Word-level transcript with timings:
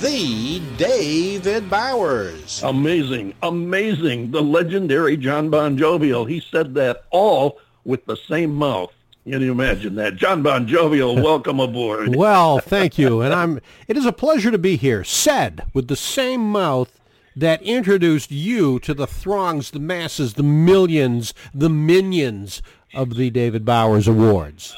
the 0.00 0.62
David 0.78 1.68
Bowers. 1.68 2.62
Amazing, 2.62 3.34
amazing. 3.42 4.30
The 4.30 4.40
legendary 4.40 5.16
John 5.16 5.50
Bon 5.50 5.76
Jovial. 5.76 6.24
He 6.24 6.40
said 6.40 6.74
that 6.74 7.04
all 7.10 7.58
with 7.84 8.06
the 8.06 8.16
same 8.16 8.54
mouth. 8.54 8.92
Can 9.28 9.42
you 9.42 9.52
imagine 9.52 9.96
that? 9.96 10.16
John 10.16 10.42
Bon 10.42 10.66
Jovial, 10.66 11.14
welcome 11.22 11.60
aboard. 11.60 12.16
well, 12.16 12.58
thank 12.60 12.98
you. 12.98 13.20
And 13.20 13.34
I'm 13.34 13.60
it 13.88 13.96
is 13.98 14.06
a 14.06 14.12
pleasure 14.12 14.50
to 14.50 14.58
be 14.58 14.76
here. 14.76 15.04
Said 15.04 15.66
with 15.74 15.88
the 15.88 15.96
same 15.96 16.50
mouth 16.50 16.98
that 17.36 17.62
introduced 17.62 18.30
you 18.30 18.78
to 18.80 18.94
the 18.94 19.06
throngs, 19.06 19.70
the 19.70 19.78
masses, 19.78 20.34
the 20.34 20.42
millions, 20.42 21.34
the 21.54 21.68
minions 21.68 22.62
of 22.94 23.16
the 23.16 23.30
David 23.30 23.64
Bowers 23.66 24.08
Awards. 24.08 24.74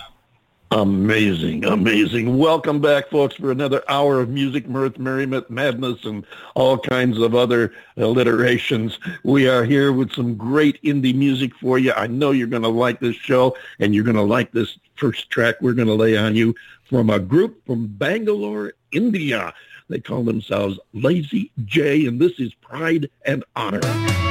Amazing, 0.72 1.66
amazing. 1.66 2.38
Welcome 2.38 2.80
back, 2.80 3.10
folks, 3.10 3.34
for 3.34 3.50
another 3.50 3.84
hour 3.88 4.20
of 4.20 4.30
music, 4.30 4.66
mirth, 4.66 4.98
merriment, 4.98 5.50
madness, 5.50 6.06
and 6.06 6.24
all 6.54 6.78
kinds 6.78 7.18
of 7.18 7.34
other 7.34 7.74
alliterations. 7.98 8.98
We 9.22 9.46
are 9.46 9.64
here 9.64 9.92
with 9.92 10.12
some 10.12 10.34
great 10.34 10.82
indie 10.82 11.14
music 11.14 11.54
for 11.56 11.78
you. 11.78 11.92
I 11.92 12.06
know 12.06 12.30
you're 12.30 12.46
going 12.46 12.62
to 12.62 12.70
like 12.70 13.00
this 13.00 13.16
show, 13.16 13.54
and 13.80 13.94
you're 13.94 14.02
going 14.02 14.16
to 14.16 14.22
like 14.22 14.52
this 14.52 14.78
first 14.94 15.28
track 15.28 15.56
we're 15.60 15.74
going 15.74 15.88
to 15.88 15.94
lay 15.94 16.16
on 16.16 16.34
you 16.34 16.54
from 16.88 17.10
a 17.10 17.18
group 17.18 17.66
from 17.66 17.88
Bangalore, 17.88 18.72
India. 18.92 19.52
They 19.90 20.00
call 20.00 20.24
themselves 20.24 20.78
Lazie 20.94 21.50
J, 21.66 22.06
and 22.06 22.18
this 22.18 22.40
is 22.40 22.54
Pride 22.54 23.10
and 23.26 23.44
Honor. 23.56 24.21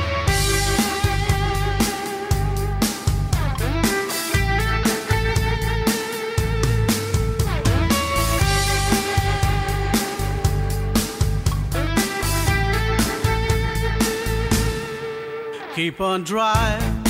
Keep 15.82 16.00
on 16.00 16.24
driving, 16.24 17.04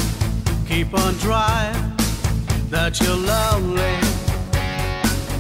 keep 0.66 0.94
on 0.94 1.14
driving, 1.16 1.94
that 2.70 3.02
you're 3.02 3.18
lonely. 3.18 3.98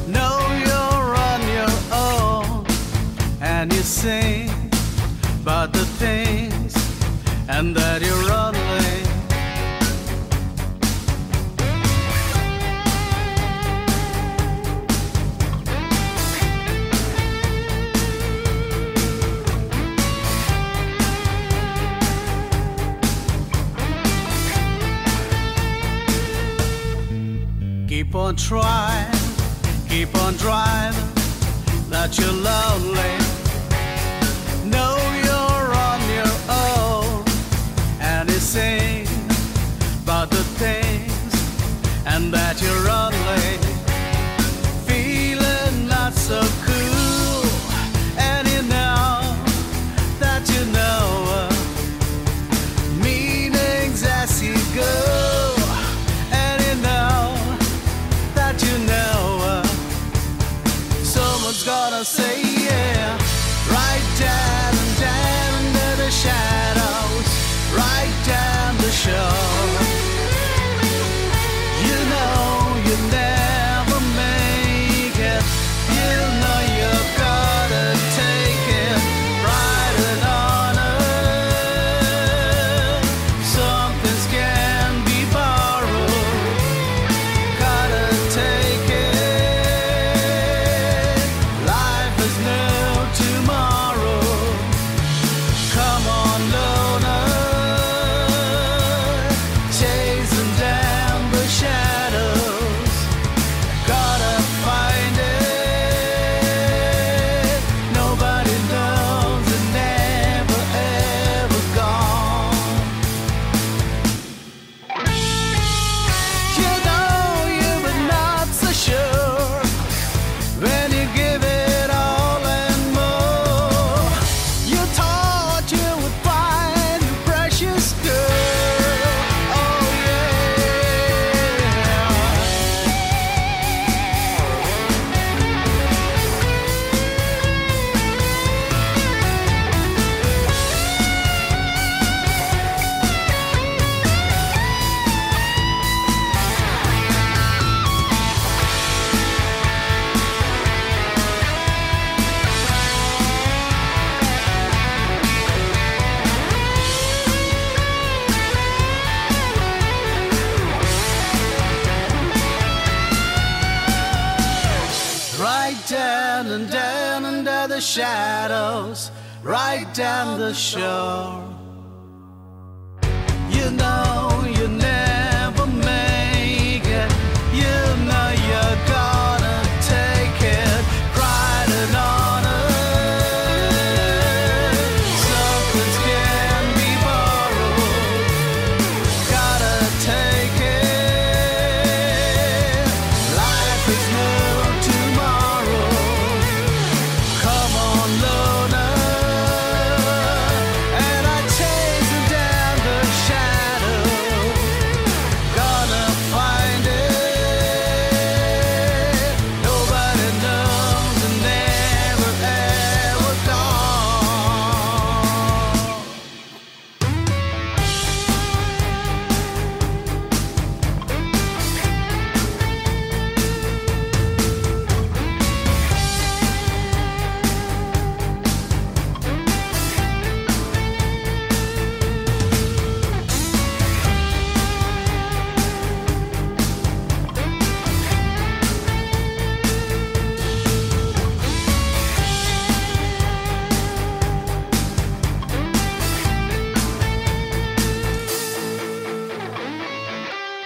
Know 0.05 0.35
you're 0.65 1.15
on 1.29 1.41
your 1.57 1.73
own, 1.93 2.65
and 3.39 3.71
you 3.71 3.83
sing 3.83 4.49
about 5.41 5.71
the 5.71 5.85
things, 5.85 6.75
and 7.47 7.73
that 7.73 8.01
you're 8.01 8.33
on 8.33 8.53
trying, 28.37 29.11
keep 29.89 30.15
on 30.15 30.33
driving, 30.35 31.13
that 31.89 32.17
you're 32.17 32.31
lonely. 32.31 33.20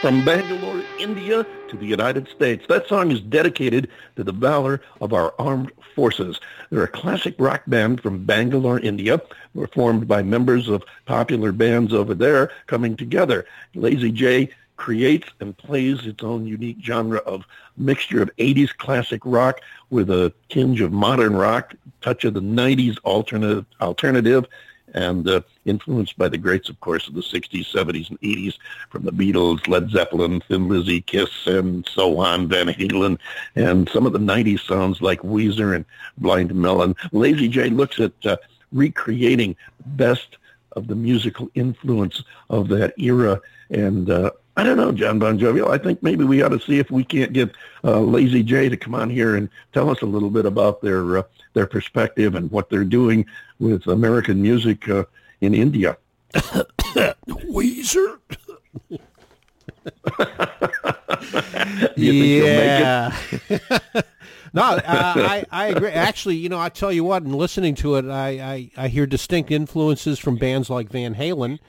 From 0.05 0.23
Bangalore, 0.23 0.83
India 0.99 1.47
to 1.67 1.75
the 1.75 1.87
United 1.87 2.27
States. 2.27 2.63
That 2.69 2.87
song 2.87 3.09
is 3.09 3.21
dedicated 3.21 3.89
to 4.17 4.23
the 4.23 4.31
valor 4.31 4.79
of 5.01 5.13
our 5.13 5.33
armed 5.39 5.71
forces. 5.95 6.39
They're 6.69 6.83
a 6.83 6.87
classic 6.87 7.33
rock 7.39 7.63
band 7.65 8.01
from 8.01 8.23
Bangalore, 8.23 8.79
India. 8.79 9.19
We're 9.55 9.65
formed 9.65 10.07
by 10.07 10.21
members 10.21 10.67
of 10.67 10.83
popular 11.07 11.51
bands 11.51 11.91
over 11.91 12.13
there 12.13 12.51
coming 12.67 12.95
together. 12.95 13.47
Lazie 13.73 14.13
J 14.13 14.51
creates 14.77 15.27
and 15.39 15.57
plays 15.57 16.05
its 16.05 16.23
own 16.23 16.45
unique 16.45 16.77
genre 16.83 17.17
of 17.21 17.43
mixture 17.75 18.21
of 18.21 18.29
80s 18.35 18.77
classic 18.77 19.21
rock 19.25 19.59
with 19.89 20.11
a 20.11 20.31
tinge 20.49 20.81
of 20.81 20.91
modern 20.91 21.35
rock, 21.35 21.73
touch 22.01 22.25
of 22.25 22.35
the 22.35 22.41
90s 22.41 22.99
alternative, 23.05 23.65
alternative 23.81 24.45
and 24.93 25.27
uh, 25.27 25.41
influenced 25.65 26.17
by 26.17 26.29
the 26.29 26.37
greats, 26.37 26.69
of 26.69 26.79
course, 26.79 27.07
of 27.07 27.13
the 27.13 27.21
60s, 27.21 27.71
70s, 27.71 28.09
and 28.09 28.21
80s, 28.21 28.57
from 28.89 29.03
the 29.03 29.11
Beatles, 29.11 29.67
Led 29.67 29.89
Zeppelin, 29.89 30.41
Thin 30.41 30.67
Lizzy, 30.67 31.01
Kiss, 31.01 31.47
and 31.47 31.87
so 31.87 32.19
on, 32.19 32.47
Van 32.47 32.67
Halen, 32.67 33.17
and 33.55 33.89
some 33.89 34.05
of 34.05 34.13
the 34.13 34.19
90s 34.19 34.65
sounds 34.65 35.01
like 35.01 35.19
Weezer 35.21 35.75
and 35.75 35.85
Blind 36.17 36.53
Melon. 36.53 36.93
Lazie 37.11 37.49
J 37.49 37.69
looks 37.69 37.99
at 37.99 38.13
uh, 38.25 38.37
recreating 38.71 39.55
the 39.79 39.89
best 39.89 40.37
of 40.73 40.87
the 40.87 40.95
musical 40.95 41.49
influence 41.55 42.23
of 42.49 42.67
that 42.69 42.93
era, 42.99 43.41
and 43.69 44.09
uh, 44.09 44.31
I 44.57 44.63
don't 44.63 44.77
know, 44.77 44.91
John 44.91 45.19
Bon 45.19 45.37
Jovial. 45.37 45.71
I 45.71 45.77
think 45.77 46.01
maybe 46.01 46.23
we 46.23 46.41
ought 46.41 46.49
to 46.49 46.59
see 46.59 46.79
if 46.79 46.89
we 46.89 47.03
can't 47.03 47.33
get 47.33 47.51
uh, 47.83 47.97
Lazie 47.97 48.45
J 48.45 48.69
to 48.69 48.77
come 48.77 48.95
on 48.95 49.09
here 49.09 49.35
and 49.35 49.49
tell 49.73 49.89
us 49.89 50.01
a 50.01 50.05
little 50.05 50.29
bit 50.29 50.45
about 50.45 50.81
their 50.81 51.17
uh, 51.17 51.23
their 51.53 51.67
perspective 51.67 52.35
and 52.35 52.51
what 52.51 52.69
they're 52.69 52.83
doing 52.83 53.25
with 53.59 53.87
American 53.87 54.41
music 54.41 54.87
uh, 54.89 55.03
in 55.41 55.53
India. 55.53 55.97
Weezer. 56.33 58.19
yeah. 61.95 63.15
no, 64.53 64.63
uh, 64.63 64.81
I, 64.85 65.45
I 65.51 65.67
agree. 65.67 65.89
Actually, 65.89 66.37
you 66.37 66.49
know, 66.49 66.59
I 66.59 66.69
tell 66.69 66.91
you 66.91 67.03
what, 67.03 67.23
in 67.23 67.33
listening 67.33 67.75
to 67.75 67.95
it, 67.95 68.05
I, 68.05 68.29
I, 68.29 68.71
I 68.77 68.87
hear 68.87 69.05
distinct 69.05 69.51
influences 69.51 70.19
from 70.19 70.37
bands 70.37 70.69
like 70.69 70.89
Van 70.89 71.15
Halen 71.15 71.59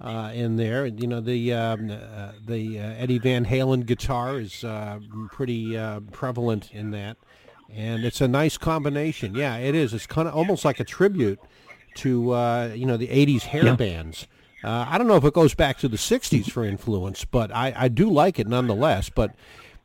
uh, 0.00 0.30
in 0.34 0.56
there. 0.56 0.86
You 0.86 1.06
know, 1.06 1.20
the 1.20 1.52
um, 1.52 1.90
uh, 1.90 2.32
the 2.44 2.78
uh, 2.78 2.94
Eddie 2.98 3.18
Van 3.18 3.46
Halen 3.46 3.86
guitar 3.86 4.38
is 4.38 4.64
uh, 4.64 4.98
pretty 5.30 5.76
uh, 5.76 6.00
prevalent 6.10 6.70
in 6.72 6.90
that, 6.90 7.16
and 7.72 8.04
it's 8.04 8.20
a 8.20 8.28
nice 8.28 8.58
combination. 8.58 9.34
Yeah, 9.34 9.56
it 9.56 9.74
is. 9.74 9.94
It's 9.94 10.06
kind 10.06 10.28
of 10.28 10.34
almost 10.34 10.64
like 10.64 10.80
a 10.80 10.84
tribute 10.84 11.40
to 11.96 12.32
uh, 12.32 12.72
you 12.74 12.86
know 12.86 12.96
the 12.96 13.08
'80s 13.08 13.42
hair 13.42 13.64
yeah. 13.66 13.76
bands. 13.76 14.26
I 14.64 14.96
don't 14.96 15.08
know 15.08 15.16
if 15.16 15.24
it 15.24 15.34
goes 15.34 15.54
back 15.54 15.78
to 15.78 15.88
the 15.88 15.96
'60s 15.96 16.48
for 16.50 16.64
influence, 16.64 17.24
but 17.24 17.52
I, 17.52 17.74
I 17.76 17.88
do 17.88 18.08
like 18.08 18.38
it 18.38 18.46
nonetheless. 18.46 19.10
But 19.10 19.34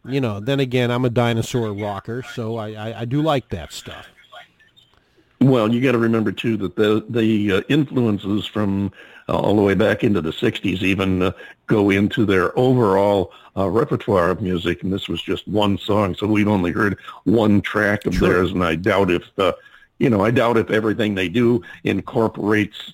you 0.06 0.22
know, 0.22 0.40
then 0.40 0.60
again, 0.60 0.92
I'm 0.92 1.06
a 1.06 1.10
dinosaur 1.10 1.74
rocker, 1.74 2.24
so 2.24 2.58
I, 2.58 2.70
I, 2.74 3.02
I 3.02 3.06
do 3.06 3.22
like 3.22 3.50
that 3.50 3.74
stuff. 3.74 4.08
Well, 5.40 5.72
you 5.72 5.82
got 5.82 5.92
to 5.92 6.00
remember 6.00 6.32
too 6.32 6.58
that 6.58 6.76
the 6.76 7.06
the 7.10 7.52
uh, 7.54 7.62
influences 7.70 8.48
from 8.48 8.92
uh, 9.30 9.38
all 9.38 9.56
the 9.56 9.62
way 9.62 9.76
back 9.76 10.04
into 10.04 10.22
the 10.22 10.32
'60s 10.32 10.82
even 10.82 11.22
uh, 11.22 11.32
go 11.68 11.92
into 11.92 12.26
their 12.26 12.58
overall 12.58 13.32
uh, 13.56 13.70
repertoire 13.70 14.32
of 14.32 14.42
music, 14.42 14.82
and 14.82 14.92
this 14.92 15.08
was 15.08 15.22
just 15.22 15.48
one 15.48 15.78
song, 15.78 16.16
so 16.16 16.26
we've 16.26 16.48
only 16.48 16.72
heard 16.72 16.98
one 17.26 17.62
track 17.62 18.06
of 18.08 18.16
True. 18.16 18.28
theirs, 18.28 18.52
and 18.52 18.64
I 18.64 18.76
doubt 18.76 19.12
if 19.12 19.24
uh, 19.38 19.54
you 20.00 20.10
know 20.10 20.24
I 20.24 20.32
doubt 20.32 20.58
if 20.58 20.70
everything 20.70 21.16
they 21.16 21.30
do 21.30 21.62
incorporates 21.84 22.94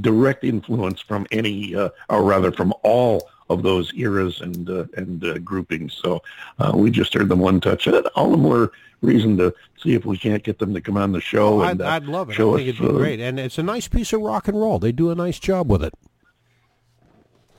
direct 0.00 0.44
influence 0.44 1.00
from 1.00 1.26
any, 1.30 1.74
uh, 1.74 1.90
or 2.08 2.22
rather 2.22 2.52
from 2.52 2.74
all 2.82 3.28
of 3.48 3.62
those 3.62 3.92
eras 3.94 4.40
and 4.40 4.68
uh, 4.70 4.84
and 4.96 5.24
uh, 5.24 5.38
groupings. 5.38 5.94
So 5.94 6.22
uh, 6.58 6.72
we 6.74 6.90
just 6.90 7.14
heard 7.14 7.28
them 7.28 7.40
one 7.40 7.60
touch. 7.60 7.88
All 7.88 8.30
the 8.30 8.36
more 8.36 8.72
reason 9.02 9.36
to 9.38 9.54
see 9.82 9.94
if 9.94 10.04
we 10.04 10.18
can't 10.18 10.42
get 10.42 10.58
them 10.58 10.74
to 10.74 10.80
come 10.80 10.96
on 10.96 11.12
the 11.12 11.20
show. 11.20 11.60
Oh, 11.60 11.62
and, 11.62 11.82
I'd, 11.82 12.04
I'd, 12.04 12.08
love 12.08 12.30
it. 12.30 12.34
I 12.34 12.36
think 12.36 12.54
us, 12.54 12.60
it'd 12.60 12.78
be 12.78 12.86
uh, 12.86 12.92
great, 12.92 13.20
and 13.20 13.40
it's 13.40 13.58
a 13.58 13.62
nice 13.62 13.88
piece 13.88 14.12
of 14.12 14.20
rock 14.20 14.48
and 14.48 14.58
roll. 14.58 14.78
They 14.78 14.92
do 14.92 15.10
a 15.10 15.14
nice 15.14 15.38
job 15.38 15.70
with 15.70 15.82
it. 15.82 15.94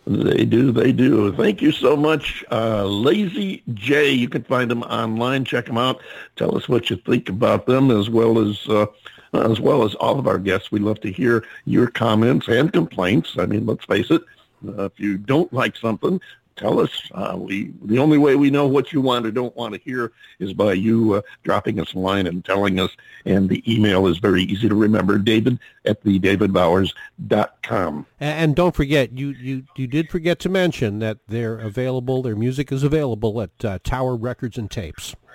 They 0.08 0.46
do, 0.46 0.72
they 0.72 0.92
do. 0.92 1.32
Thank 1.32 1.62
you 1.62 1.72
so 1.72 1.96
much, 1.96 2.44
uh, 2.50 2.84
Lazie 2.84 3.62
J. 3.76 4.10
You 4.12 4.30
can 4.30 4.44
find 4.44 4.70
them 4.70 4.82
online. 4.84 5.46
Check 5.46 5.68
them 5.68 5.78
out. 5.78 6.02
Tell 6.38 6.58
us 6.58 6.68
what 6.68 6.90
you 6.90 6.96
think 6.96 7.30
about 7.30 7.68
them, 7.68 7.92
as 7.92 8.10
well 8.10 8.40
as 8.40 8.68
uh, 8.68 8.88
as 9.34 9.60
well 9.60 9.84
as 9.84 9.94
all 9.96 10.18
of 10.18 10.28
our 10.28 10.40
guests. 10.40 10.72
We 10.72 10.80
love 10.80 11.00
to 11.02 11.12
hear 11.12 11.46
your 11.66 11.88
comments 11.88 12.48
and 12.48 12.74
complaints. 12.74 13.36
I 13.38 13.46
mean, 13.46 13.68
let's 13.68 13.86
face 13.86 14.10
it. 14.10 14.24
Uh, 14.68 14.86
if 14.86 15.00
you 15.00 15.18
don't 15.18 15.52
like 15.54 15.76
something, 15.78 16.20
tell 16.62 16.80
us. 16.80 16.92
Uh, 17.12 17.36
we 17.38 17.74
the 17.84 18.00
only 18.00 18.18
way 18.18 18.36
we 18.36 18.50
know 18.50 18.68
what 18.68 18.94
you 18.94 19.02
want 19.02 19.26
or 19.26 19.32
don't 19.32 19.56
want 19.56 19.74
to 19.74 19.80
hear 19.82 20.14
is 20.40 20.54
by 20.54 20.74
you 20.74 21.16
uh, 21.16 21.22
dropping 21.44 21.80
us 21.80 21.94
a 21.94 22.00
line 22.00 22.28
and 22.28 22.46
telling 22.46 22.80
us. 22.80 22.92
And 23.26 23.50
the 23.50 23.64
email 23.72 24.08
is 24.08 24.20
very 24.20 24.44
easy 24.44 24.70
to 24.70 24.76
remember: 24.76 25.18
David 25.18 25.60
at 25.86 26.02
the 26.04 26.20
davidbowers.com. 26.20 28.06
And, 28.20 28.40
and 28.40 28.56
don't 28.56 28.76
forget, 28.76 29.12
you, 29.18 29.30
you 29.30 29.64
you 29.76 29.88
did 29.88 30.10
forget 30.10 30.40
to 30.40 30.50
mention 30.50 31.00
that 31.00 31.18
they're 31.28 31.60
available. 31.60 32.22
Their 32.22 32.36
music 32.36 32.72
is 32.72 32.84
available 32.84 33.42
at 33.42 33.66
uh, 33.66 33.80
Tower 33.84 34.16
Records 34.16 34.58
and 34.58 34.70
Tapes. 34.70 35.16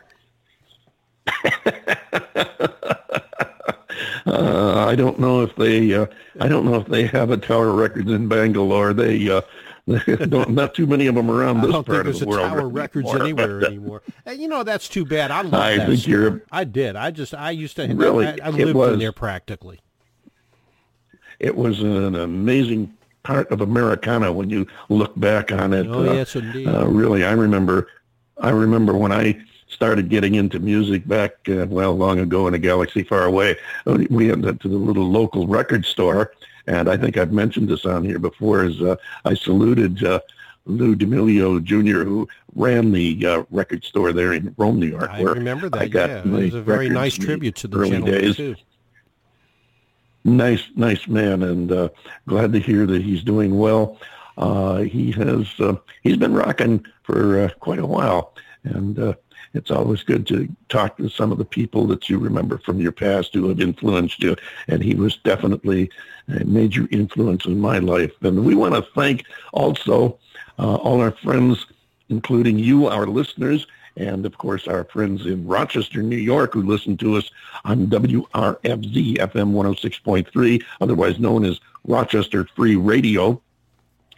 Uh, 4.27 4.87
I 4.89 4.97
don't 4.97 5.21
know 5.21 5.43
if 5.43 5.55
they. 5.55 5.95
Uh, 5.95 6.07
I 6.41 6.49
don't 6.49 6.65
know 6.65 6.75
if 6.75 6.87
they 6.89 7.07
have 7.07 7.31
a 7.31 7.37
Tower 7.37 7.73
Records 7.73 8.11
in 8.11 8.29
Bangalore. 8.29 8.93
They. 8.93 9.31
Uh, 9.31 9.41
not 10.49 10.75
too 10.75 10.87
many 10.87 11.07
of 11.07 11.15
them 11.15 11.31
around 11.31 11.61
this 11.61 11.71
part 11.85 12.09
of 12.09 12.19
the 12.19 12.27
world. 12.27 12.49
Tower 12.49 12.69
Records 12.69 13.15
anywhere 13.15 13.65
anymore. 13.67 14.03
And 14.25 14.41
you 14.41 14.49
know 14.49 14.65
that's 14.65 14.89
too 14.89 15.05
bad. 15.05 15.31
I 15.31 15.43
love 15.43 15.55
I 15.55 15.77
that. 15.77 15.89
Think 15.89 16.01
store. 16.01 16.13
you're, 16.13 16.43
I 16.51 16.65
did. 16.65 16.97
I 16.97 17.13
just. 17.13 17.35
I 17.35 17.53
used 17.53 17.77
to. 17.77 17.87
Really, 17.87 18.27
I, 18.27 18.39
I 18.43 18.51
lived 18.51 18.75
was, 18.75 18.95
in 18.95 18.99
there 18.99 19.13
practically. 19.13 19.81
It 21.39 21.55
was 21.55 21.81
an 21.81 22.17
amazing 22.17 22.97
part 23.23 23.51
of 23.53 23.61
Americana 23.61 24.33
when 24.33 24.51
you 24.51 24.67
look 24.89 25.19
back 25.19 25.53
on 25.53 25.73
it. 25.73 25.87
Oh 25.87 26.09
uh, 26.09 26.15
yes, 26.15 26.35
indeed. 26.35 26.67
Uh, 26.67 26.87
really, 26.87 27.25
I 27.25 27.33
remember. 27.33 27.89
I 28.39 28.51
remember 28.51 28.95
when 28.95 29.13
I 29.13 29.41
started 29.69 30.09
getting 30.09 30.35
into 30.35 30.59
music 30.59 31.07
back, 31.07 31.33
uh, 31.49 31.67
well, 31.69 31.97
long 31.97 32.19
ago 32.19 32.49
in 32.49 32.55
a 32.55 32.59
galaxy 32.59 33.03
far 33.03 33.25
away. 33.25 33.57
We 33.85 34.31
went 34.31 34.61
to 34.63 34.69
the 34.69 34.77
little 34.77 35.09
local 35.09 35.47
record 35.47 35.85
store, 35.85 36.33
and 36.67 36.89
I 36.89 36.97
think 36.97 37.17
I've 37.17 37.33
mentioned 37.33 37.69
this 37.69 37.85
on 37.85 38.05
here 38.05 38.19
before, 38.19 38.65
Is 38.65 38.81
uh, 38.83 38.97
I 39.25 39.35
saluted 39.35 40.05
uh, 40.05 40.21
Lou 40.67 40.95
D'Amelio 40.95 41.63
Jr., 41.63 42.05
who 42.05 42.29
ran 42.55 42.93
the 42.93 43.27
uh, 43.27 43.45
record 43.51 43.85
store 43.85 44.13
there 44.13 44.33
in 44.33 44.55
Rome, 44.59 44.81
New 44.81 44.87
York. 44.87 45.09
I 45.11 45.23
remember 45.23 45.69
that, 45.71 45.81
I 45.81 45.89
got 45.89 46.11
yeah. 46.11 46.19
It 46.19 46.27
was 46.27 46.55
a 46.55 46.63
very 46.63 46.89
nice 46.89 47.15
tribute 47.17 47.57
to 47.57 47.69
the 47.69 47.79
early 47.79 48.03
days. 48.03 48.37
Too. 48.37 48.57
Nice, 50.25 50.65
nice 50.75 51.07
man, 51.07 51.45
and 51.45 51.71
uh, 51.71 51.89
glad 52.27 52.53
to 52.53 52.59
hear 52.59 52.85
that 52.87 53.01
he's 53.01 53.23
doing 53.23 53.57
well. 53.59 53.99
Uh, 54.37 54.79
he 54.79 55.13
has 55.13 55.49
uh, 55.61 55.77
he's 56.03 56.17
been 56.17 56.35
rocking 56.35 56.85
for 57.05 57.45
uh, 57.45 57.49
quite 57.61 57.79
a 57.79 57.87
while, 57.87 58.35
and 58.65 58.99
uh, 58.99 59.15
it's 59.57 59.71
always 59.71 60.03
good 60.03 60.27
to 60.29 60.49
talk 60.69 60.97
to 60.99 61.09
some 61.09 61.33
of 61.33 61.39
the 61.39 61.45
people 61.45 61.87
that 61.87 62.09
you 62.09 62.19
remember 62.19 62.59
from 62.59 62.81
your 62.81 62.93
past 62.93 63.35
who 63.35 63.49
have 63.49 63.61
influenced 63.61 64.23
you. 64.23 64.37
And 64.69 64.83
he 64.83 64.95
was 64.95 65.17
definitely 65.17 65.91
a 66.29 66.45
major 66.45 66.87
influence 66.91 67.47
in 67.47 67.59
my 67.59 67.79
life. 67.79 68.13
And 68.23 68.45
we 68.45 68.55
want 68.55 68.75
to 68.75 68.83
thank 68.95 69.25
also 69.53 70.19
uh, 70.59 70.77
all 70.77 71.01
our 71.01 71.13
friends, 71.13 71.67
including 72.09 72.59
you, 72.59 72.87
our 72.87 73.07
listeners, 73.07 73.67
and 73.97 74.27
of 74.27 74.37
course 74.37 74.69
our 74.69 74.85
friends 74.85 75.27
in 75.27 75.47
Rochester, 75.47 76.03
New 76.03 76.17
York, 76.17 76.53
who 76.53 76.63
listen 76.63 76.97
to 76.99 77.17
us 77.17 77.31
on 77.65 77.87
WRFZ 77.87 79.17
FM 79.17 79.53
106.3, 79.53 80.63
otherwise 80.81 81.19
known 81.19 81.45
as 81.45 81.61
Rochester 81.87 82.47
Free 82.55 82.77
Radio. 82.77 83.41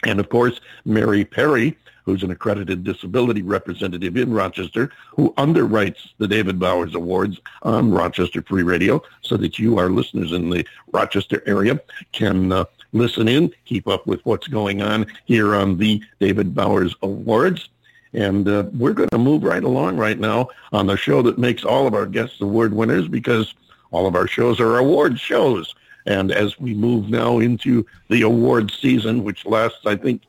And 0.03 0.19
of 0.19 0.29
course, 0.29 0.59
Mary 0.85 1.25
Perry, 1.25 1.77
who's 2.09 2.23
an 2.23 2.31
accredited 2.31 2.83
disability 2.83 3.43
representative 3.43 4.17
in 4.17 4.33
Rochester, 4.33 4.91
who 5.15 5.31
underwrites 5.37 6.09
the 6.17 6.27
David 6.27 6.57
Bowers 6.59 6.95
Awards 6.95 7.39
on 7.61 7.91
Rochester 7.91 8.41
Free 8.41 8.63
Radio 8.63 9.03
so 9.21 9.37
that 9.37 9.59
you, 9.59 9.77
our 9.77 9.89
listeners 9.89 10.31
in 10.31 10.49
the 10.49 10.65
Rochester 10.91 11.43
area, 11.45 11.79
can 12.11 12.51
uh, 12.51 12.65
listen 12.93 13.27
in, 13.27 13.53
keep 13.65 13.87
up 13.87 14.07
with 14.07 14.25
what's 14.25 14.47
going 14.47 14.81
on 14.81 15.05
here 15.25 15.53
on 15.53 15.77
the 15.77 16.01
David 16.19 16.55
Bowers 16.55 16.95
Awards. 17.03 17.69
And 18.13 18.47
uh, 18.47 18.63
we're 18.73 18.93
going 18.93 19.09
to 19.09 19.19
move 19.19 19.43
right 19.43 19.63
along 19.63 19.97
right 19.97 20.17
now 20.17 20.49
on 20.73 20.87
the 20.87 20.97
show 20.97 21.21
that 21.21 21.37
makes 21.37 21.63
all 21.63 21.85
of 21.85 21.93
our 21.93 22.07
guests 22.07 22.41
award 22.41 22.73
winners 22.73 23.07
because 23.07 23.53
all 23.91 24.07
of 24.07 24.15
our 24.15 24.27
shows 24.27 24.59
are 24.59 24.77
award 24.77 25.19
shows. 25.19 25.75
And 26.07 26.31
as 26.31 26.59
we 26.59 26.73
move 26.73 27.09
now 27.09 27.37
into 27.37 27.85
the 28.09 28.23
award 28.23 28.71
season, 28.71 29.23
which 29.23 29.45
lasts, 29.45 29.85
I 29.85 29.95
think, 29.95 30.23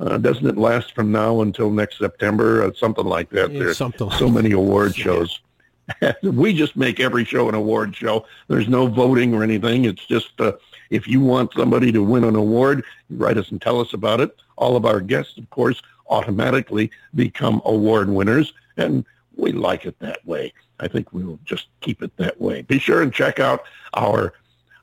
uh, 0.00 0.18
doesn't 0.18 0.46
it 0.46 0.56
last 0.56 0.94
from 0.94 1.12
now 1.12 1.40
until 1.40 1.70
next 1.70 1.98
September? 1.98 2.64
Uh, 2.64 2.72
something 2.74 3.04
like 3.04 3.30
that. 3.30 3.50
Yeah, 3.50 3.60
There's 3.60 3.78
something 3.78 4.10
so 4.12 4.28
many 4.28 4.52
award 4.52 4.94
shows. 4.94 5.40
we 6.22 6.54
just 6.54 6.76
make 6.76 7.00
every 7.00 7.24
show 7.24 7.48
an 7.48 7.54
award 7.54 7.94
show. 7.94 8.26
There's 8.48 8.68
no 8.68 8.86
voting 8.86 9.34
or 9.34 9.42
anything. 9.42 9.84
It's 9.84 10.04
just 10.06 10.40
uh, 10.40 10.52
if 10.90 11.06
you 11.06 11.20
want 11.20 11.52
somebody 11.54 11.92
to 11.92 12.02
win 12.02 12.24
an 12.24 12.36
award, 12.36 12.84
write 13.10 13.36
us 13.38 13.50
and 13.50 13.60
tell 13.60 13.80
us 13.80 13.92
about 13.92 14.20
it. 14.20 14.34
All 14.56 14.76
of 14.76 14.86
our 14.86 15.00
guests, 15.00 15.38
of 15.38 15.48
course, 15.50 15.80
automatically 16.08 16.90
become 17.14 17.60
award 17.64 18.08
winners, 18.08 18.52
and 18.76 19.04
we 19.36 19.52
like 19.52 19.84
it 19.84 19.98
that 20.00 20.24
way. 20.26 20.52
I 20.80 20.88
think 20.88 21.12
we'll 21.12 21.38
just 21.44 21.66
keep 21.80 22.02
it 22.02 22.16
that 22.16 22.40
way. 22.40 22.62
Be 22.62 22.78
sure 22.78 23.02
and 23.02 23.12
check 23.12 23.38
out 23.38 23.64
our 23.94 24.34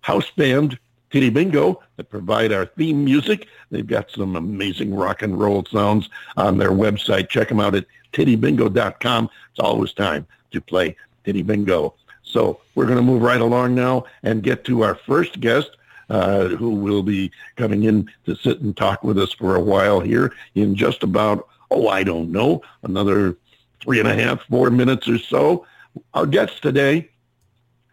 house 0.01 0.29
band, 0.31 0.79
Titty 1.11 1.29
Bingo, 1.29 1.81
that 1.97 2.09
provide 2.09 2.51
our 2.51 2.65
theme 2.65 3.03
music. 3.03 3.47
They've 3.69 3.85
got 3.85 4.09
some 4.09 4.35
amazing 4.35 4.95
rock 4.95 5.21
and 5.21 5.37
roll 5.37 5.65
sounds 5.65 6.09
on 6.37 6.57
their 6.57 6.71
website. 6.71 7.29
Check 7.29 7.49
them 7.49 7.59
out 7.59 7.75
at 7.75 7.85
tittybingo.com. 8.13 9.29
It's 9.51 9.59
always 9.59 9.93
time 9.93 10.25
to 10.51 10.61
play 10.61 10.95
Titty 11.25 11.43
Bingo. 11.43 11.95
So 12.23 12.61
we're 12.75 12.85
going 12.85 12.97
to 12.97 13.03
move 13.03 13.21
right 13.21 13.41
along 13.41 13.75
now 13.75 14.05
and 14.23 14.41
get 14.41 14.63
to 14.65 14.83
our 14.83 14.95
first 14.95 15.41
guest, 15.41 15.71
uh, 16.09 16.47
who 16.47 16.71
will 16.71 17.03
be 17.03 17.31
coming 17.57 17.83
in 17.83 18.09
to 18.25 18.35
sit 18.35 18.61
and 18.61 18.75
talk 18.75 19.03
with 19.03 19.19
us 19.19 19.33
for 19.33 19.55
a 19.55 19.61
while 19.61 19.99
here 19.99 20.33
in 20.55 20.75
just 20.75 21.03
about, 21.03 21.47
oh, 21.71 21.89
I 21.89 22.03
don't 22.03 22.31
know, 22.31 22.61
another 22.83 23.35
three 23.81 23.99
and 23.99 24.07
a 24.07 24.13
half, 24.13 24.43
four 24.43 24.69
minutes 24.69 25.09
or 25.09 25.17
so. 25.17 25.65
Our 26.13 26.25
guests 26.25 26.61
today 26.61 27.09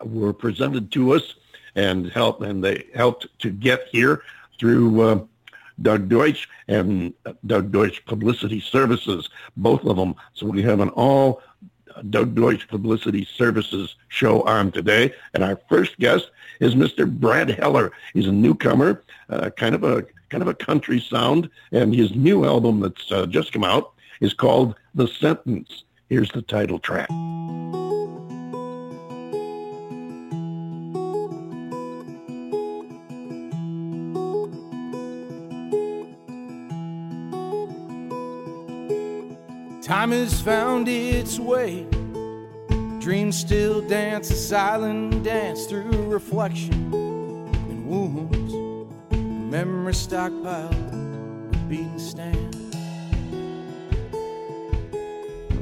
were 0.04 0.32
presented 0.32 0.92
to 0.92 1.14
us 1.14 1.34
and 1.78 2.10
helped, 2.10 2.42
and 2.42 2.62
they 2.62 2.86
helped 2.92 3.28
to 3.38 3.50
get 3.50 3.86
here 3.92 4.22
through 4.58 5.00
uh, 5.00 5.20
Doug 5.80 6.08
Deutsch 6.08 6.48
and 6.66 7.14
Doug 7.46 7.70
Deutsch 7.70 8.04
Publicity 8.04 8.58
Services, 8.60 9.28
both 9.56 9.84
of 9.84 9.96
them. 9.96 10.16
So 10.34 10.46
we 10.46 10.60
have 10.62 10.80
an 10.80 10.88
all 10.90 11.40
Doug 12.10 12.34
Deutsch 12.34 12.66
Publicity 12.66 13.24
Services 13.24 13.94
show 14.08 14.42
on 14.42 14.72
today. 14.72 15.14
And 15.34 15.44
our 15.44 15.60
first 15.68 15.96
guest 16.00 16.30
is 16.58 16.74
Mr. 16.74 17.08
Brad 17.08 17.50
Heller. 17.50 17.92
He's 18.12 18.26
a 18.26 18.32
newcomer, 18.32 19.04
uh, 19.30 19.50
kind 19.50 19.76
of 19.76 19.84
a 19.84 20.04
kind 20.30 20.42
of 20.42 20.48
a 20.48 20.54
country 20.54 21.00
sound, 21.00 21.48
and 21.72 21.94
his 21.94 22.14
new 22.14 22.44
album 22.44 22.80
that's 22.80 23.10
uh, 23.10 23.24
just 23.24 23.52
come 23.52 23.64
out 23.64 23.92
is 24.20 24.34
called 24.34 24.74
The 24.94 25.06
Sentence. 25.06 25.84
Here's 26.10 26.30
the 26.32 26.42
title 26.42 26.78
track. 26.80 27.08
Time 39.88 40.10
has 40.10 40.38
found 40.42 40.86
its 40.86 41.38
way. 41.38 41.86
Dreams 42.98 43.38
still 43.38 43.80
dance 43.80 44.30
a 44.30 44.34
silent 44.34 45.24
dance 45.24 45.64
through 45.64 45.90
reflection 46.10 46.92
and 46.92 47.86
wounds. 47.86 48.52
Memory 49.10 49.94
stockpiled, 49.94 51.48
with 51.48 51.68
beaten 51.70 51.98
stand. 51.98 52.54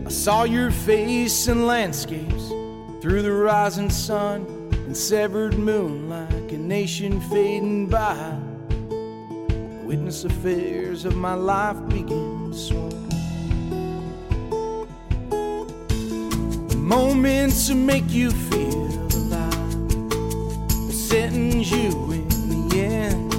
I 0.05 0.11
saw 0.11 0.43
your 0.43 0.73
face 0.73 1.47
in 1.47 1.65
landscapes 1.69 2.49
through 3.01 3.23
the 3.23 3.31
rising 3.31 3.91
sun 3.91 4.45
and 4.73 4.97
severed 4.97 5.57
moon 5.57 6.09
like 6.09 6.51
a 6.51 6.59
nation 6.59 7.21
fading 7.31 7.87
by. 7.87 8.37
Witness 9.87 10.25
affairs 10.25 11.05
of 11.05 11.15
my 11.15 11.35
life 11.35 11.79
begin 11.89 12.51
to 12.51 12.59
swoon. 12.59 13.06
Moments 16.87 17.67
to 17.67 17.75
make 17.75 18.09
you 18.11 18.31
feel 18.31 18.87
alive. 19.17 19.93
Sentence 20.93 21.69
you 21.73 22.13
in 22.13 22.69
the 22.69 22.81
end. 22.81 23.35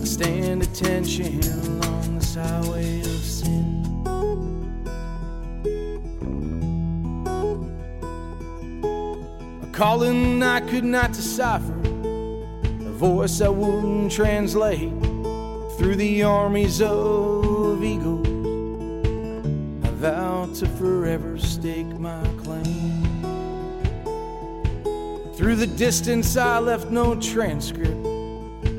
I 0.00 0.04
stand 0.04 0.62
attention 0.62 1.40
along 1.42 2.18
this 2.18 2.36
highway 2.36 3.00
of 3.00 3.06
sin. 3.06 3.84
A 9.60 9.66
calling 9.72 10.40
I 10.44 10.60
could 10.60 10.84
not 10.84 11.12
decipher, 11.12 11.80
a 11.82 12.92
voice 12.92 13.40
I 13.40 13.48
wouldn't 13.48 14.12
translate 14.12 14.92
through 15.76 15.96
the 15.96 16.22
armies 16.22 16.80
of 16.80 17.82
eagles. 17.82 18.28
I 19.84 19.90
vow 19.90 20.48
to 20.54 20.66
forever 20.66 21.36
stake 21.38 21.98
my 21.98 22.22
claim. 22.48 23.02
Through 25.34 25.56
the 25.56 25.66
distance, 25.66 26.36
I 26.36 26.58
left 26.58 26.90
no 26.90 27.14
transcript. 27.14 27.96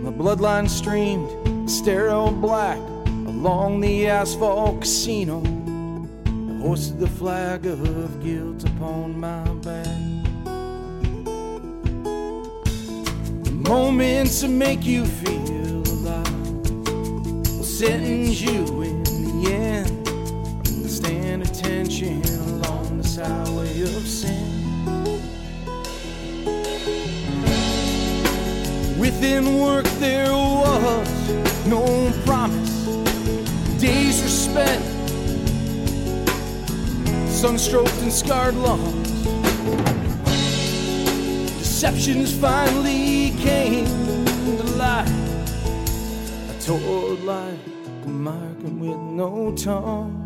My 0.06 0.12
bloodline 0.12 0.68
streamed 0.70 1.30
sterile 1.70 2.32
black 2.32 2.80
along 3.28 3.82
the 3.82 4.08
asphalt 4.08 4.82
casino. 4.82 5.42
I 6.26 6.62
hoisted 6.62 7.00
the 7.00 7.08
flag 7.08 7.66
of 7.66 8.24
guilt 8.24 8.64
upon 8.66 9.20
my 9.20 9.44
back. 9.66 9.86
The 13.44 13.52
moments 13.52 14.42
that 14.42 14.50
make 14.50 14.84
you 14.84 15.06
feel 15.06 15.84
alive 15.96 16.72
will 17.56 17.64
sentence 17.64 18.42
you 18.42 18.82
in 18.82 19.04
the 19.04 19.54
end. 19.54 20.08
Stand 20.90 21.44
attention 21.44 22.39
highway 23.20 23.82
of 23.82 24.08
sin. 24.08 24.46
Within 29.00 29.60
work 29.60 29.86
there 30.00 30.32
was 30.32 31.08
no 31.66 32.12
promise. 32.26 32.86
Days 33.80 34.22
were 34.22 34.30
spent, 34.30 34.84
sunstroked 37.28 38.02
and 38.02 38.12
scarred 38.12 38.56
lungs. 38.56 39.10
Deceptions 41.60 42.38
finally 42.38 43.32
came 43.40 43.86
to 44.58 44.64
light. 44.76 45.08
I 46.50 46.60
told 46.60 47.22
like 47.22 47.60
a 48.04 48.10
marking 48.10 48.80
with 48.80 48.98
no 48.98 49.56
tongue. 49.56 50.19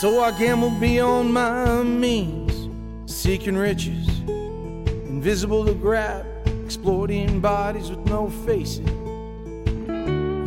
So 0.00 0.20
I 0.20 0.30
gambled 0.30 0.78
beyond 0.78 1.34
my 1.34 1.82
means, 1.82 2.68
seeking 3.12 3.56
riches, 3.56 4.06
invisible 4.28 5.66
to 5.66 5.74
grab, 5.74 6.24
exploiting 6.64 7.40
bodies 7.40 7.90
with 7.90 8.06
no 8.06 8.30
faces. 8.46 8.88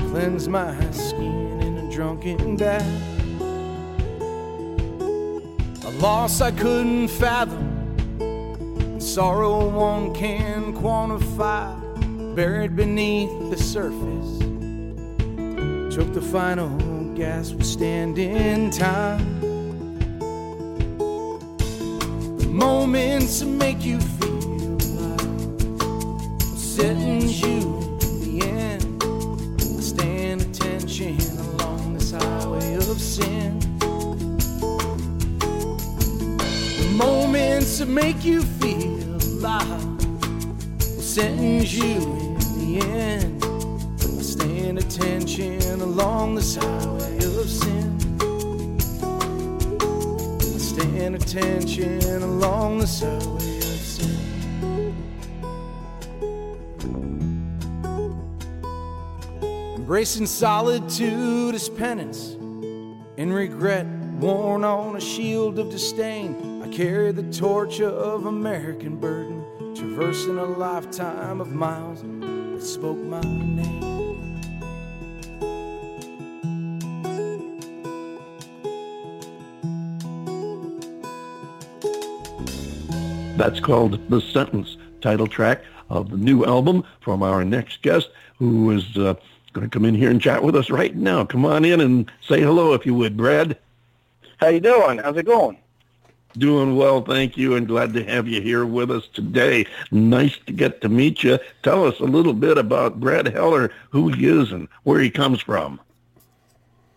Cleanse 0.10 0.48
my 0.48 0.74
skin 0.91 1.60
in 1.63 1.77
a 1.79 1.91
drunken 1.91 2.55
bath. 2.55 2.86
A 5.84 5.89
loss 6.00 6.39
I 6.39 6.51
couldn't 6.51 7.10
fathom, 7.10 9.01
sorrow 9.01 9.67
one 9.67 10.15
can 10.15 10.74
quantify, 10.74 11.75
buried 12.38 12.77
beneath 12.77 13.50
the 13.50 13.58
surface. 13.58 14.39
Took 15.93 16.13
the 16.13 16.22
final 16.22 16.70
gasp, 17.21 17.55
we 17.55 17.63
stand 17.63 18.17
in 18.17 18.71
time. 18.71 19.39
The 22.39 22.47
moments 22.47 23.41
that 23.41 23.45
make 23.45 23.85
you 23.85 23.99
feel 23.99 24.77
alive, 24.87 25.59
sentence 26.57 27.39
you 27.39 27.59
in 28.05 28.15
the 28.25 28.35
end. 28.63 29.03
I 29.77 29.81
stand 29.81 30.41
attention 30.41 31.19
along 31.45 31.93
this 31.93 32.09
highway 32.11 32.73
of 32.77 32.99
sin. 32.99 33.59
The 36.79 36.91
moments 36.95 37.77
that 37.77 37.87
make 37.87 38.25
you 38.25 38.41
feel 38.41 39.15
alive 39.15 40.01
sentence 40.99 41.71
you 41.71 41.97
in 42.25 42.39
the 42.57 42.79
end. 42.83 43.20
Attention 44.93 45.79
along 45.79 46.36
this 46.36 46.57
highway 46.57 47.15
of 47.15 47.50
sin. 47.50 47.98
Stand 50.60 51.15
attention 51.15 52.21
along 52.21 52.79
this 52.79 53.00
highway 53.00 53.57
of 53.57 53.63
sin. 53.63 54.93
Embracing 59.77 60.25
solitude 60.25 61.55
as 61.55 61.69
penance 61.69 62.33
and 63.17 63.33
regret 63.33 63.86
worn 64.19 64.65
on 64.65 64.98
a 64.98 65.01
shield 65.01 65.57
of 65.57 65.69
disdain. 65.69 66.62
I 66.62 66.67
carry 66.67 67.13
the 67.13 67.31
torch 67.31 67.79
of 67.79 68.25
American 68.25 68.98
burden, 68.98 69.41
traversing 69.74 70.38
a 70.38 70.43
lifetime 70.43 71.39
of 71.39 71.53
miles 71.53 72.01
that 72.01 72.62
spoke 72.62 72.98
my 72.98 73.21
name. 73.21 73.80
That's 83.41 83.60
called 83.60 84.00
The 84.07 84.21
Sentence, 84.21 84.77
title 85.01 85.25
track 85.25 85.63
of 85.89 86.12
the 86.12 86.17
new 86.17 86.45
album 86.45 86.83
from 87.00 87.24
our 87.24 87.43
next 87.43 87.81
guest, 87.81 88.12
who 88.38 88.69
is 88.69 88.95
uh, 88.95 89.15
going 89.53 89.67
to 89.67 89.67
come 89.67 89.83
in 89.83 89.95
here 89.95 90.12
and 90.12 90.21
chat 90.21 90.43
with 90.43 90.55
us 90.55 90.69
right 90.69 90.95
now. 90.95 91.25
Come 91.25 91.43
on 91.43 91.65
in 91.65 91.81
and 91.81 92.12
say 92.21 92.39
hello 92.39 92.74
if 92.74 92.86
you 92.86 92.93
would, 92.93 93.17
Brad. 93.17 93.57
How 94.38 94.50
you 94.50 94.60
doing? 94.60 95.00
How's 95.00 95.17
it 95.17 95.25
going? 95.25 95.57
Doing 96.38 96.75
well, 96.75 97.01
thank 97.01 97.36
you, 97.36 97.55
and 97.55 97.67
glad 97.67 97.95
to 97.95 98.03
have 98.03 98.27
you 98.27 98.41
here 98.41 98.63
with 98.63 98.91
us 98.91 99.07
today. 99.07 99.65
Nice 99.89 100.38
to 100.45 100.53
get 100.53 100.81
to 100.81 100.89
meet 100.89 101.24
you. 101.24 101.39
Tell 101.63 101.83
us 101.88 102.00
a 102.00 102.03
little 102.03 102.33
bit 102.33 102.60
about 102.60 103.00
Brad 103.00 103.25
Heller, 103.25 103.71
who 103.89 104.10
he 104.10 104.27
is 104.27 104.51
and 104.51 104.67
where 104.83 105.00
he 105.00 105.10
comes 105.10 105.41
from. 105.41 105.81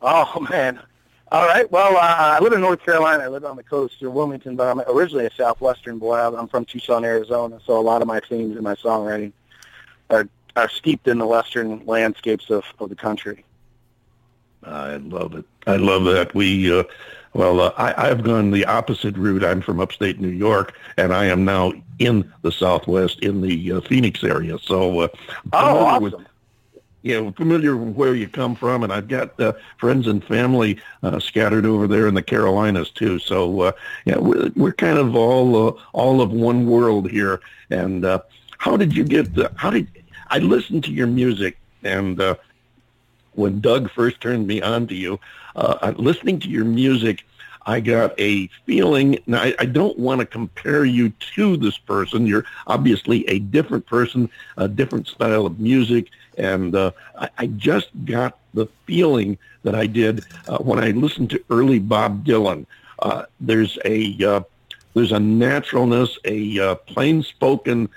Oh 0.03 0.47
man. 0.51 0.79
All 1.35 1.49
right. 1.49 1.69
Well, 1.73 1.97
uh, 1.97 2.01
I 2.01 2.39
live 2.39 2.53
in 2.53 2.61
North 2.61 2.85
Carolina. 2.85 3.25
I 3.25 3.27
live 3.27 3.45
on 3.45 3.57
the 3.57 3.65
coast 3.65 4.01
in 4.03 4.15
Wilmington, 4.15 4.55
but 4.55 4.69
I'm 4.69 4.81
originally 4.87 5.27
a 5.27 5.33
southwestern 5.33 5.99
boy. 5.99 6.17
I'm 6.17 6.47
from 6.47 6.65
Tucson, 6.65 7.05
Arizona, 7.05 7.59
so 7.67 7.77
a 7.77 7.83
lot 7.83 8.03
of 8.03 8.07
my 8.07 8.21
themes 8.21 8.57
in 8.57 8.63
my 8.63 8.77
songwriting 8.77 9.33
are 10.11 10.29
are 10.55 10.69
steeped 10.69 11.09
in 11.09 11.19
the 11.19 11.27
western 11.27 11.85
landscapes 11.87 12.51
of, 12.51 12.63
of 12.79 12.89
the 12.89 12.95
country. 12.95 13.45
I 14.63 14.95
love 14.99 15.35
it. 15.35 15.45
I 15.67 15.75
love 15.75 16.05
that. 16.05 16.33
We, 16.37 16.73
uh, 16.73 16.85
well, 17.33 17.59
uh, 17.59 17.73
I, 17.77 18.11
I've 18.11 18.23
gone 18.23 18.53
the 18.53 18.65
opposite 18.67 19.17
route. 19.17 19.43
I'm 19.43 19.61
from 19.61 19.81
upstate 19.81 20.21
New 20.21 20.29
York, 20.29 20.79
and 20.97 21.13
I 21.13 21.25
am 21.25 21.45
now 21.45 21.73
in 21.99 22.33
the 22.43 22.53
Southwest, 22.53 23.19
in 23.25 23.41
the 23.41 23.73
uh, 23.73 23.81
Phoenix 23.81 24.23
area. 24.23 24.57
So, 24.61 25.01
uh, 25.01 25.09
Oh, 25.53 25.85
awesome. 25.85 26.03
with, 26.05 26.15
yeah, 27.05 27.21
we're 27.21 27.33
familiar 27.33 27.77
with 27.77 27.95
where 27.95 28.15
you 28.15 28.27
come 28.27 28.57
from, 28.57 28.83
and 28.83 28.91
I've 28.91 29.09
got 29.09 29.39
uh, 29.39 29.53
friends 29.77 30.07
and 30.07 30.25
family 30.25 30.81
uh, 31.03 31.21
scattered 31.21 31.67
over 31.67 31.87
there 31.87 32.09
in 32.09 32.15
the 32.15 32.23
Carolinas 32.23 32.89
too. 32.91 33.19
So, 33.19 33.61
uh, 33.61 33.73
yeah, 34.07 34.17
we're, 34.17 34.51
we're 34.57 34.73
kind 34.73 34.97
of 34.97 35.15
all 35.15 35.69
uh, 35.69 35.73
all 35.93 36.23
of 36.23 36.33
one 36.33 36.67
world 36.67 37.11
here. 37.11 37.43
And 37.69 38.07
uh, 38.07 38.21
how 38.57 38.79
did 38.79 38.97
you 38.97 39.05
get? 39.05 39.35
The, 39.35 39.53
how 39.57 39.69
did 39.69 39.87
I 40.31 40.39
listened 40.39 40.83
to 40.85 40.93
your 40.93 41.07
music? 41.07 41.59
And 41.83 42.19
uh, 42.19 42.37
when 43.33 43.61
Doug 43.61 43.91
first 43.91 44.23
turned 44.23 44.47
me 44.47 44.63
on 44.63 44.87
to 44.87 44.95
you, 44.95 45.21
uh, 45.57 45.93
listening 45.99 46.41
to 46.41 46.49
your 46.49 46.65
music, 46.65 47.23
I 47.67 47.81
got 47.81 48.19
a 48.19 48.47
feeling. 48.65 49.19
Now, 49.27 49.43
I, 49.43 49.55
I 49.59 49.67
don't 49.67 49.99
want 49.99 50.21
to 50.21 50.27
compare 50.27 50.85
you 50.87 51.11
to 51.35 51.57
this 51.59 51.77
person. 51.77 52.27
You're 52.27 52.47
obviously 52.67 53.29
a 53.29 53.41
different 53.41 53.87
person, 53.87 54.31
a 54.57 54.69
different 54.69 55.07
style 55.09 55.45
of 55.45 55.61
music, 55.61 56.09
and 56.39 56.75
uh, 56.75 56.93
I, 57.19 57.29
I 57.39 57.47
just 57.47 57.89
got 58.05 58.39
the 58.55 58.67
feeling 58.87 59.39
that 59.63 59.75
I 59.75 59.87
did 59.87 60.25
uh, 60.49 60.59
when 60.59 60.79
I 60.79 60.91
listened 60.91 61.31
to 61.31 61.45
early 61.51 61.79
Bob 61.79 62.25
Dylan. 62.25 62.67
Uh, 63.01 63.25
there's 63.41 63.79
a 63.85 64.17
uh, 64.25 64.41
there's 64.95 65.13
a 65.13 65.21
naturalness, 65.21 66.19
a 66.25 66.59
uh, 66.59 66.75
plain 66.77 67.23
spoken 67.23 67.89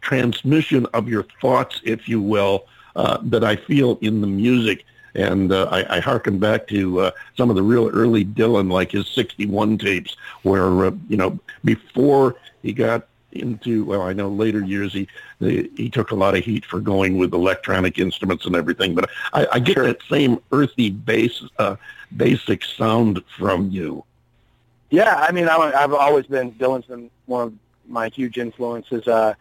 transmission 0.00 0.86
of 0.92 1.08
your 1.08 1.24
thoughts, 1.40 1.80
if 1.84 2.08
you 2.08 2.20
will, 2.20 2.66
uh, 2.96 3.18
that 3.22 3.44
I 3.44 3.54
feel 3.54 3.98
in 4.00 4.20
the 4.20 4.26
music. 4.26 4.84
And 5.14 5.52
I, 5.52 5.84
I 5.88 6.00
harken 6.00 6.38
back 6.38 6.66
to 6.68 7.12
some 7.36 7.50
of 7.50 7.54
the 7.54 7.62
real 7.62 7.88
early 7.90 8.24
Dylan, 8.24 8.72
like 8.72 8.90
his 8.90 9.06
61 9.08 9.78
tapes, 9.78 10.16
where, 10.42 10.86
you 11.08 11.18
know, 11.18 11.38
before 11.64 12.36
he 12.62 12.72
got 12.72 13.06
into, 13.32 13.84
well, 13.84 14.02
I 14.02 14.12
know 14.12 14.28
later 14.28 14.60
years 14.60 14.92
he, 14.92 15.08
he 15.40 15.90
took 15.90 16.10
a 16.10 16.14
lot 16.14 16.36
of 16.36 16.44
heat 16.44 16.64
for 16.64 16.80
going 16.80 17.18
with 17.18 17.32
electronic 17.32 17.98
instruments 17.98 18.46
and 18.46 18.54
everything, 18.54 18.94
but 18.94 19.10
I, 19.32 19.46
I 19.52 19.58
get 19.58 19.76
that 19.76 19.98
same 20.08 20.40
earthy 20.52 20.90
bass, 20.90 21.42
uh, 21.58 21.76
basic 22.16 22.64
sound 22.64 23.22
from 23.36 23.70
you. 23.70 24.04
Yeah, 24.90 25.16
I 25.26 25.32
mean, 25.32 25.48
I, 25.48 25.56
I've 25.56 25.94
always 25.94 26.26
been 26.26 26.52
Dylan's 26.52 26.86
been 26.86 27.10
one 27.26 27.46
of 27.46 27.54
my 27.88 28.08
huge 28.08 28.36
influences. 28.36 29.08
Uh, 29.08 29.34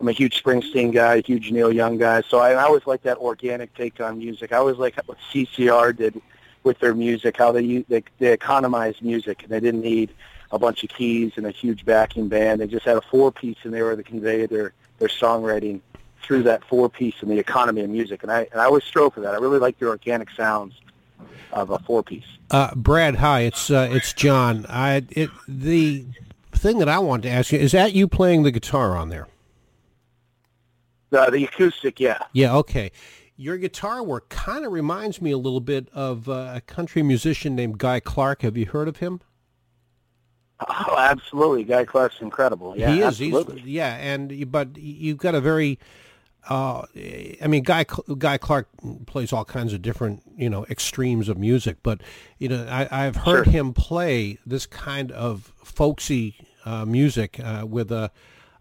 I'm 0.00 0.08
a 0.08 0.12
huge 0.12 0.42
Springsteen 0.42 0.92
guy, 0.92 1.20
huge 1.20 1.50
Neil 1.52 1.72
Young 1.72 1.98
guy, 1.98 2.22
so 2.28 2.38
I, 2.38 2.52
I 2.52 2.64
always 2.64 2.86
like 2.86 3.02
that 3.02 3.18
organic 3.18 3.74
take 3.74 4.00
on 4.00 4.18
music. 4.18 4.52
I 4.52 4.56
always 4.56 4.76
like 4.76 4.96
what 5.06 5.18
CCR 5.32 5.96
did 5.96 6.20
with 6.64 6.78
their 6.80 6.94
music, 6.94 7.36
how 7.36 7.52
they 7.52 7.84
they, 7.88 8.02
they 8.18 8.32
economized 8.32 9.02
music 9.02 9.42
and 9.42 9.50
they 9.50 9.60
didn't 9.60 9.82
need 9.82 10.10
a 10.50 10.58
bunch 10.58 10.82
of 10.82 10.90
keys 10.90 11.32
and 11.36 11.46
a 11.46 11.50
huge 11.50 11.84
backing 11.84 12.28
band. 12.28 12.60
They 12.60 12.66
just 12.66 12.86
had 12.86 12.96
a 12.96 13.02
four 13.02 13.30
piece 13.30 13.58
and 13.62 13.72
they 13.72 13.82
were 13.82 13.96
to 13.96 14.02
convey 14.02 14.46
their 14.46 14.72
their 14.98 15.08
songwriting 15.08 15.80
through 16.22 16.42
that 16.42 16.64
four 16.64 16.88
piece 16.88 17.14
and 17.20 17.30
the 17.30 17.38
economy 17.38 17.82
of 17.82 17.90
music. 17.90 18.22
And 18.22 18.32
I 18.32 18.48
and 18.52 18.60
I 18.60 18.64
always 18.64 18.84
strove 18.84 19.14
for 19.14 19.20
that. 19.20 19.34
I 19.34 19.38
really 19.38 19.58
like 19.58 19.78
the 19.78 19.86
organic 19.86 20.30
sounds 20.30 20.74
of 21.52 21.70
a 21.70 21.78
four 21.80 22.02
piece. 22.02 22.26
Uh, 22.50 22.74
Brad, 22.74 23.16
hi. 23.16 23.40
It's 23.40 23.70
uh, 23.70 23.88
it's 23.90 24.12
John. 24.12 24.66
I 24.68 25.04
it 25.10 25.30
the 25.46 26.04
thing 26.52 26.78
that 26.78 26.88
I 26.88 26.98
wanted 26.98 27.22
to 27.24 27.30
ask 27.30 27.52
you 27.52 27.58
is 27.58 27.72
that 27.72 27.92
you 27.92 28.08
playing 28.08 28.42
the 28.42 28.50
guitar 28.50 28.96
on 28.96 29.08
there? 29.10 29.28
The 31.10 31.30
the 31.30 31.44
acoustic, 31.44 32.00
yeah. 32.00 32.22
Yeah. 32.32 32.54
Okay. 32.56 32.90
Your 33.36 33.56
guitar 33.56 34.02
work 34.02 34.28
kind 34.30 34.64
of 34.64 34.72
reminds 34.72 35.22
me 35.22 35.30
a 35.30 35.38
little 35.38 35.60
bit 35.60 35.88
of 35.94 36.28
uh, 36.28 36.54
a 36.56 36.60
country 36.60 37.04
musician 37.04 37.54
named 37.54 37.78
Guy 37.78 38.00
Clark. 38.00 38.42
Have 38.42 38.56
you 38.56 38.66
heard 38.66 38.88
of 38.88 38.96
him? 38.96 39.20
Oh, 40.66 40.96
absolutely. 40.98 41.64
Guy 41.64 41.84
Clark's 41.84 42.20
incredible. 42.20 42.74
Yeah, 42.76 42.90
he 42.92 42.98
is. 43.00 43.04
absolutely. 43.06 43.60
He's, 43.60 43.68
yeah, 43.68 43.94
and 43.96 44.50
but 44.50 44.76
you've 44.76 45.18
got 45.18 45.34
a 45.34 45.40
very. 45.40 45.78
Uh, 46.48 46.84
I 47.42 47.46
mean, 47.46 47.62
Guy 47.62 47.84
Guy 48.16 48.38
Clark 48.38 48.68
plays 49.06 49.32
all 49.32 49.44
kinds 49.44 49.72
of 49.74 49.82
different, 49.82 50.22
you 50.36 50.48
know, 50.48 50.64
extremes 50.70 51.28
of 51.28 51.36
music. 51.36 51.76
But 51.82 52.00
you 52.38 52.48
know, 52.48 52.66
I, 52.68 52.88
I've 52.90 53.16
heard 53.16 53.44
Sure. 53.44 53.52
him 53.52 53.74
play 53.74 54.38
this 54.46 54.64
kind 54.66 55.12
of 55.12 55.52
folksy 55.62 56.36
uh, 56.64 56.86
music 56.86 57.38
uh, 57.38 57.66
with 57.68 57.92
a, 57.92 58.10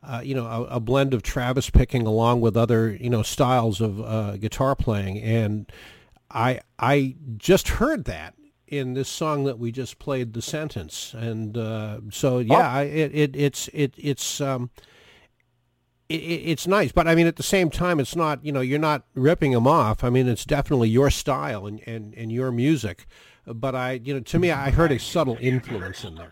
uh, 0.03 0.21
you 0.23 0.35
know, 0.35 0.45
a, 0.45 0.63
a 0.75 0.79
blend 0.81 1.13
of 1.13 1.23
Travis 1.23 1.69
picking 1.69 2.05
along 2.05 2.41
with 2.41 2.57
other, 2.57 2.93
you 2.93 3.09
know, 3.09 3.23
styles 3.23 3.79
of 3.79 4.01
uh, 4.01 4.35
guitar 4.37 4.75
playing. 4.75 5.19
And 5.21 5.71
I 6.29 6.59
I 6.77 7.15
just 7.37 7.69
heard 7.69 8.03
that 8.05 8.33
in 8.67 8.93
this 8.93 9.09
song 9.09 9.43
that 9.45 9.57
we 9.59 9.71
just 9.71 9.99
played, 9.99 10.33
the 10.33 10.41
sentence. 10.41 11.13
And 11.13 11.57
uh, 11.57 11.99
so 12.11 12.39
yeah, 12.39 12.69
I, 12.71 12.83
it, 12.83 13.15
it 13.15 13.35
it's 13.35 13.67
it 13.73 13.93
it's. 13.97 14.41
Um, 14.41 14.69
it, 16.09 16.21
it- 16.21 16.43
it's 16.51 16.67
nice, 16.67 16.93
but 16.93 17.05
I 17.05 17.15
mean, 17.15 17.27
at 17.27 17.35
the 17.35 17.43
same 17.43 17.69
time, 17.69 17.99
it's 17.99 18.15
not, 18.15 18.43
you 18.45 18.53
know, 18.53 18.61
you're 18.61 18.79
not 18.79 19.03
ripping 19.13 19.51
them 19.51 19.67
off. 19.67 20.05
I 20.05 20.09
mean, 20.09 20.25
it's 20.29 20.45
definitely 20.45 20.87
your 20.87 21.09
style 21.09 21.67
and, 21.67 21.81
and, 21.85 22.13
and 22.15 22.31
your 22.31 22.49
music. 22.51 23.05
But 23.45 23.75
I, 23.75 23.93
you 24.03 24.13
know, 24.13 24.21
to 24.21 24.39
me, 24.39 24.49
I 24.51 24.69
heard 24.71 24.93
a 24.93 24.99
subtle 24.99 25.37
influence 25.41 26.05
in 26.05 26.15
there. 26.15 26.31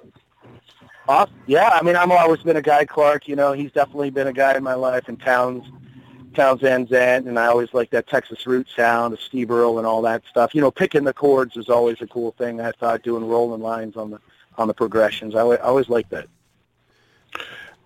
Awesome. 1.09 1.35
Yeah, 1.45 1.69
I 1.73 1.83
mean, 1.83 1.95
I've 1.97 2.09
always 2.09 2.41
been 2.41 2.55
a 2.55 2.61
Guy 2.61 2.85
Clark. 2.85 3.27
You 3.27 3.35
know, 3.35 3.51
he's 3.51 3.71
definitely 3.73 4.11
been 4.11 4.27
a 4.27 4.33
guy 4.33 4.55
in 4.55 4.63
my 4.63 4.73
life, 4.75 5.03
and 5.09 5.19
Townes, 5.19 5.65
Townes 6.35 6.61
Van 6.61 6.85
Zandt, 6.87 7.27
and 7.27 7.39
I 7.39 7.47
always 7.47 7.73
like 7.73 7.89
that 7.91 8.07
Texas 8.07 8.45
root 8.45 8.67
sound 8.75 9.13
of 9.13 9.21
Steve 9.21 9.49
Earle 9.49 9.77
and 9.77 9.87
all 9.87 10.01
that 10.03 10.23
stuff. 10.29 10.53
You 10.53 10.61
know, 10.61 10.71
picking 10.71 11.03
the 11.03 11.13
chords 11.13 11.57
is 11.57 11.69
always 11.69 12.01
a 12.01 12.07
cool 12.07 12.31
thing. 12.31 12.61
I 12.61 12.71
thought 12.71 13.01
doing 13.03 13.27
rolling 13.27 13.61
lines 13.61 13.95
on 13.95 14.11
the 14.11 14.19
on 14.57 14.67
the 14.67 14.73
progressions. 14.73 15.35
I 15.35 15.41
always, 15.41 15.59
I 15.59 15.63
always 15.63 15.89
like 15.89 16.09
that. 16.09 16.27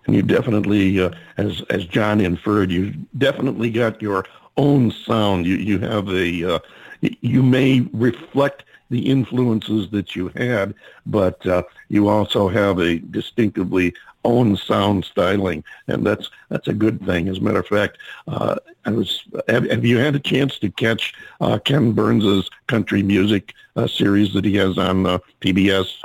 And 0.06 0.14
you 0.14 0.22
definitely, 0.22 1.00
uh, 1.00 1.10
as 1.36 1.62
as 1.70 1.86
John 1.86 2.20
inferred, 2.20 2.70
you 2.70 2.94
definitely 3.18 3.70
got 3.70 4.02
your 4.02 4.24
own 4.56 4.90
sound. 4.90 5.46
You 5.46 5.56
you 5.56 5.78
have 5.78 6.08
a, 6.08 6.56
uh, 6.56 6.58
you 7.00 7.42
may 7.42 7.80
reflect 7.92 8.64
the 8.90 9.08
influences 9.08 9.88
that 9.90 10.16
you 10.16 10.28
had, 10.34 10.74
but 11.06 11.44
uh, 11.46 11.62
you 11.88 12.08
also 12.08 12.48
have 12.48 12.78
a 12.80 12.98
distinctively 12.98 13.94
own 14.24 14.56
sound 14.56 15.04
styling, 15.04 15.64
and 15.88 16.06
that's 16.06 16.30
that's 16.48 16.68
a 16.68 16.72
good 16.72 17.04
thing. 17.04 17.28
As 17.28 17.38
a 17.38 17.40
matter 17.40 17.60
of 17.60 17.66
fact, 17.66 17.98
uh, 18.28 18.56
I 18.84 18.90
was 18.90 19.22
have, 19.48 19.68
have 19.70 19.84
you 19.84 19.98
had 19.98 20.14
a 20.14 20.20
chance 20.20 20.58
to 20.58 20.70
catch 20.70 21.14
uh, 21.40 21.58
Ken 21.58 21.92
Burns's 21.92 22.48
country 22.66 23.02
music 23.02 23.54
uh, 23.76 23.86
series 23.86 24.32
that 24.34 24.44
he 24.44 24.54
has 24.56 24.78
on 24.78 25.06
uh, 25.06 25.18
PBS? 25.40 25.96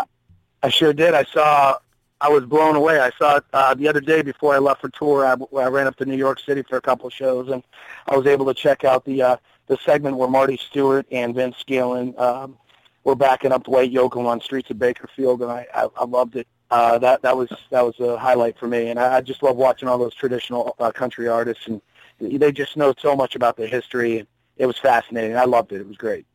I 0.64 0.70
sure 0.70 0.94
did. 0.94 1.14
I 1.14 1.24
saw. 1.24 1.78
I 2.22 2.30
was 2.30 2.46
blown 2.46 2.76
away. 2.76 3.00
I 3.00 3.12
saw 3.20 3.38
it 3.38 3.44
uh, 3.54 3.74
the 3.74 3.90
other 3.90 4.00
day 4.00 4.22
before 4.22 4.56
I 4.56 4.58
left 4.58 4.82
for 4.82 4.90
tour. 4.90 5.26
I, 5.26 5.36
I 5.60 5.68
ran 5.68 5.86
up 5.86 5.98
to 5.98 6.06
New 6.06 6.16
York 6.16 6.40
City 6.40 6.64
for 6.64 6.78
a 6.78 6.82
couple 6.82 7.10
shows, 7.10 7.50
and 7.50 7.62
I 8.08 8.16
was 8.16 8.26
able 8.26 8.46
to 8.46 8.54
check 8.54 8.84
out 8.86 9.04
the 9.06 9.22
uh, 9.22 9.38
the 9.68 9.78
segment 9.78 10.18
where 10.18 10.30
Marty 10.30 10.58
Stuart 10.58 11.06
and 11.12 11.36
Vince 11.36 11.64
Gillen 11.66 12.14
um, 12.18 12.58
were 13.04 13.16
backing 13.16 13.52
up 13.52 13.64
Dwight 13.64 13.94
Yoakam 13.94 14.26
on 14.26 14.42
Streets 14.42 14.70
of 14.70 14.80
Bakersfield, 14.80 15.42
and 15.42 15.52
I, 15.52 15.68
I, 15.74 15.88
I 15.98 16.06
loved 16.06 16.36
it. 16.36 16.48
Uh, 16.72 16.98
that 16.98 17.22
that 17.22 17.38
was 17.38 17.50
that 17.70 17.86
was 17.86 18.00
a 18.00 18.18
highlight 18.18 18.58
for 18.58 18.68
me, 18.68 18.90
and 18.90 19.00
I, 19.00 19.18
I 19.18 19.22
just 19.22 19.44
love 19.44 19.56
watching 19.56 19.88
all 19.88 19.98
those 19.98 20.16
traditional 20.16 20.76
uh, 20.80 20.92
country 20.92 21.28
artists, 21.28 21.68
and 21.68 21.80
they 22.20 22.52
just 22.52 22.76
know 22.76 22.94
so 22.98 23.16
much 23.16 23.36
about 23.36 23.56
the 23.58 23.68
history. 23.68 24.26
It 24.58 24.66
was 24.66 24.78
fascinating. 24.78 25.38
I 25.38 25.46
loved 25.46 25.72
it. 25.74 25.82
It 25.82 25.88
was 25.88 25.98
great. 25.98 26.26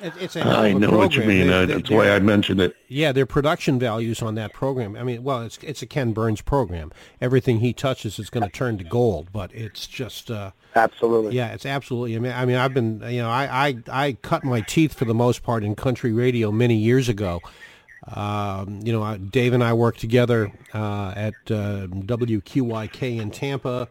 It, 0.00 0.12
it's 0.18 0.36
a 0.36 0.42
hell 0.42 0.52
of 0.52 0.58
I 0.64 0.68
a 0.68 0.74
know 0.74 0.90
what 0.96 1.14
you 1.14 1.22
mean. 1.24 1.46
They- 1.46 1.64
they- 1.66 1.74
that's 1.74 1.90
why 1.90 2.10
I 2.10 2.18
mentioned 2.18 2.60
it. 2.60 2.74
Yeah, 2.88 3.12
their 3.12 3.26
production 3.26 3.78
values 3.78 4.20
on 4.22 4.34
that 4.36 4.52
program. 4.52 4.96
I 4.96 5.02
mean, 5.04 5.22
well, 5.22 5.42
it's 5.42 5.58
it's 5.62 5.82
a 5.82 5.86
Ken 5.86 6.12
Burns 6.12 6.40
program. 6.40 6.90
Everything 7.20 7.60
he 7.60 7.72
touches 7.72 8.18
is 8.18 8.28
going 8.30 8.42
to 8.42 8.50
turn 8.50 8.78
to 8.78 8.84
gold. 8.84 9.28
But 9.32 9.52
it's 9.54 9.86
just, 9.86 10.30
uh, 10.30 10.52
Absolutely. 10.74 11.36
yeah, 11.36 11.52
it's 11.52 11.66
absolutely. 11.66 12.16
I 12.16 12.18
mean, 12.18 12.32
I 12.32 12.44
mean, 12.46 12.56
I've 12.56 12.74
been, 12.74 13.00
you 13.08 13.22
know, 13.22 13.30
I, 13.30 13.68
I 13.68 13.76
I 14.06 14.12
cut 14.22 14.42
my 14.44 14.60
teeth 14.62 14.94
for 14.94 15.04
the 15.04 15.14
most 15.14 15.42
part 15.42 15.62
in 15.62 15.74
country 15.76 16.12
radio 16.12 16.50
many 16.50 16.74
years 16.76 17.08
ago, 17.08 17.40
Um, 18.08 18.80
you 18.82 18.92
know, 18.92 19.16
Dave 19.16 19.52
and 19.52 19.62
I 19.62 19.72
worked 19.74 20.00
together 20.00 20.52
uh, 20.74 21.12
at 21.16 21.34
uh, 21.48 21.86
WQYK 21.86 23.20
in 23.20 23.30
Tampa. 23.30 23.88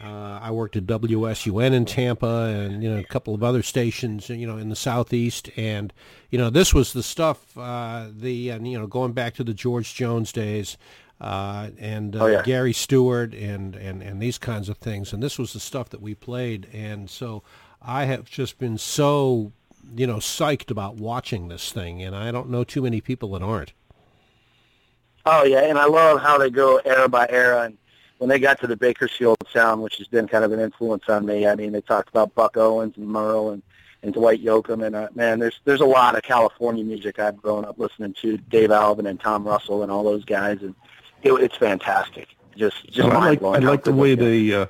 Uh, 0.00 0.38
I 0.40 0.52
worked 0.52 0.76
at 0.76 0.86
WSUN 0.86 1.72
in 1.72 1.84
Tampa 1.84 2.54
and 2.54 2.84
you 2.84 2.88
know 2.90 2.98
a 2.98 3.04
couple 3.04 3.34
of 3.34 3.42
other 3.42 3.64
stations 3.64 4.28
you 4.28 4.46
know 4.46 4.56
in 4.56 4.68
the 4.68 4.76
southeast 4.76 5.50
and 5.56 5.92
you 6.30 6.38
know 6.38 6.50
this 6.50 6.72
was 6.72 6.92
the 6.92 7.02
stuff 7.02 7.58
uh, 7.58 8.06
the 8.16 8.50
and, 8.50 8.70
you 8.70 8.78
know 8.78 8.86
going 8.86 9.12
back 9.12 9.34
to 9.34 9.44
the 9.44 9.54
George 9.54 9.94
Jones 9.94 10.30
days 10.30 10.76
uh, 11.20 11.70
and 11.80 12.14
uh, 12.14 12.22
Oh, 12.22 12.26
yeah. 12.26 12.42
Gary 12.42 12.72
Stewart 12.72 13.34
and, 13.34 13.74
and 13.74 14.00
and 14.00 14.22
these 14.22 14.38
kinds 14.38 14.68
of 14.68 14.78
things 14.78 15.12
and 15.12 15.20
this 15.20 15.36
was 15.36 15.52
the 15.52 15.58
stuff 15.58 15.88
that 15.88 16.00
we 16.00 16.14
played 16.14 16.68
and 16.72 17.10
so 17.10 17.42
I 17.82 18.04
have 18.04 18.30
just 18.30 18.58
been 18.58 18.78
so 18.78 19.52
you 19.96 20.06
know 20.06 20.16
psyched 20.16 20.70
about 20.70 20.96
watching 20.96 21.48
this 21.48 21.72
thing 21.72 22.02
and 22.02 22.14
I 22.14 22.30
don't 22.30 22.50
know 22.50 22.64
too 22.64 22.82
many 22.82 23.00
people 23.00 23.32
that 23.32 23.42
aren't. 23.42 23.72
Oh 25.26 25.44
yeah, 25.44 25.60
and 25.60 25.78
I 25.78 25.84
love 25.84 26.20
how 26.22 26.38
they 26.38 26.48
go 26.48 26.78
era 26.84 27.08
by 27.08 27.26
era. 27.28 27.64
And 27.64 27.76
when 28.16 28.30
they 28.30 28.38
got 28.38 28.60
to 28.60 28.66
the 28.66 28.76
Bakersfield 28.76 29.36
sound, 29.52 29.82
which 29.82 29.96
has 29.98 30.08
been 30.08 30.26
kind 30.26 30.44
of 30.44 30.52
an 30.52 30.60
influence 30.60 31.04
on 31.08 31.26
me, 31.26 31.46
I 31.46 31.54
mean, 31.54 31.72
they 31.72 31.82
talked 31.82 32.08
about 32.08 32.34
Buck 32.34 32.56
Owens 32.56 32.96
and 32.96 33.06
Merle 33.06 33.50
and 33.50 33.62
and 34.02 34.14
Dwight 34.14 34.42
Yoakam, 34.42 34.86
and 34.86 34.94
uh, 34.94 35.08
man, 35.14 35.38
there's 35.38 35.60
there's 35.64 35.80
a 35.80 35.86
lot 35.86 36.16
of 36.16 36.22
California 36.22 36.84
music 36.84 37.18
I've 37.18 37.36
grown 37.36 37.64
up 37.64 37.78
listening 37.78 38.14
to, 38.22 38.38
Dave 38.38 38.70
Alvin 38.70 39.06
and 39.06 39.20
Tom 39.20 39.44
Russell 39.44 39.82
and 39.82 39.90
all 39.90 40.04
those 40.04 40.24
guys, 40.24 40.62
and 40.62 40.74
it, 41.22 41.32
it's 41.32 41.56
fantastic. 41.56 42.28
Just 42.56 42.86
just 42.86 43.08
Well, 43.08 43.16
I 43.16 43.30
like 43.30 43.42
mind-blowing 43.42 43.64
I 43.64 43.68
like 43.68 43.84
the 43.84 43.92
way 43.92 44.14
they 44.14 44.48
they 44.48 44.54
uh, 44.54 44.66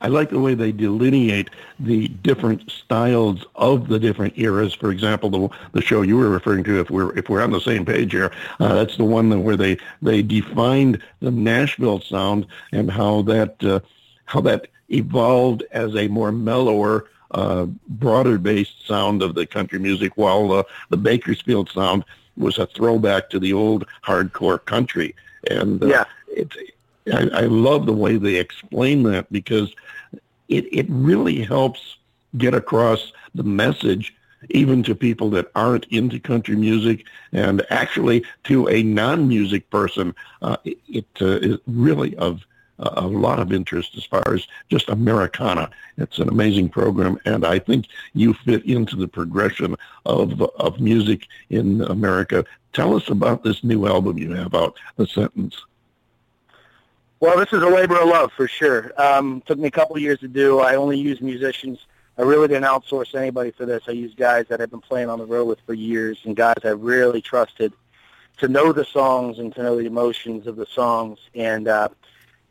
I 0.00 0.08
like 0.08 0.30
the 0.30 0.38
way 0.38 0.54
they 0.54 0.72
delineate 0.72 1.50
the 1.80 2.08
different 2.08 2.70
styles 2.70 3.44
of 3.56 3.88
the 3.88 3.98
different 3.98 4.38
eras. 4.38 4.72
For 4.74 4.90
example, 4.90 5.28
the 5.30 5.48
the 5.72 5.82
show 5.82 6.02
you 6.02 6.16
were 6.16 6.28
referring 6.30 6.64
to, 6.64 6.80
if 6.80 6.90
we're 6.90 7.16
if 7.18 7.28
we're 7.28 7.42
on 7.42 7.50
the 7.50 7.60
same 7.60 7.84
page 7.84 8.12
here, 8.12 8.30
uh, 8.60 8.74
that's 8.74 8.96
the 8.96 9.04
one 9.04 9.28
that 9.30 9.40
where 9.40 9.56
they 9.56 9.76
they 10.00 10.22
defined 10.22 11.02
the 11.20 11.30
Nashville 11.30 12.00
sound 12.00 12.46
and 12.72 12.90
how 12.90 13.22
that 13.22 13.62
uh, 13.64 13.80
how 14.26 14.40
that 14.42 14.68
evolved 14.88 15.64
as 15.72 15.94
a 15.96 16.08
more 16.08 16.32
mellower. 16.32 17.06
Uh, 17.30 17.66
broader 17.88 18.38
based 18.38 18.86
sound 18.86 19.22
of 19.22 19.34
the 19.34 19.44
country 19.44 19.78
music, 19.78 20.12
while 20.16 20.50
uh, 20.50 20.62
the 20.88 20.96
Bakersfield 20.96 21.68
sound 21.68 22.02
was 22.38 22.56
a 22.56 22.64
throwback 22.66 23.28
to 23.28 23.38
the 23.38 23.52
old 23.52 23.84
hardcore 24.02 24.64
country. 24.64 25.14
And 25.50 25.82
uh, 25.82 25.88
Yeah. 25.88 26.04
it's 26.28 26.56
I, 27.12 27.28
I 27.32 27.42
love 27.42 27.86
the 27.86 27.92
way 27.92 28.16
they 28.16 28.36
explain 28.36 29.02
that 29.04 29.30
because 29.32 29.74
it, 30.48 30.66
it 30.72 30.86
really 30.88 31.42
helps 31.42 31.96
get 32.36 32.54
across 32.54 33.12
the 33.34 33.42
message 33.42 34.14
even 34.50 34.82
to 34.84 34.94
people 34.94 35.30
that 35.30 35.50
aren't 35.54 35.84
into 35.86 36.20
country 36.20 36.54
music 36.54 37.04
and 37.32 37.64
actually 37.70 38.24
to 38.44 38.68
a 38.68 38.82
non-music 38.82 39.68
person 39.70 40.14
uh, 40.42 40.56
it, 40.64 40.78
it 40.88 41.06
uh, 41.20 41.38
is 41.38 41.58
really 41.66 42.16
of 42.16 42.44
a 42.78 43.06
lot 43.06 43.40
of 43.40 43.52
interest 43.52 43.96
as 43.96 44.04
far 44.04 44.22
as 44.32 44.46
just 44.68 44.88
Americana. 44.88 45.70
It's 45.96 46.18
an 46.18 46.28
amazing 46.28 46.68
program, 46.68 47.18
and 47.24 47.44
I 47.44 47.58
think 47.58 47.86
you 48.14 48.34
fit 48.34 48.64
into 48.66 48.96
the 48.96 49.08
progression 49.08 49.74
of 50.06 50.40
of 50.40 50.80
music 50.80 51.26
in 51.50 51.82
America. 51.82 52.44
Tell 52.72 52.94
us 52.94 53.08
about 53.08 53.42
this 53.42 53.64
new 53.64 53.86
album 53.86 54.18
you 54.18 54.32
have 54.32 54.54
out, 54.54 54.78
The 54.96 55.06
Sentence. 55.06 55.64
Well, 57.20 57.36
this 57.36 57.52
is 57.52 57.62
a 57.62 57.68
labor 57.68 58.00
of 58.00 58.08
love 58.08 58.32
for 58.32 58.46
sure. 58.46 58.92
Um, 58.96 59.42
took 59.44 59.58
me 59.58 59.66
a 59.66 59.72
couple 59.72 59.96
of 59.96 60.02
years 60.02 60.20
to 60.20 60.28
do. 60.28 60.60
I 60.60 60.76
only 60.76 60.98
use 60.98 61.20
musicians. 61.20 61.80
I 62.16 62.22
really 62.22 62.46
didn't 62.46 62.64
outsource 62.64 63.12
anybody 63.16 63.50
for 63.50 63.66
this. 63.66 63.82
I 63.88 63.92
used 63.92 64.16
guys 64.16 64.46
that 64.48 64.60
I've 64.60 64.70
been 64.70 64.80
playing 64.80 65.10
on 65.10 65.18
the 65.18 65.26
road 65.26 65.46
with 65.46 65.58
for 65.66 65.74
years 65.74 66.18
and 66.24 66.36
guys 66.36 66.58
I 66.64 66.68
really 66.68 67.20
trusted 67.20 67.72
to 68.38 68.46
know 68.46 68.72
the 68.72 68.84
songs 68.84 69.40
and 69.40 69.52
to 69.56 69.62
know 69.64 69.76
the 69.76 69.86
emotions 69.86 70.46
of 70.46 70.54
the 70.54 70.66
songs. 70.66 71.18
And, 71.34 71.66
uh, 71.66 71.88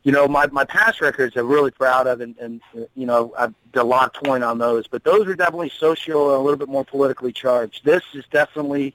you 0.02 0.12
know, 0.12 0.28
my, 0.28 0.46
my 0.48 0.64
past 0.64 1.00
records 1.00 1.34
I'm 1.38 1.48
really 1.48 1.70
proud 1.70 2.06
of 2.06 2.20
and, 2.20 2.36
and, 2.38 2.60
you 2.94 3.06
know, 3.06 3.32
I've 3.38 3.54
done 3.72 3.86
a 3.86 3.88
lot 3.88 4.14
of 4.14 4.22
touring 4.22 4.42
on 4.42 4.58
those, 4.58 4.86
but 4.86 5.02
those 5.02 5.26
were 5.26 5.34
definitely 5.34 5.70
social 5.70 6.28
and 6.28 6.40
a 6.40 6.42
little 6.42 6.58
bit 6.58 6.68
more 6.68 6.84
politically 6.84 7.32
charged. 7.32 7.86
This 7.86 8.02
is 8.12 8.26
definitely 8.30 8.94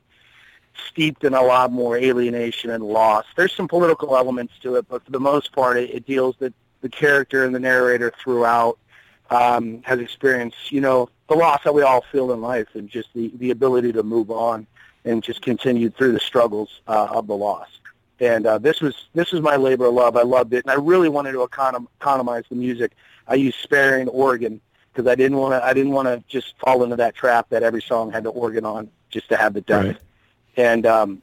steeped 0.88 1.24
in 1.24 1.34
a 1.34 1.42
lot 1.42 1.72
more 1.72 1.98
alienation 1.98 2.70
and 2.70 2.84
loss. 2.84 3.26
There's 3.36 3.54
some 3.54 3.68
political 3.68 4.16
elements 4.16 4.54
to 4.62 4.76
it, 4.76 4.88
but 4.88 5.04
for 5.04 5.12
the 5.12 5.20
most 5.20 5.52
part, 5.54 5.78
it, 5.78 5.90
it 5.92 6.06
deals 6.06 6.36
that 6.40 6.54
the 6.82 6.90
character 6.90 7.46
and 7.46 7.54
the 7.54 7.60
narrator 7.60 8.12
throughout 8.22 8.78
um, 9.30 9.82
has 9.84 10.00
experienced, 10.00 10.72
you 10.72 10.82
know, 10.82 11.10
the 11.28 11.36
loss 11.36 11.64
that 11.64 11.74
we 11.74 11.82
all 11.82 12.04
feel 12.12 12.32
in 12.34 12.42
life, 12.42 12.68
and 12.74 12.90
just 12.90 13.10
the 13.14 13.32
the 13.38 13.52
ability 13.52 13.92
to 13.94 14.04
move 14.04 14.30
on 14.30 14.68
and 15.06 15.24
just 15.24 15.42
continue 15.42 15.90
through 15.90 16.12
the 16.12 16.20
struggles 16.20 16.82
uh, 16.88 17.08
of 17.12 17.28
the 17.28 17.36
loss. 17.36 17.68
And 18.20 18.46
uh, 18.46 18.58
this 18.58 18.82
was 18.82 19.08
this 19.14 19.32
was 19.32 19.42
my 19.42 19.56
labor 19.56 19.86
of 19.86 19.94
love. 19.94 20.16
I 20.18 20.22
loved 20.22 20.54
it, 20.54 20.64
and 20.66 20.72
I 20.72 20.76
really 20.76 21.10
wanted 21.10 21.32
to 21.34 21.40
econom- 21.40 21.88
economize 22.00 22.44
the 22.50 22.56
music. 22.56 22.92
I 23.28 23.36
used 23.36 23.58
sparing 23.60 24.08
organ 24.10 24.62
because 24.94 25.10
I 25.10 25.16
didn't 25.16 25.38
want 25.38 25.54
to. 25.54 25.66
I 25.66 25.74
didn't 25.74 25.94
want 25.94 26.08
to 26.08 26.24
just 26.28 26.58
fall 26.60 26.84
into 26.84 26.98
that 26.98 27.16
trap 27.16 27.50
that 27.50 27.64
every 27.64 27.82
song 27.82 28.12
had 28.12 28.24
the 28.24 28.30
organ 28.30 28.66
on 28.66 28.90
just 29.10 29.30
to 29.30 29.38
have 29.38 29.54
the 29.54 29.62
depth 29.62 29.86
Right. 29.86 29.98
And 30.58 30.86
um, 30.86 31.22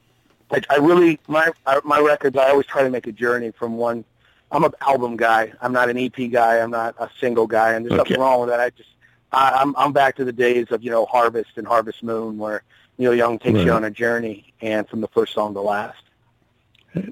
I, 0.51 0.61
I 0.69 0.77
really 0.77 1.19
my 1.27 1.51
my 1.83 1.99
records. 1.99 2.37
I 2.37 2.49
always 2.49 2.65
try 2.65 2.83
to 2.83 2.89
make 2.89 3.07
a 3.07 3.11
journey 3.11 3.51
from 3.51 3.77
one. 3.77 4.03
I'm 4.51 4.63
an 4.65 4.73
album 4.81 5.15
guy. 5.15 5.53
I'm 5.61 5.71
not 5.71 5.89
an 5.89 5.97
EP 5.97 6.29
guy. 6.29 6.59
I'm 6.59 6.71
not 6.71 6.95
a 6.99 7.09
single 7.19 7.47
guy, 7.47 7.73
and 7.73 7.85
there's 7.85 7.93
Okay. 7.99 8.09
nothing 8.15 8.19
wrong 8.21 8.41
with 8.41 8.49
that. 8.49 8.59
I 8.59 8.69
just 8.71 8.89
I, 9.31 9.51
I'm 9.61 9.75
I'm 9.77 9.93
back 9.93 10.15
to 10.17 10.25
the 10.25 10.33
days 10.33 10.67
of 10.71 10.83
you 10.83 10.91
know 10.91 11.05
Harvest 11.05 11.51
and 11.55 11.65
Harvest 11.65 12.03
Moon, 12.03 12.37
where 12.37 12.63
Neil 12.97 13.15
Young 13.15 13.39
takes 13.39 13.57
Right. 13.57 13.65
you 13.67 13.71
on 13.73 13.83
a 13.85 13.91
journey, 13.91 14.53
and 14.61 14.87
from 14.89 15.01
the 15.01 15.07
first 15.09 15.33
song 15.33 15.53
to 15.53 15.61
last. 15.61 16.01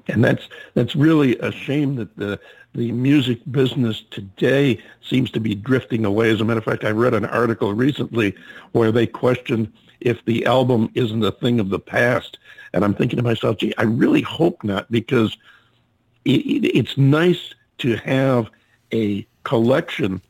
And 0.08 0.22
that's 0.22 0.46
that's 0.74 0.94
really 0.94 1.38
a 1.38 1.50
shame 1.50 1.94
that 1.96 2.14
the 2.16 2.38
the 2.74 2.92
music 2.92 3.40
business 3.50 4.04
today 4.10 4.78
seems 5.00 5.30
to 5.32 5.40
be 5.40 5.54
drifting 5.54 6.04
away. 6.04 6.30
As 6.30 6.40
a 6.40 6.44
matter 6.44 6.58
of 6.58 6.64
fact, 6.64 6.84
I 6.84 6.90
read 6.90 7.14
an 7.14 7.24
article 7.24 7.72
recently 7.72 8.34
where 8.72 8.92
they 8.92 9.06
questioned 9.06 9.72
if 10.00 10.24
the 10.24 10.46
album 10.46 10.90
isn't 10.94 11.24
a 11.24 11.32
thing 11.32 11.60
of 11.60 11.70
the 11.70 11.78
past. 11.78 12.38
And 12.72 12.84
I'm 12.84 12.94
thinking 12.94 13.16
to 13.16 13.22
myself, 13.22 13.58
gee, 13.58 13.74
I 13.78 13.82
really 13.82 14.22
hope 14.22 14.62
not, 14.64 14.90
because 14.90 15.36
it, 16.24 16.40
it, 16.46 16.76
it's 16.76 16.96
nice 16.96 17.54
to 17.78 17.96
have 17.96 18.50
a 18.92 19.26
collection 19.44 20.20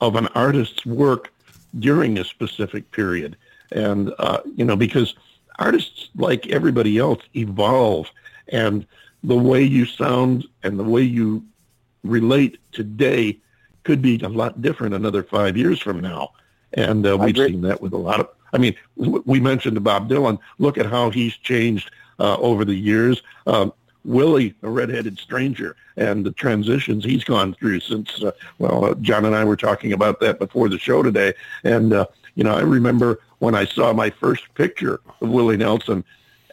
of 0.00 0.16
an 0.16 0.26
artist's 0.28 0.84
work 0.84 1.32
during 1.78 2.18
a 2.18 2.24
specific 2.24 2.90
period. 2.90 3.36
And, 3.72 4.12
uh, 4.18 4.40
you 4.54 4.64
know, 4.64 4.76
because 4.76 5.14
artists, 5.58 6.10
like 6.16 6.46
everybody 6.48 6.98
else, 6.98 7.22
evolve. 7.34 8.10
And 8.48 8.86
the 9.24 9.36
way 9.36 9.62
you 9.62 9.86
sound 9.86 10.46
and 10.62 10.78
the 10.78 10.84
way 10.84 11.02
you 11.02 11.44
relate 12.04 12.58
today 12.72 13.38
could 13.84 14.02
be 14.02 14.20
a 14.20 14.28
lot 14.28 14.62
different 14.62 14.94
another 14.94 15.22
five 15.22 15.56
years 15.56 15.80
from 15.80 16.00
now. 16.00 16.30
And 16.74 17.06
uh, 17.06 17.16
we've 17.16 17.36
seen 17.36 17.62
that 17.62 17.80
with 17.80 17.92
a 17.92 17.98
lot 17.98 18.20
of, 18.20 18.28
I 18.52 18.58
mean, 18.58 18.74
we 18.96 19.40
mentioned 19.40 19.82
Bob 19.82 20.08
Dylan. 20.08 20.38
Look 20.58 20.78
at 20.78 20.86
how 20.86 21.10
he's 21.10 21.36
changed 21.36 21.90
uh, 22.18 22.36
over 22.36 22.64
the 22.64 22.74
years. 22.74 23.22
Um, 23.46 23.72
Willie, 24.04 24.54
a 24.62 24.70
redheaded 24.70 25.18
stranger, 25.18 25.74
and 25.96 26.24
the 26.24 26.30
transitions 26.30 27.04
he's 27.04 27.24
gone 27.24 27.54
through 27.54 27.80
since, 27.80 28.22
uh, 28.22 28.30
well, 28.58 28.84
uh, 28.84 28.94
John 28.94 29.24
and 29.24 29.34
I 29.34 29.44
were 29.44 29.56
talking 29.56 29.92
about 29.92 30.20
that 30.20 30.38
before 30.38 30.68
the 30.68 30.78
show 30.78 31.02
today. 31.02 31.34
And, 31.64 31.92
uh, 31.92 32.06
you 32.36 32.44
know, 32.44 32.54
I 32.54 32.60
remember 32.60 33.20
when 33.40 33.56
I 33.56 33.64
saw 33.64 33.92
my 33.92 34.10
first 34.10 34.44
picture 34.54 35.00
of 35.20 35.28
Willie 35.28 35.56
Nelson 35.56 36.04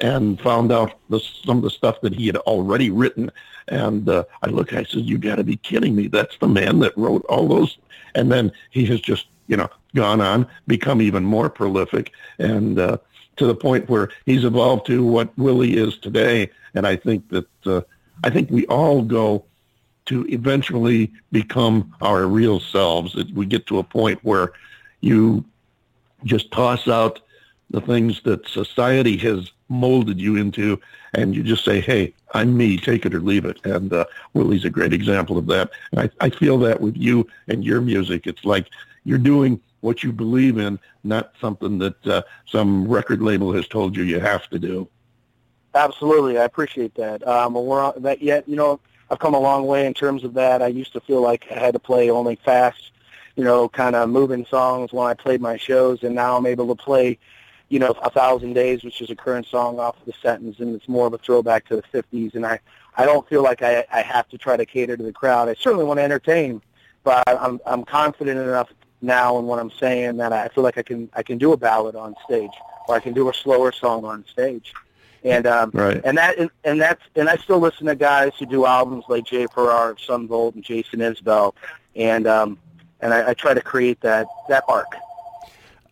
and 0.02 0.42
found 0.42 0.72
out 0.72 0.94
the, 1.10 1.20
some 1.20 1.58
of 1.58 1.64
the 1.64 1.70
stuff 1.70 2.02
that 2.02 2.16
he 2.16 2.26
had 2.26 2.38
already 2.38 2.90
written. 2.90 3.32
And 3.68 4.10
uh, 4.10 4.24
I 4.42 4.48
looked, 4.50 4.74
I 4.74 4.84
said, 4.84 5.02
you 5.02 5.18
got 5.18 5.36
to 5.36 5.44
be 5.44 5.58
kidding 5.58 5.96
me. 5.96 6.08
That's 6.08 6.38
the 6.40 6.48
man 6.48 6.80
that 6.80 6.98
wrote 6.98 7.24
all 7.30 7.48
those. 7.48 7.78
And 8.16 8.32
then 8.32 8.52
he 8.72 8.86
has 8.88 9.00
just, 9.00 9.28
you 9.48 9.58
know, 9.58 9.70
gone 9.96 10.22
on, 10.22 10.48
become 10.68 11.02
even 11.02 11.24
more 11.24 11.50
prolific, 11.50 12.12
and 12.40 12.80
uh, 12.80 12.98
to 13.38 13.46
the 13.46 13.56
point 13.56 13.90
where 13.90 14.10
he's 14.26 14.44
evolved 14.44 14.86
to 14.88 15.04
what 15.04 15.36
Willie 15.38 15.78
is 15.78 15.98
today. 15.98 16.50
And 16.74 16.88
I 16.88 16.96
think 16.96 17.30
that 17.30 17.48
uh, 17.66 17.82
I 18.24 18.30
think 18.30 18.50
we 18.50 18.66
all 18.68 19.02
go 19.02 19.46
to 20.06 20.26
eventually 20.28 21.12
become 21.32 21.94
our 22.02 22.26
real 22.26 22.60
selves. 22.60 23.16
We 23.34 23.46
get 23.46 23.68
to 23.68 23.80
a 23.80 23.84
point 23.84 24.20
where 24.24 24.54
you 25.02 25.46
just 26.26 26.52
toss 26.52 26.88
out 26.88 27.20
the 27.70 27.82
things 27.82 28.22
that 28.24 28.48
society 28.48 29.18
has 29.18 29.52
molded 29.70 30.20
you 30.20 30.36
into, 30.36 30.80
and 31.14 31.36
you 31.36 31.44
just 31.44 31.66
say, 31.66 31.82
"Hey, 31.82 32.14
I'm 32.34 32.56
me. 32.56 32.78
Take 32.78 33.06
it 33.06 33.14
or 33.14 33.22
leave 33.22 33.46
it." 33.46 33.60
And 33.66 33.92
uh, 33.92 34.06
Willie's 34.34 34.66
a 34.66 34.70
great 34.70 34.94
example 34.94 35.38
of 35.38 35.48
that. 35.48 35.72
And 35.92 36.02
I, 36.02 36.26
I 36.26 36.30
feel 36.30 36.58
that 36.60 36.82
with 36.82 36.96
you 36.96 37.28
and 37.48 37.64
your 37.64 37.82
music, 37.82 38.28
it's 38.28 38.46
like 38.46 38.70
you're 39.04 39.18
doing 39.18 39.62
what 39.82 40.02
you 40.02 40.12
believe 40.14 40.58
in, 40.58 40.80
not 41.04 41.34
something 41.42 41.78
that 41.78 42.08
uh, 42.08 42.22
some 42.46 42.88
record 42.88 43.22
label 43.22 43.52
has 43.54 43.68
told 43.68 43.96
you 43.96 44.04
you 44.04 44.20
have 44.20 44.50
to 44.50 44.58
do. 44.58 44.88
Absolutely, 45.76 46.38
I 46.38 46.44
appreciate 46.44 46.96
that. 46.96 47.28
Um, 47.28 47.54
that 47.98 48.22
yet, 48.22 48.48
you 48.48 48.56
know, 48.56 48.80
I've 49.10 49.20
come 49.20 49.34
a 49.34 49.40
long 49.40 49.68
way 49.68 49.86
in 49.86 49.94
terms 49.94 50.24
of 50.24 50.34
that. 50.36 50.62
I 50.62 50.68
used 50.68 50.94
to 50.94 51.02
feel 51.02 51.22
like 51.22 51.46
I 51.52 51.56
had 51.56 51.74
to 51.74 51.80
play 51.80 52.10
only 52.10 52.38
fast, 52.38 52.92
you 53.36 53.44
know, 53.44 53.68
kind 53.68 53.96
of 53.96 54.10
moving 54.10 54.46
songs 54.46 54.94
when 54.94 55.06
I 55.08 55.14
played 55.16 55.42
my 55.42 55.58
shows, 55.58 56.04
and 56.04 56.16
now 56.16 56.38
I'm 56.38 56.46
able 56.46 56.68
to 56.74 56.82
play, 56.82 57.18
you 57.70 57.80
know, 57.80 57.94
A 58.04 58.10
Thousand 58.10 58.54
Days, 58.54 58.84
which 58.84 59.02
is 59.02 59.10
a 59.10 59.16
current 59.16 59.48
song 59.48 59.80
off 59.80 60.00
of 60.00 60.06
the 60.06 60.14
sentence, 60.22 60.60
and 60.60 60.76
it's 60.76 60.88
more 60.88 61.08
of 61.08 61.14
a 61.14 61.18
throwback 61.18 61.68
to 61.68 61.76
the 61.76 61.84
50s. 61.84 62.36
And 62.36 62.46
I, 62.46 62.60
I 62.96 63.06
don't 63.06 63.28
feel 63.28 63.44
like 63.44 63.62
I, 63.62 63.84
I 63.92 64.02
have 64.02 64.30
to 64.30 64.38
try 64.38 64.56
to 64.56 64.66
cater 64.66 64.96
to 64.96 65.04
the 65.04 65.12
crowd. 65.12 65.50
I 65.50 65.56
certainly 65.56 65.84
want 65.84 65.98
to 65.98 66.04
entertain, 66.04 66.62
but 67.04 67.24
I'm, 67.28 67.60
I'm 67.66 67.84
confident 67.84 68.40
enough 68.40 68.70
now 69.04 69.38
and 69.38 69.48
what 69.48 69.60
I'm 69.60 69.72
saying 69.72 70.18
that 70.18 70.34
I 70.34 70.48
feel 70.48 70.64
like 70.64 70.78
I 70.78 70.84
can, 70.84 71.10
I 71.14 71.24
can 71.24 71.38
do 71.38 71.52
a 71.52 71.58
ballad 71.58 71.96
on 71.96 72.16
stage, 72.26 72.52
or 72.88 72.96
I 72.96 73.00
can 73.00 73.14
do 73.14 73.30
a 73.30 73.34
slower 73.34 73.72
song 73.72 74.06
on 74.06 74.26
stage. 74.26 74.74
And 75.24 75.48
um, 75.48 75.72
Right. 75.74 76.02
and 76.04 76.18
that 76.18 76.38
and, 76.38 76.50
and 76.66 76.82
that's 76.82 77.02
and 77.16 77.30
I 77.30 77.38
still 77.38 77.60
listen 77.60 77.88
to 77.88 77.96
guys 77.96 78.34
who 78.38 78.46
do 78.46 78.66
albums 78.66 79.06
like 79.08 79.26
Jay 79.26 79.48
Farrar 79.48 79.92
of 79.92 80.00
Son 80.02 80.28
Volt 80.28 80.56
and 80.56 80.64
Jason 80.64 81.00
Isbell, 81.00 81.54
and 81.96 82.28
um, 82.28 82.58
and 83.00 83.14
I, 83.14 83.30
I 83.30 83.34
try 83.34 83.54
to 83.54 83.62
create 83.62 84.02
that 84.02 84.28
that 84.50 84.66
arc. 84.68 84.94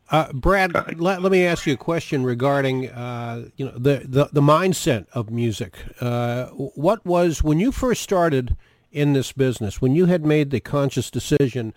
Uh, 0.09 0.33
Brad, 0.33 0.73
let, 0.99 1.21
let 1.21 1.31
me 1.31 1.45
ask 1.45 1.65
you 1.65 1.73
a 1.73 1.77
question 1.77 2.25
regarding 2.25 2.89
uh, 2.89 3.45
you 3.55 3.65
know 3.65 3.71
the, 3.71 4.01
the, 4.03 4.29
the 4.33 4.41
mindset 4.41 5.05
of 5.13 5.29
music. 5.29 5.77
Uh, 6.01 6.47
what 6.47 7.05
was 7.05 7.41
when 7.41 7.59
you 7.61 7.71
first 7.71 8.01
started 8.01 8.57
in 8.91 9.13
this 9.13 9.31
business, 9.31 9.81
when 9.81 9.95
you 9.95 10.07
had 10.07 10.25
made 10.25 10.51
the 10.51 10.59
conscious 10.59 11.09
decision, 11.09 11.73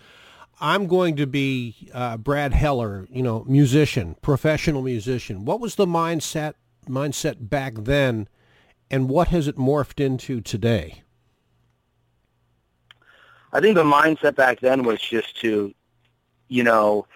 I'm 0.60 0.86
going 0.86 1.16
to 1.16 1.26
be 1.26 1.90
uh, 1.92 2.16
Brad 2.16 2.54
Heller, 2.54 3.06
you 3.10 3.22
know, 3.22 3.44
musician, 3.46 4.16
professional 4.22 4.82
musician. 4.82 5.44
What 5.44 5.60
was 5.60 5.74
the 5.74 5.86
mindset 5.86 6.54
mindset 6.88 7.48
back 7.48 7.74
then, 7.76 8.28
and 8.90 9.08
what 9.08 9.28
has 9.28 9.48
it 9.48 9.56
morphed 9.56 10.00
into 10.04 10.40
today? 10.40 11.02
I 13.52 13.60
think 13.60 13.76
the 13.76 13.84
mindset 13.84 14.34
back 14.34 14.60
then 14.60 14.82
was 14.82 15.00
just 15.00 15.36
to, 15.40 15.72
you 16.48 16.62
know, 16.64 17.06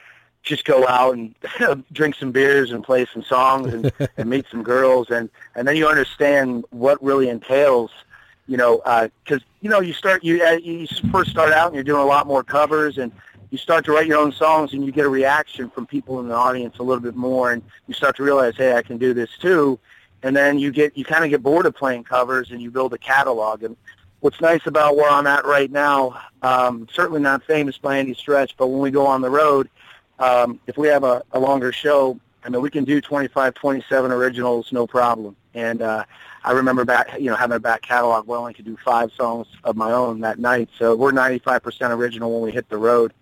just 0.42 0.64
go 0.64 0.86
out 0.86 1.14
and 1.14 1.34
drink 1.92 2.14
some 2.14 2.32
beers 2.32 2.70
and 2.70 2.82
play 2.82 3.06
some 3.12 3.22
songs 3.22 3.74
and, 3.74 3.92
and 4.16 4.30
meet 4.30 4.46
some 4.50 4.62
girls 4.62 5.10
and 5.10 5.28
and 5.54 5.66
then 5.66 5.76
you 5.76 5.86
understand 5.86 6.64
what 6.70 7.02
really 7.02 7.28
entails, 7.28 7.90
you 8.46 8.56
know, 8.56 8.80
because 9.24 9.42
you 9.60 9.68
know 9.68 9.80
you 9.80 9.92
start 9.92 10.24
you 10.24 10.42
uh, 10.44 10.52
you 10.52 10.86
first 11.12 11.30
start 11.30 11.52
out 11.52 11.66
and 11.66 11.74
you're 11.74 11.84
doing 11.84 12.02
a 12.02 12.06
lot 12.06 12.26
more 12.26 12.42
covers 12.42 12.98
and 12.98 13.12
you 13.50 13.58
start 13.58 13.84
to 13.86 13.92
write 13.92 14.06
your 14.06 14.18
own 14.18 14.32
songs 14.32 14.72
and 14.72 14.84
you 14.84 14.92
get 14.92 15.06
a 15.06 15.08
reaction 15.08 15.70
from 15.70 15.86
people 15.86 16.20
in 16.20 16.28
the 16.28 16.34
audience 16.34 16.78
a 16.78 16.82
little 16.82 17.02
bit 17.02 17.16
more 17.16 17.52
and 17.52 17.62
you 17.86 17.94
start 17.94 18.16
to 18.16 18.22
realize 18.22 18.56
hey 18.56 18.74
I 18.74 18.82
can 18.82 18.98
do 18.98 19.14
this 19.14 19.30
too 19.38 19.78
and 20.22 20.36
then 20.36 20.58
you 20.58 20.70
get 20.70 20.96
you 20.96 21.04
kind 21.04 21.24
of 21.24 21.30
get 21.30 21.42
bored 21.42 21.66
of 21.66 21.74
playing 21.74 22.04
covers 22.04 22.50
and 22.50 22.60
you 22.60 22.70
build 22.70 22.92
a 22.94 22.98
catalog 22.98 23.62
and 23.62 23.76
what's 24.20 24.40
nice 24.40 24.66
about 24.66 24.96
where 24.96 25.10
I'm 25.10 25.26
at 25.26 25.44
right 25.44 25.70
now, 25.70 26.20
um, 26.42 26.88
certainly 26.92 27.20
not 27.20 27.42
famous 27.44 27.78
by 27.78 27.98
any 27.98 28.14
stretch, 28.14 28.56
but 28.56 28.68
when 28.68 28.80
we 28.80 28.90
go 28.90 29.06
on 29.06 29.20
the 29.20 29.30
road, 29.30 29.68
um, 30.18 30.60
if 30.66 30.76
we 30.76 30.88
have 30.88 31.04
a, 31.04 31.22
a 31.32 31.38
longer 31.38 31.72
show, 31.72 32.18
I 32.44 32.48
mean, 32.48 32.60
we 32.62 32.70
can 32.70 32.84
do 32.84 33.00
25, 33.00 33.54
27 33.54 34.10
originals, 34.10 34.72
no 34.72 34.86
problem. 34.86 35.36
And 35.54 35.82
uh, 35.82 36.04
I 36.48 36.52
remember 36.52 36.86
back, 36.86 37.20
you 37.20 37.26
know, 37.26 37.36
having 37.36 37.56
a 37.56 37.60
back 37.60 37.82
catalog 37.82 38.26
I 38.26 38.32
only 38.32 38.54
could 38.54 38.64
do 38.64 38.78
five 38.82 39.12
songs 39.12 39.46
of 39.64 39.76
my 39.76 39.92
own 39.92 40.20
that 40.20 40.38
night. 40.38 40.70
So 40.78 40.96
we're 40.96 41.12
95% 41.12 41.90
original 41.90 42.32
when 42.32 42.40
we 42.40 42.52
hit 42.52 42.70
the 42.70 42.78
road. 42.78 43.12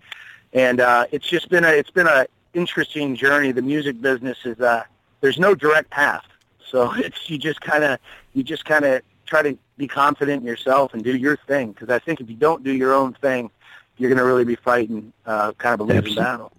And 0.52 0.80
uh, 0.80 1.06
it's 1.10 1.26
just 1.26 1.48
been 1.48 1.64
a, 1.64 1.70
it's 1.70 1.90
been 1.90 2.06
a 2.06 2.28
interesting 2.54 3.16
journey. 3.16 3.50
The 3.50 3.62
music 3.62 4.00
business 4.00 4.38
is, 4.44 4.60
uh, 4.60 4.84
there's 5.22 5.40
no 5.40 5.56
direct 5.56 5.90
path. 5.90 6.24
So 6.64 6.92
it's, 6.96 7.28
you 7.28 7.36
just 7.36 7.60
kind 7.60 7.82
of, 7.82 7.98
you 8.32 8.44
just 8.44 8.64
kind 8.64 8.84
of 8.84 9.02
try 9.26 9.42
to 9.42 9.58
be 9.76 9.88
confident 9.88 10.42
in 10.42 10.46
yourself 10.46 10.94
and 10.94 11.02
do 11.02 11.16
your 11.16 11.36
thing. 11.48 11.72
Because 11.72 11.88
I 11.88 11.98
think 11.98 12.20
if 12.20 12.30
you 12.30 12.36
don't 12.36 12.62
do 12.62 12.72
your 12.72 12.94
own 12.94 13.14
thing, 13.14 13.50
you're 13.96 14.08
going 14.08 14.18
to 14.18 14.24
really 14.24 14.44
be 14.44 14.54
fighting 14.54 15.12
uh, 15.26 15.50
kind 15.58 15.74
of 15.74 15.80
a 15.80 15.82
losing 15.82 15.98
Absolutely. 15.98 16.22
battle. 16.22 16.52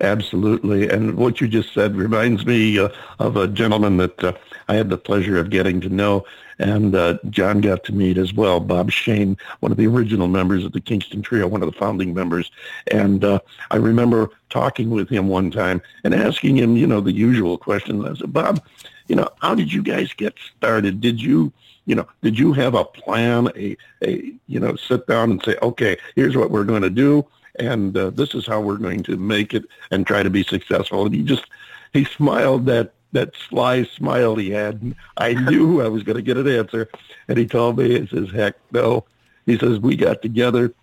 Absolutely. 0.00 0.90
And 0.90 1.16
what 1.16 1.40
you 1.40 1.48
just 1.48 1.72
said 1.72 1.96
reminds 1.96 2.44
me 2.44 2.78
uh, 2.78 2.90
of 3.18 3.38
a 3.38 3.48
gentleman 3.48 3.96
that 3.96 4.22
uh, 4.22 4.34
I 4.68 4.74
had 4.74 4.90
the 4.90 4.98
pleasure 4.98 5.38
of 5.38 5.50
getting 5.50 5.80
to 5.82 5.88
know, 5.88 6.24
and 6.58 6.94
uh, 6.94 7.18
John 7.30 7.60
got 7.60 7.84
to 7.84 7.92
meet 7.92 8.18
as 8.18 8.32
well, 8.32 8.60
Bob 8.60 8.90
Shane, 8.90 9.36
one 9.60 9.72
of 9.72 9.78
the 9.78 9.86
original 9.86 10.28
members 10.28 10.64
of 10.64 10.72
the 10.72 10.80
Kingston 10.80 11.22
Trio, 11.22 11.46
one 11.46 11.62
of 11.62 11.72
the 11.72 11.78
founding 11.78 12.14
members. 12.14 12.50
And 12.90 13.24
uh, 13.24 13.40
I 13.70 13.76
remember 13.76 14.30
talking 14.50 14.90
with 14.90 15.08
him 15.08 15.28
one 15.28 15.50
time 15.50 15.82
and 16.04 16.14
asking 16.14 16.56
him, 16.56 16.76
you 16.76 16.86
know, 16.86 17.00
the 17.00 17.12
usual 17.12 17.58
question. 17.58 18.04
I 18.04 18.14
said, 18.14 18.32
Bob, 18.32 18.64
you 19.06 19.16
know, 19.16 19.28
how 19.40 19.54
did 19.54 19.72
you 19.72 19.82
guys 19.82 20.12
get 20.12 20.34
started? 20.56 21.00
Did 21.00 21.22
you 21.22 21.52
you 21.86 21.94
know, 21.94 22.06
did 22.20 22.38
you 22.38 22.52
have 22.52 22.74
a 22.74 22.84
plan, 22.84 23.48
a, 23.56 23.76
a, 24.02 24.32
you 24.48 24.60
know, 24.60 24.74
sit 24.76 25.06
down 25.06 25.30
and 25.30 25.42
say, 25.44 25.56
okay, 25.62 25.96
here's 26.16 26.36
what 26.36 26.50
we're 26.50 26.64
going 26.64 26.82
to 26.82 26.90
do, 26.90 27.24
and 27.60 27.96
uh, 27.96 28.10
this 28.10 28.34
is 28.34 28.44
how 28.46 28.60
we're 28.60 28.76
going 28.76 29.02
to 29.04 29.16
make 29.16 29.54
it 29.54 29.64
and 29.90 30.04
try 30.06 30.22
to 30.22 30.30
be 30.30 30.42
successful? 30.42 31.06
And 31.06 31.14
he 31.14 31.22
just, 31.22 31.44
he 31.92 32.04
smiled 32.04 32.66
that 32.66 32.92
that 33.12 33.34
sly 33.48 33.84
smile 33.84 34.36
he 34.36 34.50
had. 34.50 34.82
And 34.82 34.94
I 35.16 35.32
knew 35.32 35.80
I 35.80 35.88
was 35.88 36.02
going 36.02 36.16
to 36.16 36.22
get 36.22 36.36
an 36.36 36.48
answer, 36.48 36.88
and 37.28 37.38
he 37.38 37.46
told 37.46 37.78
me, 37.78 38.00
he 38.00 38.06
says, 38.06 38.30
heck 38.30 38.56
no. 38.72 39.04
He 39.46 39.58
says, 39.58 39.78
we 39.78 39.96
got 39.96 40.22
together, 40.22 40.74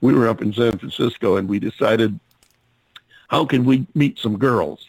we 0.00 0.12
were 0.12 0.28
up 0.28 0.42
in 0.42 0.52
San 0.52 0.78
Francisco, 0.78 1.36
and 1.36 1.48
we 1.48 1.58
decided, 1.58 2.18
how 3.28 3.44
can 3.44 3.64
we 3.64 3.86
meet 3.94 4.18
some 4.18 4.38
girls? 4.38 4.88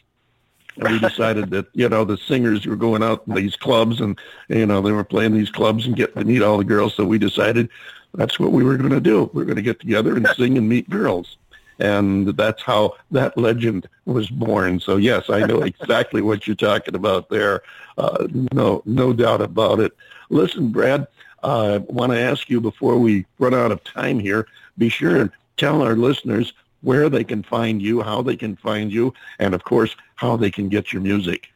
and 0.80 0.94
we 0.94 1.00
decided 1.00 1.50
that 1.50 1.68
you 1.74 1.88
know 1.90 2.06
the 2.06 2.18
singers 2.18 2.66
were 2.66 2.76
going 2.76 3.04
out 3.04 3.24
in 3.28 3.34
these 3.34 3.56
clubs 3.56 4.00
and 4.00 4.18
you 4.48 4.66
know 4.66 4.82
they 4.82 4.92
were 4.92 5.04
playing 5.04 5.34
these 5.34 5.50
clubs 5.50 5.86
and 5.86 5.96
getting 5.96 6.16
to 6.16 6.26
meet 6.26 6.42
all 6.42 6.58
the 6.58 6.64
girls 6.64 6.94
so 6.94 7.06
we 7.06 7.18
decided 7.18 7.70
that's 8.14 8.40
what 8.40 8.52
we 8.52 8.64
were 8.64 8.78
going 8.78 8.90
to 8.90 9.02
do 9.02 9.30
we 9.34 9.42
are 9.42 9.46
going 9.46 9.56
to 9.56 9.62
get 9.62 9.80
together 9.80 10.16
and 10.16 10.28
sing 10.38 10.58
and 10.58 10.68
meet 10.68 10.90
girls 10.90 11.38
and 11.80 12.28
that's 12.38 12.62
how 12.62 12.96
that 13.12 13.38
legend 13.38 13.88
was 14.06 14.30
born 14.30 14.80
so 14.80 14.98
yes 14.98 15.30
i 15.30 15.40
know 15.46 15.62
exactly 15.62 16.22
what 16.22 16.46
you're 16.46 16.56
talking 16.56 16.96
about 16.96 17.30
there 17.30 17.62
uh, 17.98 18.28
no 18.54 18.82
no 18.86 19.14
doubt 19.14 19.42
about 19.42 19.80
it 19.80 19.92
listen 20.30 20.70
brad 20.70 21.08
uh, 21.44 21.74
i 21.74 21.78
want 21.92 22.12
to 22.12 22.20
ask 22.20 22.50
you 22.50 22.60
before 22.60 22.98
we 22.98 23.26
run 23.40 23.54
out 23.54 23.72
of 23.72 23.84
time 23.84 24.20
here 24.20 24.46
be 24.78 24.90
sure 24.90 25.18
and 25.18 25.32
tell 25.58 25.82
our 25.82 25.96
listeners 25.96 26.54
where 26.82 27.10
they 27.10 27.24
can 27.24 27.44
find 27.44 27.82
you, 27.82 28.02
how 28.02 28.22
they 28.22 28.36
can 28.36 28.56
find 28.56 28.92
you, 28.92 29.14
and 29.38 29.54
of 29.54 29.64
course, 29.64 29.96
how 30.16 30.38
they 30.38 30.50
can 30.50 30.70
get 30.70 30.94
your 30.94 31.02
music. 31.02 31.50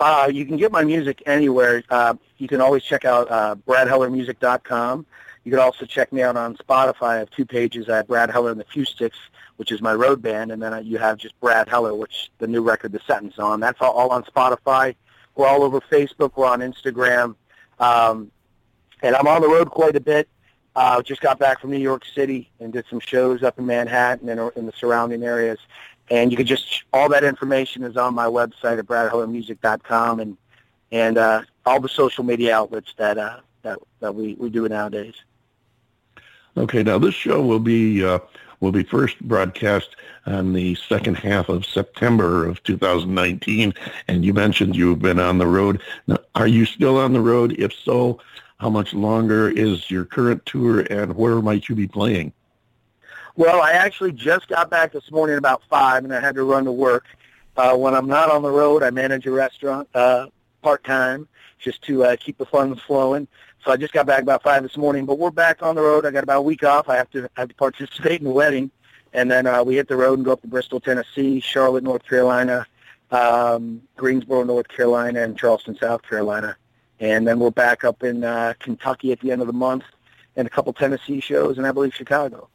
Uh, 0.00 0.30
you 0.32 0.46
can 0.46 0.56
get 0.56 0.70
my 0.70 0.84
music 0.84 1.22
anywhere. 1.26 1.82
Uh, 1.90 2.14
you 2.38 2.46
can 2.46 2.60
always 2.60 2.84
check 2.84 3.04
out 3.04 3.28
uh, 3.30 3.56
bradhellermusic.com. 3.66 5.04
You 5.48 5.52
can 5.52 5.60
also 5.60 5.86
check 5.86 6.12
me 6.12 6.20
out 6.20 6.36
on 6.36 6.58
Spotify. 6.58 7.02
I 7.04 7.16
have 7.20 7.30
two 7.30 7.46
pages. 7.46 7.88
I 7.88 7.96
have 7.96 8.06
Brad 8.06 8.30
Heller 8.30 8.50
and 8.50 8.60
the 8.60 8.66
Few 8.66 8.84
Sticks, 8.84 9.16
which 9.56 9.72
is 9.72 9.80
my 9.80 9.94
road 9.94 10.20
band, 10.20 10.52
and 10.52 10.62
then 10.62 10.84
you 10.84 10.98
have 10.98 11.16
just 11.16 11.40
Brad 11.40 11.70
Heller, 11.70 11.94
which 11.94 12.30
the 12.36 12.46
new 12.46 12.60
record, 12.60 12.92
The 12.92 13.00
Sentence, 13.06 13.38
on. 13.38 13.58
That's 13.58 13.80
all, 13.80 13.94
all 13.94 14.10
on 14.10 14.24
Spotify. 14.24 14.94
We're 15.34 15.46
all 15.46 15.62
over 15.62 15.80
Facebook. 15.80 16.32
We're 16.36 16.48
on 16.48 16.60
Instagram. 16.60 17.34
Um, 17.80 18.30
and 19.00 19.16
I'm 19.16 19.26
on 19.26 19.40
the 19.40 19.48
road 19.48 19.70
quite 19.70 19.96
a 19.96 20.00
bit. 20.00 20.28
Uh, 20.76 21.00
just 21.00 21.22
got 21.22 21.38
back 21.38 21.62
from 21.62 21.70
New 21.70 21.78
York 21.78 22.04
City 22.04 22.50
and 22.60 22.70
did 22.70 22.84
some 22.90 23.00
shows 23.00 23.42
up 23.42 23.58
in 23.58 23.64
Manhattan 23.64 24.28
and 24.28 24.52
in 24.54 24.66
the 24.66 24.72
surrounding 24.72 25.22
areas. 25.22 25.58
And 26.10 26.30
you 26.30 26.36
can 26.36 26.44
just, 26.44 26.82
all 26.92 27.08
that 27.08 27.24
information 27.24 27.84
is 27.84 27.96
on 27.96 28.12
my 28.12 28.26
website 28.26 28.78
at 28.78 28.84
bradhellermusic.com 28.84 30.20
and, 30.20 30.36
and 30.92 31.16
uh, 31.16 31.40
all 31.64 31.80
the 31.80 31.88
social 31.88 32.22
media 32.22 32.54
outlets 32.54 32.92
that, 32.98 33.16
uh, 33.16 33.40
that, 33.62 33.78
that 34.00 34.14
we, 34.14 34.34
we 34.34 34.50
do 34.50 34.68
nowadays. 34.68 35.14
Okay, 36.58 36.82
now 36.82 36.98
this 36.98 37.14
show 37.14 37.40
will 37.40 37.60
be 37.60 38.04
uh, 38.04 38.18
will 38.58 38.72
be 38.72 38.82
first 38.82 39.20
broadcast 39.20 39.94
on 40.26 40.52
the 40.52 40.74
second 40.74 41.14
half 41.14 41.48
of 41.48 41.64
September 41.64 42.46
of 42.46 42.60
2019. 42.64 43.72
And 44.08 44.24
you 44.24 44.34
mentioned 44.34 44.74
you've 44.74 44.98
been 44.98 45.20
on 45.20 45.38
the 45.38 45.46
road. 45.46 45.80
Now, 46.08 46.18
are 46.34 46.48
you 46.48 46.66
still 46.66 46.98
on 46.98 47.12
the 47.12 47.20
road? 47.20 47.52
If 47.60 47.72
so, 47.72 48.18
how 48.58 48.70
much 48.70 48.92
longer 48.92 49.48
is 49.48 49.88
your 49.88 50.04
current 50.04 50.44
tour, 50.46 50.80
and 50.80 51.14
where 51.14 51.40
might 51.40 51.68
you 51.68 51.76
be 51.76 51.86
playing? 51.86 52.32
Well, 53.36 53.62
I 53.62 53.70
actually 53.70 54.10
just 54.10 54.48
got 54.48 54.68
back 54.68 54.90
this 54.90 55.12
morning 55.12 55.38
about 55.38 55.62
five, 55.70 56.02
and 56.02 56.12
I 56.12 56.18
had 56.18 56.34
to 56.34 56.42
run 56.42 56.64
to 56.64 56.72
work. 56.72 57.06
Uh, 57.56 57.76
when 57.76 57.94
I'm 57.94 58.08
not 58.08 58.32
on 58.32 58.42
the 58.42 58.50
road, 58.50 58.82
I 58.82 58.90
manage 58.90 59.26
a 59.26 59.30
restaurant 59.30 59.88
uh, 59.94 60.26
part 60.60 60.82
time 60.82 61.28
just 61.60 61.82
to 61.82 62.02
uh, 62.02 62.16
keep 62.16 62.36
the 62.36 62.46
funds 62.46 62.80
flowing. 62.82 63.28
So 63.64 63.72
I 63.72 63.76
just 63.76 63.92
got 63.92 64.06
back 64.06 64.22
about 64.22 64.42
five 64.42 64.62
this 64.62 64.76
morning, 64.76 65.04
but 65.04 65.18
we're 65.18 65.30
back 65.30 65.62
on 65.62 65.74
the 65.74 65.82
road. 65.82 66.06
I 66.06 66.10
got 66.10 66.22
about 66.22 66.38
a 66.38 66.42
week 66.42 66.62
off. 66.62 66.88
I 66.88 66.96
have 66.96 67.10
to 67.10 67.28
I 67.36 67.40
have 67.40 67.48
to 67.48 67.54
participate 67.54 68.20
in 68.20 68.24
the 68.24 68.32
wedding, 68.32 68.70
and 69.12 69.30
then 69.30 69.46
uh, 69.46 69.62
we 69.62 69.76
hit 69.76 69.88
the 69.88 69.96
road 69.96 70.18
and 70.18 70.24
go 70.24 70.32
up 70.32 70.42
to 70.42 70.46
Bristol, 70.46 70.80
Tennessee, 70.80 71.40
Charlotte, 71.40 71.84
North 71.84 72.04
Carolina, 72.04 72.66
um, 73.10 73.82
Greensboro, 73.96 74.44
North 74.44 74.68
Carolina, 74.68 75.22
and 75.22 75.36
Charleston, 75.36 75.76
South 75.76 76.02
Carolina, 76.02 76.56
and 77.00 77.26
then 77.26 77.40
we're 77.40 77.50
back 77.50 77.84
up 77.84 78.02
in 78.02 78.22
uh, 78.22 78.54
Kentucky 78.60 79.12
at 79.12 79.20
the 79.20 79.32
end 79.32 79.40
of 79.40 79.48
the 79.48 79.52
month, 79.52 79.84
and 80.36 80.46
a 80.46 80.50
couple 80.50 80.72
Tennessee 80.72 81.20
shows, 81.20 81.58
and 81.58 81.66
I 81.66 81.72
believe 81.72 81.94
Chicago. 81.94 82.48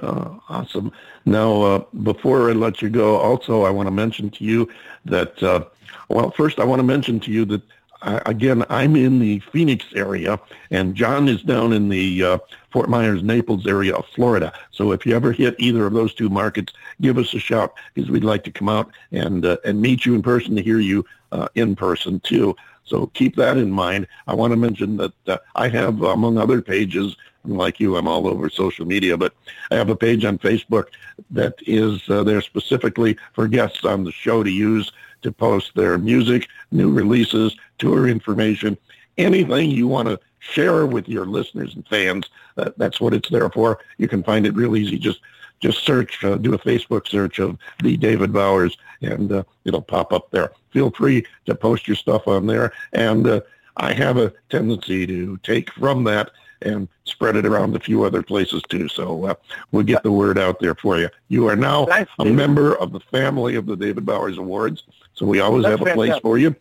Uh, 0.00 0.38
awesome. 0.48 0.92
Now, 1.24 1.62
uh, 1.62 1.84
before 2.02 2.50
I 2.50 2.52
let 2.52 2.82
you 2.82 2.88
go, 2.88 3.16
also 3.16 3.62
I 3.62 3.70
want 3.70 3.86
to 3.86 3.92
mention 3.92 4.30
to 4.30 4.44
you 4.44 4.68
that, 5.04 5.42
uh, 5.42 5.64
well, 6.08 6.30
first 6.30 6.58
I 6.58 6.64
want 6.64 6.80
to 6.80 6.84
mention 6.84 7.20
to 7.20 7.30
you 7.30 7.44
that 7.46 7.62
I, 8.04 8.20
again, 8.26 8.64
I'm 8.68 8.96
in 8.96 9.18
the 9.18 9.40
Phoenix 9.40 9.84
area, 9.94 10.38
and 10.70 10.94
John 10.94 11.26
is 11.26 11.42
down 11.42 11.72
in 11.72 11.88
the 11.88 12.22
uh, 12.22 12.38
Fort 12.70 12.90
Myers, 12.90 13.22
Naples 13.22 13.66
area 13.66 13.94
of 13.94 14.06
Florida. 14.06 14.52
So 14.70 14.92
if 14.92 15.06
you 15.06 15.16
ever 15.16 15.32
hit 15.32 15.56
either 15.58 15.86
of 15.86 15.94
those 15.94 16.14
two 16.14 16.28
markets, 16.28 16.72
give 17.00 17.18
us 17.18 17.32
a 17.34 17.38
shout 17.38 17.74
because 17.94 18.10
we'd 18.10 18.22
like 18.22 18.44
to 18.44 18.52
come 18.52 18.68
out 18.68 18.90
and 19.10 19.44
uh, 19.44 19.56
and 19.64 19.80
meet 19.80 20.04
you 20.04 20.14
in 20.14 20.22
person 20.22 20.54
to 20.56 20.62
hear 20.62 20.78
you 20.78 21.04
uh, 21.32 21.48
in 21.54 21.74
person 21.74 22.20
too. 22.20 22.54
So 22.84 23.06
keep 23.08 23.36
that 23.36 23.56
in 23.56 23.70
mind. 23.70 24.06
I 24.26 24.34
want 24.34 24.52
to 24.52 24.58
mention 24.58 24.98
that 24.98 25.28
uh, 25.28 25.38
I 25.54 25.68
have, 25.68 26.02
among 26.02 26.36
other 26.36 26.60
pages, 26.60 27.16
like 27.46 27.80
you, 27.80 27.96
I'm 27.96 28.08
all 28.08 28.26
over 28.28 28.50
social 28.50 28.86
media, 28.86 29.16
but 29.16 29.34
I 29.70 29.76
have 29.76 29.88
a 29.88 29.96
page 29.96 30.24
on 30.24 30.38
Facebook 30.38 30.86
that 31.30 31.54
is 31.66 32.02
uh, 32.10 32.22
there 32.22 32.42
specifically 32.42 33.16
for 33.32 33.48
guests 33.48 33.84
on 33.84 34.04
the 34.04 34.12
show 34.12 34.42
to 34.42 34.50
use 34.50 34.92
to 35.22 35.32
post 35.32 35.74
their 35.74 35.96
music, 35.98 36.48
new 36.70 36.92
releases, 36.92 37.56
tour 37.78 38.08
information, 38.08 38.76
anything 39.18 39.70
you 39.70 39.88
want 39.88 40.08
to 40.08 40.18
share 40.38 40.86
with 40.86 41.08
your 41.08 41.26
listeners 41.26 41.74
and 41.74 41.86
fans. 41.88 42.28
Uh, 42.56 42.70
that's 42.76 43.00
what 43.00 43.14
it's 43.14 43.30
there 43.30 43.50
for. 43.50 43.78
You 43.98 44.08
can 44.08 44.22
find 44.22 44.46
it 44.46 44.54
real 44.54 44.76
easy. 44.76 44.98
Just 44.98 45.20
just 45.60 45.84
search, 45.84 46.22
uh, 46.24 46.36
do 46.36 46.52
a 46.52 46.58
Facebook 46.58 47.08
search 47.08 47.38
of 47.38 47.56
the 47.82 47.96
David 47.96 48.32
Bowers, 48.32 48.76
and 49.00 49.32
uh, 49.32 49.44
it'll 49.64 49.80
pop 49.80 50.12
up 50.12 50.30
there. 50.30 50.52
Feel 50.72 50.90
free 50.90 51.24
to 51.46 51.54
post 51.54 51.88
your 51.88 51.96
stuff 51.96 52.28
on 52.28 52.46
there, 52.46 52.72
and 52.92 53.26
uh, 53.26 53.40
I 53.76 53.94
have 53.94 54.18
a 54.18 54.32
tendency 54.50 55.06
to 55.06 55.38
take 55.38 55.72
from 55.72 56.04
that 56.04 56.30
and 56.60 56.88
spread 57.04 57.36
it 57.36 57.46
around 57.46 57.74
a 57.76 57.80
few 57.80 58.04
other 58.04 58.22
places 58.22 58.62
too. 58.68 58.88
So 58.88 59.26
uh, 59.26 59.34
we'll 59.72 59.84
get 59.84 60.02
the 60.02 60.12
word 60.12 60.38
out 60.38 60.60
there 60.60 60.74
for 60.74 60.98
you. 60.98 61.08
You 61.28 61.48
are 61.48 61.56
now 61.56 61.86
Thanks, 61.86 62.10
a 62.18 62.24
member 62.24 62.74
of 62.76 62.92
the 62.92 63.00
family 63.00 63.54
of 63.54 63.66
the 63.66 63.76
David 63.76 64.04
Bowers 64.04 64.38
Awards, 64.38 64.84
so 65.14 65.24
we 65.24 65.40
always 65.40 65.62
That's 65.62 65.78
have 65.78 65.88
a 65.88 65.94
place 65.94 66.08
fantastic. 66.08 66.22
for 66.22 66.38
you, 66.38 66.54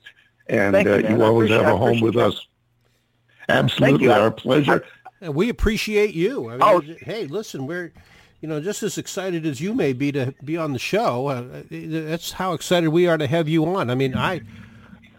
and 0.47 0.75
you, 0.85 0.93
uh, 0.93 0.97
you 0.97 1.21
always 1.23 1.49
have 1.51 1.65
a 1.67 1.77
home 1.77 1.99
with 2.01 2.15
appreciate 2.15 2.35
us. 2.35 2.47
Absolutely, 3.49 4.07
our 4.09 4.31
pleasure. 4.31 4.83
And 5.21 5.35
we 5.35 5.49
appreciate 5.49 6.13
you. 6.13 6.49
I 6.49 6.51
mean, 6.53 6.61
Oh. 6.61 6.81
hey, 7.01 7.27
listen, 7.27 7.65
we're, 7.67 7.93
you 8.41 8.47
know, 8.47 8.59
just 8.61 8.83
as 8.83 8.97
excited 8.97 9.45
as 9.45 9.61
you 9.61 9.73
may 9.73 9.93
be 9.93 10.11
to 10.11 10.33
be 10.43 10.57
on 10.57 10.73
the 10.73 10.79
show. 10.79 11.27
Uh, 11.27 11.63
that's 11.69 12.33
how 12.33 12.53
excited 12.53 12.89
we 12.89 13.07
are 13.07 13.17
to 13.17 13.27
have 13.27 13.47
you 13.47 13.65
on. 13.65 13.89
I 13.89 13.95
mean, 13.95 14.15
I, 14.15 14.41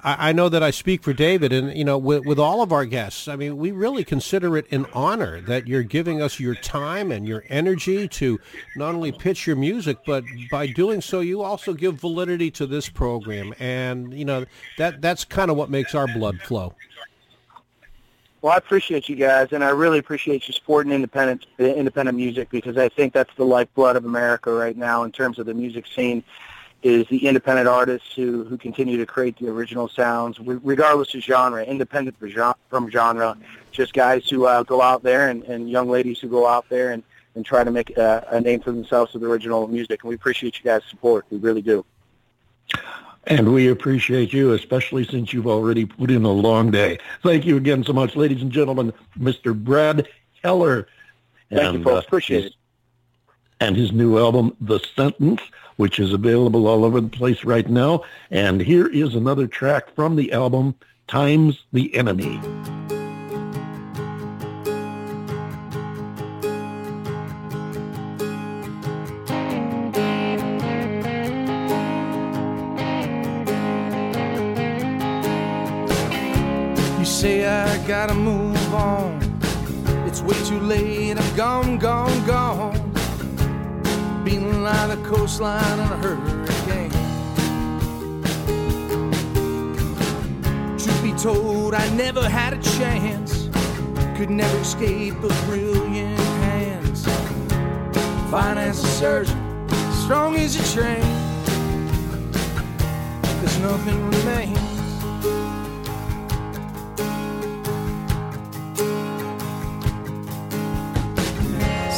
I 0.05 0.29
I 0.29 0.33
know 0.33 0.49
that 0.49 0.63
I 0.63 0.71
speak 0.71 1.03
for 1.03 1.13
David, 1.13 1.53
and 1.53 1.77
you 1.77 1.85
know, 1.85 1.99
with, 1.99 2.25
with 2.25 2.39
all 2.39 2.63
of 2.63 2.73
our 2.73 2.85
guests. 2.85 3.27
I 3.27 3.37
mean, 3.37 3.57
we 3.57 3.73
really 3.73 4.05
consider 4.05 4.57
it 4.57 4.71
an 4.71 4.87
honor 4.93 5.41
that 5.43 5.67
you're 5.67 5.83
giving 5.83 6.23
us 6.23 6.39
your 6.39 6.55
time 6.55 7.11
and 7.11 7.27
your 7.27 7.45
energy 7.49 8.07
to 8.09 8.39
not 8.77 8.95
only 8.95 9.13
pitch 9.13 9.47
your 9.47 9.57
music, 9.57 9.99
but 10.07 10.25
by 10.51 10.67
doing 10.67 11.01
so, 11.01 11.21
you 11.21 11.43
also 11.43 11.73
give 11.73 11.95
validity 11.95 12.51
to 12.53 12.67
this 12.67 12.89
program, 12.89 13.55
and 13.59 14.13
you 14.13 14.25
know 14.25 14.45
that 14.79 15.01
that's 15.01 15.25
kind 15.25 15.51
of 15.51 15.57
what 15.57 15.71
makes 15.71 15.95
our 15.95 16.07
blood 16.07 16.41
flow. 16.41 16.75
Well, 18.45 18.53
I 18.53 18.59
appreciate 18.59 19.09
you 19.09 19.17
guys, 19.17 19.53
and 19.53 19.65
I 19.65 19.71
really 19.71 19.99
appreciate 19.99 20.47
you 20.47 20.53
supporting 20.53 20.93
independent 20.93 21.47
independent 21.59 22.19
music 22.19 22.51
because 22.51 22.77
I 22.77 22.91
think 22.91 23.15
that's 23.15 23.35
the 23.37 23.45
lifeblood 23.45 23.97
of 23.97 24.05
America 24.05 24.53
right 24.53 24.77
now 24.77 25.05
in 25.05 25.13
terms 25.13 25.39
of 25.39 25.47
the 25.47 25.55
music 25.55 25.87
scene. 25.87 26.23
Is 26.85 27.07
the 27.09 27.27
independent 27.27 27.67
artists 27.67 28.13
who 28.15 28.45
who 28.45 28.59
continue 28.59 28.99
to 28.99 29.07
create 29.07 29.39
the 29.39 29.49
original 29.49 29.89
sounds, 29.89 30.39
regardless 30.39 31.15
of 31.15 31.23
genre, 31.23 31.65
independent 31.65 32.15
from 32.69 32.91
genre. 32.91 33.39
Just 33.73 33.95
guys 33.95 34.29
who 34.29 34.45
uh, 34.45 34.63
go 34.65 34.83
out 34.83 35.03
there 35.03 35.31
and, 35.31 35.43
and 35.45 35.71
young 35.71 35.89
ladies 35.89 36.19
who 36.19 36.29
go 36.29 36.47
out 36.47 36.69
there 36.69 36.93
and 36.93 37.03
and 37.37 37.45
try 37.45 37.65
to 37.65 37.71
make 37.71 37.97
uh, 37.97 38.21
a 38.29 38.39
name 38.39 38.61
for 38.61 38.71
themselves 38.71 39.15
with 39.15 39.25
original 39.25 39.67
music. 39.67 40.03
And 40.03 40.11
we 40.11 40.15
appreciate 40.15 40.59
you 40.59 40.65
guys' 40.65 40.83
support. 40.91 41.25
We 41.31 41.39
really 41.39 41.63
do. 41.63 41.87
And 43.27 43.55
we 43.55 43.69
appreciate 43.69 44.35
you, 44.35 44.53
especially 44.53 45.05
since 45.07 45.33
you've 45.33 45.47
already 45.47 45.87
put 45.87 46.11
in 46.11 46.25
a 46.27 46.31
long 46.31 46.71
day. 46.71 46.99
Thank 47.23 47.47
you 47.47 47.57
again 47.57 47.83
so 47.83 47.95
much, 47.95 48.15
ladies 48.15 48.43
and 48.43 48.53
gentlemen, 48.53 48.93
Mr. 49.19 49.55
Brad 49.59 50.07
Heller. 50.43 50.87
Thank 51.49 51.63
you, 51.63 51.69
And, 51.77 51.85
folks. 51.85 52.05
uh, 52.05 52.07
Appreciate 52.07 52.43
his- 52.43 52.51
it. 52.53 52.57
And 53.61 53.75
his 53.75 53.93
new 53.93 54.19
album, 54.19 54.55
The 54.61 54.81
Sentence, 54.95 55.41
which 55.77 55.99
is 55.99 56.13
available 56.13 56.67
all 56.67 56.85
over 56.85 57.01
the 57.01 57.09
place 57.09 57.45
right 57.45 57.69
now. 57.69 58.03
And 58.31 58.61
here 58.61 58.87
is 58.87 59.15
another 59.15 59.47
track 59.47 59.95
from 59.95 60.17
the 60.17 60.33
album, 60.33 60.75
Time's 61.07 61.65
the 61.73 61.95
Enemy. 61.95 62.41
Say 77.05 77.47
I 77.47 77.87
gotta 77.87 78.13
move 78.15 78.75
on. 78.75 79.19
It's 80.07 80.21
way 80.21 80.35
too 80.45 80.61
late. 80.61 81.17
I'm 81.17 81.37
gone, 81.37 81.79
gone, 81.79 82.27
gone. 82.27 82.84
Being 84.35 84.65
like 84.65 84.89
the 84.89 84.97
coastline 85.09 85.63
in 85.75 85.79
a 85.79 85.97
hurricane. 86.03 86.91
Truth 90.77 91.03
be 91.05 91.13
told, 91.13 91.73
I 91.73 91.89
never 91.91 92.29
had 92.29 92.53
a 92.53 92.61
chance. 92.77 93.49
Could 94.17 94.31
never 94.31 94.59
escape 94.59 95.15
a 95.23 95.29
brilliant 95.47 96.19
hands. 96.19 97.07
As 98.35 98.83
a 98.83 98.87
surgeon, 98.89 99.69
strong 100.03 100.35
as 100.35 100.57
a 100.57 100.75
train. 100.75 101.05
Cause 103.41 103.59
nothing 103.61 104.05
remains. 104.11 104.59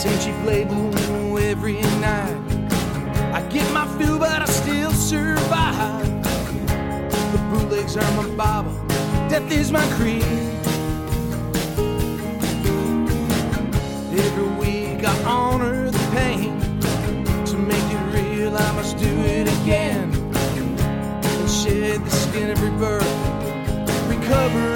Since 0.03 0.27
night, 2.07 2.39
I 3.39 3.41
get 3.55 3.67
my 3.73 3.87
fill, 3.97 4.19
but 4.19 4.41
I 4.43 4.49
still 4.63 4.93
survive. 4.93 6.07
The 7.33 7.41
bootlegs 7.51 7.97
are 7.97 8.13
my 8.21 8.29
Bible, 8.43 8.75
death 9.31 9.51
is 9.51 9.69
my 9.73 9.87
creed. 9.97 10.25
Every 14.25 14.51
week 14.63 15.01
I 15.13 15.15
honor 15.25 15.91
the 15.91 16.05
pain. 16.19 16.51
To 17.51 17.57
make 17.73 17.89
it 17.97 18.05
real, 18.17 18.53
I 18.57 18.71
must 18.79 18.95
do 18.99 19.13
it 19.37 19.47
again. 19.59 20.07
And 21.31 21.51
shed 21.61 21.99
the 22.05 22.15
skin 22.23 22.51
of 22.51 22.63
rebirth, 22.63 23.15
recovery. 24.09 24.76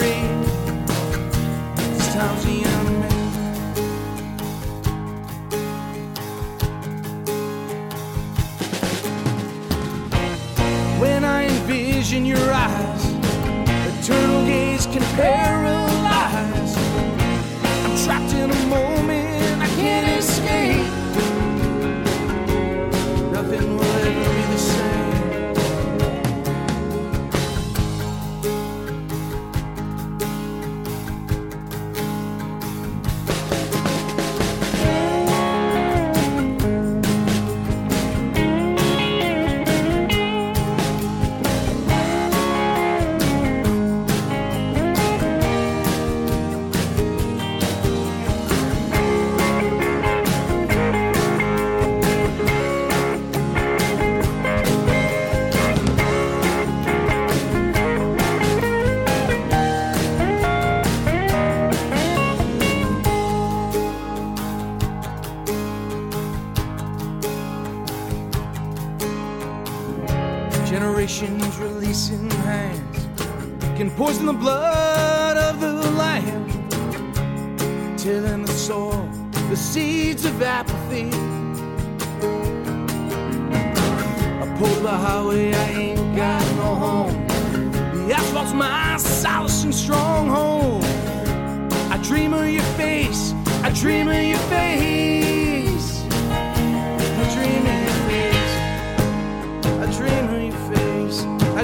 Eternal 14.92 15.59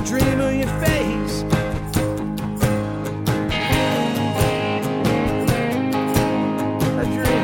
dream 0.06 0.40
of 0.40 0.54
your 0.54 0.68
face. 0.78 1.42
I 6.94 7.04
dream. 7.12 7.34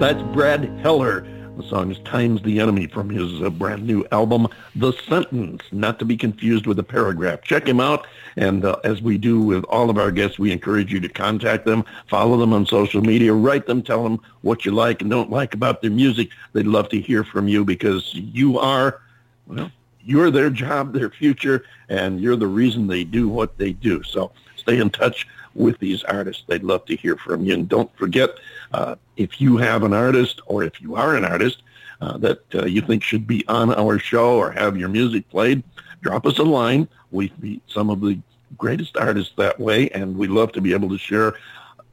That's 0.00 0.22
Brad 0.32 0.64
Heller. 0.80 1.26
The 1.58 1.64
song 1.64 1.90
is 1.90 1.98
Time's 1.98 2.40
the 2.40 2.60
Enemy 2.60 2.86
from 2.86 3.10
his 3.10 3.42
uh, 3.42 3.50
brand 3.50 3.86
new 3.86 4.06
album, 4.10 4.48
The 4.74 4.92
Sentence, 5.06 5.60
not 5.70 5.98
to 5.98 6.06
be 6.06 6.16
confused 6.16 6.66
with 6.66 6.78
the 6.78 6.82
paragraph. 6.82 7.42
Check 7.42 7.68
him 7.68 7.78
out. 7.78 8.06
And 8.36 8.64
uh, 8.64 8.76
as 8.84 9.02
we 9.02 9.18
do 9.18 9.42
with 9.42 9.64
all 9.64 9.90
of 9.90 9.98
our 9.98 10.10
guests, 10.10 10.38
we 10.38 10.50
encourage 10.50 10.90
you 10.90 11.00
to 11.00 11.10
contact 11.10 11.66
them, 11.66 11.84
follow 12.08 12.38
them 12.38 12.54
on 12.54 12.64
social 12.64 13.02
media, 13.02 13.34
write 13.34 13.66
them, 13.66 13.82
tell 13.82 14.02
them 14.02 14.18
what 14.40 14.64
you 14.64 14.72
like 14.72 15.02
and 15.02 15.10
don't 15.10 15.30
like 15.30 15.52
about 15.52 15.82
their 15.82 15.90
music. 15.90 16.30
They'd 16.54 16.66
love 16.66 16.88
to 16.88 16.98
hear 16.98 17.22
from 17.22 17.48
you 17.48 17.66
because 17.66 18.14
you 18.14 18.58
are, 18.58 19.02
well, 19.46 19.70
you're 20.04 20.30
their 20.30 20.50
job, 20.50 20.92
their 20.92 21.10
future, 21.10 21.64
and 21.88 22.20
you're 22.20 22.36
the 22.36 22.46
reason 22.46 22.86
they 22.86 23.04
do 23.04 23.28
what 23.28 23.56
they 23.58 23.72
do. 23.72 24.02
So 24.02 24.32
stay 24.56 24.78
in 24.78 24.90
touch 24.90 25.26
with 25.54 25.78
these 25.78 26.02
artists. 26.04 26.44
They'd 26.46 26.64
love 26.64 26.84
to 26.86 26.96
hear 26.96 27.16
from 27.16 27.44
you. 27.44 27.54
And 27.54 27.68
don't 27.68 27.94
forget, 27.96 28.30
uh, 28.72 28.96
if 29.16 29.40
you 29.40 29.56
have 29.58 29.82
an 29.82 29.92
artist 29.92 30.40
or 30.46 30.64
if 30.64 30.80
you 30.80 30.96
are 30.96 31.16
an 31.16 31.24
artist 31.24 31.62
uh, 32.00 32.16
that 32.18 32.42
uh, 32.54 32.64
you 32.64 32.80
think 32.80 33.02
should 33.02 33.26
be 33.26 33.46
on 33.48 33.72
our 33.74 33.98
show 33.98 34.36
or 34.36 34.50
have 34.50 34.76
your 34.76 34.88
music 34.88 35.28
played, 35.30 35.62
drop 36.00 36.26
us 36.26 36.38
a 36.38 36.42
line. 36.42 36.88
We 37.10 37.32
meet 37.40 37.62
some 37.68 37.90
of 37.90 38.00
the 38.00 38.18
greatest 38.58 38.96
artists 38.96 39.34
that 39.36 39.58
way, 39.58 39.88
and 39.90 40.16
we 40.16 40.28
love 40.28 40.52
to 40.52 40.60
be 40.60 40.72
able 40.72 40.88
to 40.90 40.98
share 40.98 41.34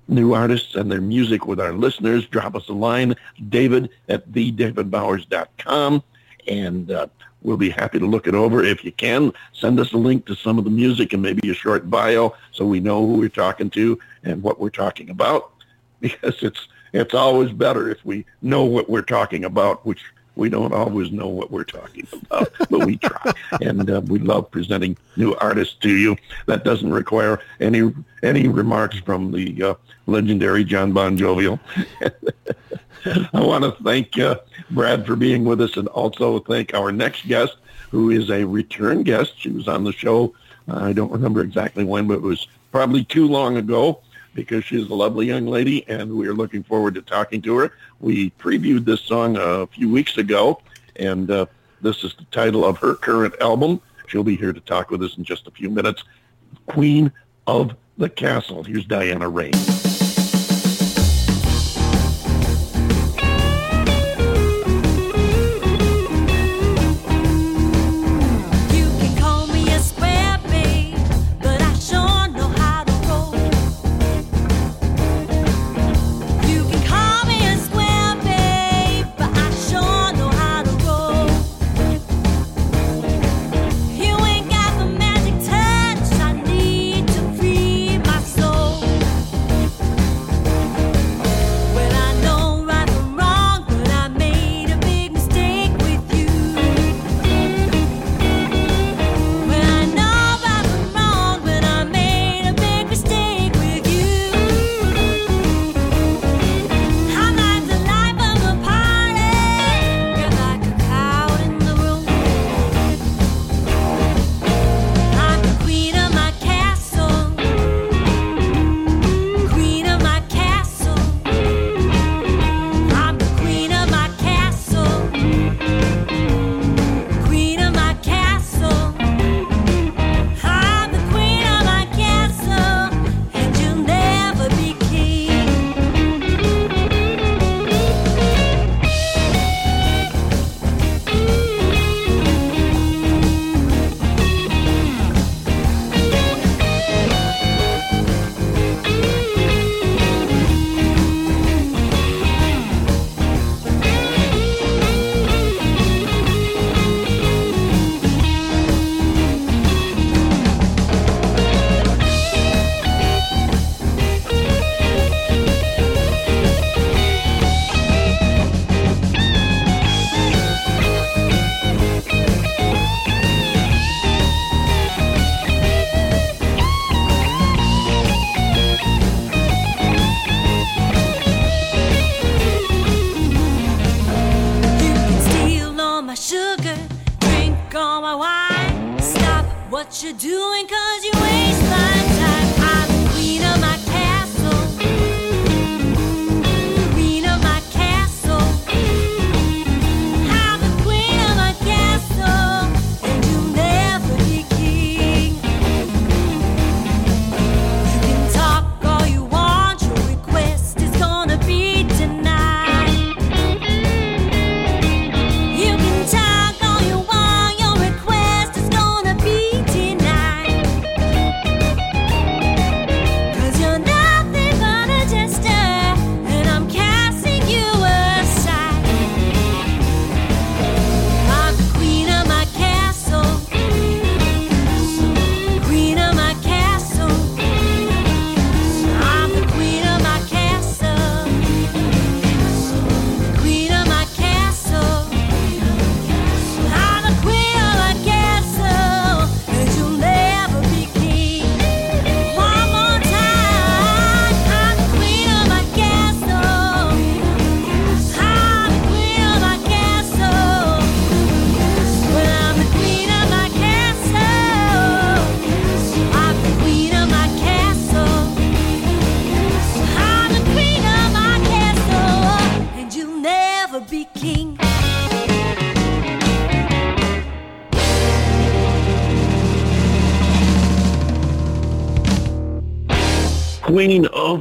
new 0.08 0.34
artists 0.34 0.76
and 0.76 0.92
their 0.92 1.02
music 1.02 1.46
with 1.46 1.60
our 1.60 1.74
listeners. 1.74 2.26
Drop 2.28 2.56
us 2.56 2.68
a 2.70 2.74
line, 2.74 3.16
david 3.50 3.90
at 4.08 4.30
thedavidbowers.com, 4.32 6.04
and 6.48 6.92
uh, 6.92 7.08
we'll 7.42 7.58
be 7.58 7.70
happy 7.70 8.00
to 8.00 8.06
look 8.06 8.28
it 8.28 8.36
over. 8.36 8.64
If 8.64 8.84
you 8.84 8.92
can, 8.92 9.34
send 9.54 9.80
us 9.80 9.94
a 9.94 9.98
link 9.98 10.26
to 10.26 10.36
some 10.36 10.58
of 10.58 10.64
the 10.64 10.70
music 10.70 11.14
and 11.14 11.22
maybe 11.22 11.50
a 11.50 11.54
short 11.54 11.90
bio 11.90 12.36
so 12.52 12.66
we 12.66 12.80
know 12.80 13.06
who 13.06 13.14
we're 13.14 13.30
talking 13.30 13.70
to 13.72 14.00
and 14.24 14.44
what 14.44 14.60
we're 14.60 14.70
talking 14.70 15.10
about, 15.10 15.52
because 16.02 16.44
it's 16.44 16.68
it's 16.92 17.14
always 17.14 17.52
better 17.52 17.92
if 17.92 18.04
we 18.04 18.26
know 18.42 18.64
what 18.66 18.90
we're 18.90 19.04
talking 19.04 19.46
about, 19.46 19.86
which 19.86 20.04
we 20.36 20.50
don't 20.50 20.74
always 20.74 21.12
know 21.12 21.28
what 21.28 21.52
we're 21.52 21.64
talking 21.64 22.08
about, 22.14 22.52
but 22.70 22.86
we 22.86 22.98
try. 22.98 23.32
and 23.62 23.90
uh, 23.90 24.02
we 24.06 24.20
love 24.20 24.50
presenting 24.52 24.98
new 25.18 25.36
artists 25.36 25.76
to 25.82 25.90
you. 25.90 26.16
That 26.46 26.64
doesn't 26.64 26.92
require 26.92 27.40
any 27.60 27.94
any 28.24 28.48
remarks 28.48 29.00
from 29.00 29.32
the 29.32 29.64
uh, 29.64 29.74
legendary 30.08 30.64
John 30.64 30.94
Bon 30.94 31.18
Jovial. 31.18 31.60
I 33.06 33.42
want 33.42 33.64
to 33.64 33.72
thank 33.84 34.18
uh, 34.20 34.40
Brad 34.72 35.06
for 35.06 35.16
being 35.16 35.46
with 35.46 35.62
us 35.62 35.78
and 35.78 35.88
also 35.90 36.40
thank 36.40 36.74
our 36.74 36.92
next 36.92 37.28
guest, 37.28 37.56
who 37.92 38.12
is 38.12 38.30
a 38.30 38.44
return 38.44 39.04
guest. 39.04 39.34
She 39.38 39.50
was 39.50 39.68
on 39.68 39.84
the 39.84 39.94
show, 39.94 40.34
I 40.68 40.94
don't 40.94 41.12
remember 41.12 41.42
exactly 41.42 41.84
when, 41.84 42.08
but 42.08 42.16
it 42.16 42.22
was 42.22 42.48
probably 42.72 43.04
too 43.04 43.28
long 43.28 43.58
ago 43.58 44.02
because 44.34 44.64
she's 44.64 44.90
a 44.90 44.94
lovely 44.94 45.26
young 45.26 45.46
lady 45.48 45.88
and 45.88 46.12
we 46.12 46.28
are 46.28 46.34
looking 46.34 46.64
forward 46.64 46.96
to 46.96 47.02
talking 47.02 47.42
to 47.42 47.58
her. 47.58 47.72
We 48.00 48.32
previewed 48.32 48.86
this 48.86 49.02
song 49.02 49.38
a 49.38 49.68
few 49.68 49.92
weeks 49.92 50.18
ago 50.18 50.62
and 50.96 51.30
uh, 51.30 51.46
this 51.82 52.04
is 52.04 52.14
the 52.16 52.26
title 52.26 52.66
of 52.66 52.78
her 52.78 52.96
current 52.96 53.36
album. 53.42 53.82
She'll 54.08 54.24
be 54.24 54.36
here 54.36 54.54
to 54.54 54.60
talk 54.62 54.92
with 54.92 55.04
us 55.04 55.18
in 55.18 55.24
just 55.24 55.48
a 55.48 55.52
few 55.52 55.70
minutes. 55.70 56.04
Queen 56.68 57.12
of 57.48 57.76
the 57.98 58.10
Castle. 58.10 58.64
Here's 58.64 58.86
Diana 58.86 59.28
Rein. 59.30 59.54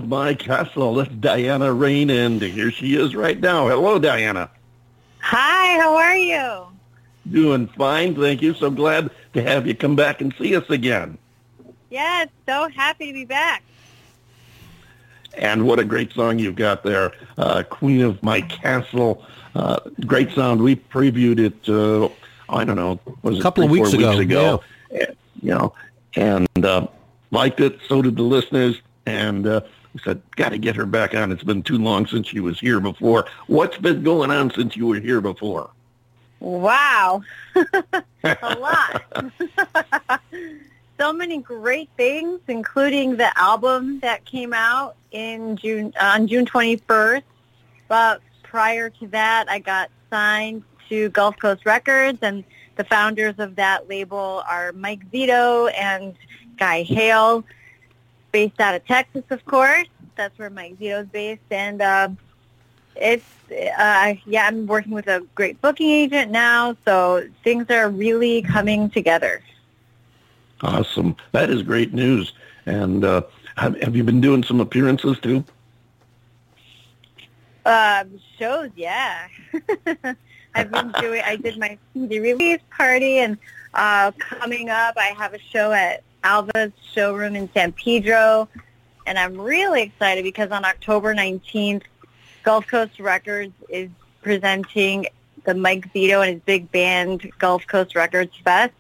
My 0.09 0.33
castle. 0.33 0.95
That's 0.95 1.15
Diana 1.17 1.71
Rein, 1.71 2.09
and 2.09 2.41
here 2.41 2.71
she 2.71 2.97
is 2.97 3.15
right 3.15 3.39
now. 3.39 3.69
Hello, 3.69 3.99
Diana. 3.99 4.49
Hi, 5.21 5.79
how 5.79 5.95
are 5.97 6.17
you? 6.17 6.67
Doing 7.31 7.69
fine, 7.69 8.15
thank 8.15 8.41
you. 8.41 8.55
So 8.55 8.71
glad 8.71 9.11
to 9.35 9.43
have 9.43 9.67
you 9.67 9.75
come 9.75 9.97
back 9.97 10.23
and 10.23 10.35
see 10.39 10.57
us 10.57 10.69
again. 10.71 11.19
Yes, 11.91 12.29
so 12.47 12.69
happy 12.71 13.09
to 13.09 13.13
be 13.13 13.27
back. 13.27 13.63
And 15.35 15.67
what 15.67 15.79
a 15.79 15.85
great 15.85 16.11
song 16.15 16.39
you've 16.39 16.57
got 16.57 16.85
there, 16.85 17.13
uh, 17.37 17.63
Queen 17.65 18.01
of 18.01 18.23
My 18.23 18.41
Castle. 18.41 19.27
Uh, 19.55 19.79
great 20.07 20.33
sound. 20.33 20.63
We 20.63 20.77
previewed 20.77 21.39
it. 21.39 21.69
Uh, 21.69 22.09
I 22.49 22.65
don't 22.65 22.77
know, 22.77 22.99
was 23.21 23.39
A 23.39 23.43
couple 23.43 23.65
of 23.65 23.71
three, 23.71 23.81
weeks 23.81 23.91
four 23.91 24.01
ago, 24.01 24.11
Weeks 24.17 24.23
ago. 24.23 24.63
And, 24.91 25.17
you 25.43 25.55
know, 25.55 25.75
and 26.17 26.65
uh, 26.65 26.87
liked 27.31 27.61
it. 27.61 27.79
So 27.87 28.01
did 28.01 28.17
the 28.17 28.23
listeners. 28.23 28.81
And 29.05 29.47
we 29.99 30.11
said, 30.11 30.23
got 30.37 30.51
to 30.51 30.59
get 30.59 30.77
her 30.77 30.87
back 30.87 31.15
on. 31.15 31.33
It's 31.33 31.43
been 31.43 31.63
too 31.63 31.79
long 31.79 32.07
since 32.07 32.29
she 32.29 32.41
was 32.41 32.59
here 32.59 32.81
before. 32.81 33.27
What's 33.47 33.77
been 33.79 34.03
going 34.03 34.31
on 34.31 34.51
since 34.51 34.77
you 34.77 34.87
were 34.87 35.01
here 35.01 35.21
before? 35.21 35.71
Wow. 36.41 37.23
a 38.25 38.57
lot. 38.59 39.03
so 40.99 41.13
many 41.13 41.39
great 41.39 41.89
things, 41.97 42.41
including 42.49 43.17
the 43.17 43.37
album 43.39 44.01
that 44.01 44.25
came 44.25 44.53
out 44.53 44.97
in 45.11 45.57
June 45.57 45.93
on 46.01 46.27
June 46.27 46.47
21st. 46.47 47.23
But 47.89 48.21
prior 48.43 48.91
to 48.91 49.07
that, 49.09 49.47
I 49.49 49.59
got 49.59 49.91
signed 50.11 50.63
to 50.89 51.09
Gulf 51.11 51.37
Coast 51.39 51.67
Records, 51.67 52.19
and 52.23 52.45
the 52.77 52.85
founders 52.85 53.35
of 53.39 53.57
that 53.57 53.89
label 53.89 54.43
are 54.49 54.73
Mike 54.73 55.11
Zito 55.11 55.73
and 55.77 56.15
Guy 56.57 56.83
Hale, 56.83 57.45
based 58.33 58.61
out 58.61 58.75
of 58.75 58.85
Texas, 58.87 59.25
of 59.31 59.45
course. 59.45 59.89
That's 60.17 60.39
where 60.39 60.51
Mike 60.51 60.79
Zito's 60.79 61.09
based, 61.09 61.43
and 61.51 61.81
uh, 61.81 62.09
it's 62.97 63.25
uh, 63.51 64.15
yeah, 64.27 64.47
I'm 64.47 64.67
working 64.67 64.93
with 64.93 65.07
a 65.07 65.25
great 65.35 65.61
booking 65.61 65.91
agent 65.91 66.31
now, 66.31 66.77
so 66.85 67.27
things 67.45 67.71
are 67.71 67.89
really 67.89 68.43
coming 68.43 68.91
together. 68.91 69.43
Awesome. 70.61 71.17
That 71.33 71.51
is 71.51 71.63
great 71.63 71.95
news. 71.95 72.33
And 72.67 73.05
uh, 73.05 73.23
have, 73.57 73.81
have 73.81 73.97
you 73.97 74.05
been 74.05 74.21
doing 74.21 74.43
some 74.43 74.61
appearances 74.61 75.19
too? 75.21 75.45
Um, 77.65 78.19
shows, 78.39 78.71
yeah. 78.77 79.29
I've 80.55 80.71
been 80.71 80.93
doing. 81.01 81.23
I 81.25 81.37
did 81.37 81.59
my 81.59 81.79
CD 81.93 82.19
release 82.21 82.61
party, 82.71 83.19
and 83.19 83.39
uh, 83.75 84.11
coming 84.19 84.71
up, 84.71 84.95
I 84.97 85.15
have 85.17 85.35
a 85.35 85.39
show 85.39 85.73
at 85.73 86.03
Alva's 86.29 86.73
showroom 86.93 87.37
in 87.37 87.49
San 87.55 87.73
Pedro, 87.73 88.51
and 89.07 89.19
I'm 89.19 89.41
really 89.41 89.81
excited 89.81 90.25
because 90.25 90.51
on 90.51 90.63
October 90.63 91.15
19th, 91.15 91.85
Gulf 92.43 92.67
Coast 92.67 93.01
Records 93.01 93.55
is 93.71 93.89
presenting 94.21 95.07
the 95.45 95.55
Mike 95.55 95.91
Zito 95.95 96.21
and 96.23 96.35
his 96.35 96.43
big 96.43 96.71
band 96.71 97.31
Gulf 97.39 97.67
Coast 97.67 97.95
Records 97.95 98.37
Fest. 98.45 98.75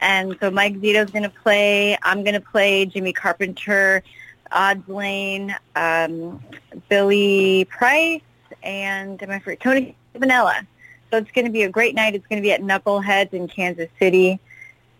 And 0.00 0.36
so 0.40 0.50
Mike 0.50 0.74
Zito's 0.80 1.12
going 1.12 1.22
to 1.22 1.28
play. 1.28 1.96
I'm 2.02 2.24
going 2.24 2.34
to 2.34 2.40
play 2.40 2.86
Jimmy 2.86 3.12
Carpenter, 3.12 4.02
Odds 4.50 4.88
Lane, 4.88 5.54
um, 5.76 6.42
Billy 6.88 7.66
Price, 7.66 8.20
and 8.64 9.22
I 9.22 9.38
forget 9.38 9.60
Tony 9.60 9.96
Campanella. 10.12 10.66
So 11.12 11.18
it's 11.18 11.30
going 11.30 11.44
to 11.44 11.52
be 11.52 11.62
a 11.62 11.68
great 11.68 11.94
night. 11.94 12.16
It's 12.16 12.26
going 12.26 12.42
to 12.42 12.44
be 12.44 12.50
at 12.50 12.62
Knuckleheads 12.62 13.32
in 13.32 13.46
Kansas 13.46 13.90
City. 14.00 14.40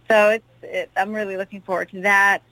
So 0.08 0.30
it's, 0.30 0.44
it, 0.64 0.90
I'm 0.96 1.12
really 1.12 1.36
looking 1.36 1.60
forward 1.60 1.90
to 1.90 2.00
that. 2.02 2.42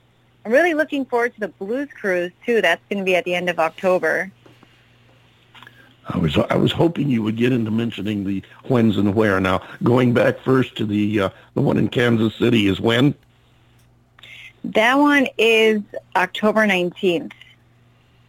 I'm 0.44 0.52
really 0.52 0.74
looking 0.74 1.04
forward 1.04 1.34
to 1.34 1.40
the 1.40 1.48
Blues 1.48 1.88
Cruise 1.98 2.32
too. 2.44 2.60
That's 2.60 2.82
going 2.88 2.98
to 2.98 3.04
be 3.04 3.14
at 3.16 3.24
the 3.24 3.34
end 3.34 3.48
of 3.48 3.58
October. 3.58 4.30
I 6.08 6.18
was 6.18 6.36
I 6.36 6.56
was 6.56 6.72
hoping 6.72 7.08
you 7.08 7.22
would 7.22 7.36
get 7.36 7.52
into 7.52 7.70
mentioning 7.70 8.24
the 8.24 8.42
whens 8.64 8.96
and 8.96 9.14
where. 9.14 9.38
Now, 9.40 9.62
going 9.84 10.12
back 10.12 10.40
first 10.40 10.76
to 10.76 10.84
the 10.84 11.20
uh, 11.20 11.30
the 11.54 11.60
one 11.60 11.78
in 11.78 11.88
Kansas 11.88 12.34
City 12.34 12.66
is 12.66 12.80
when? 12.80 13.14
That 14.64 14.94
one 14.96 15.28
is 15.38 15.82
October 16.16 16.66
19th. 16.66 17.32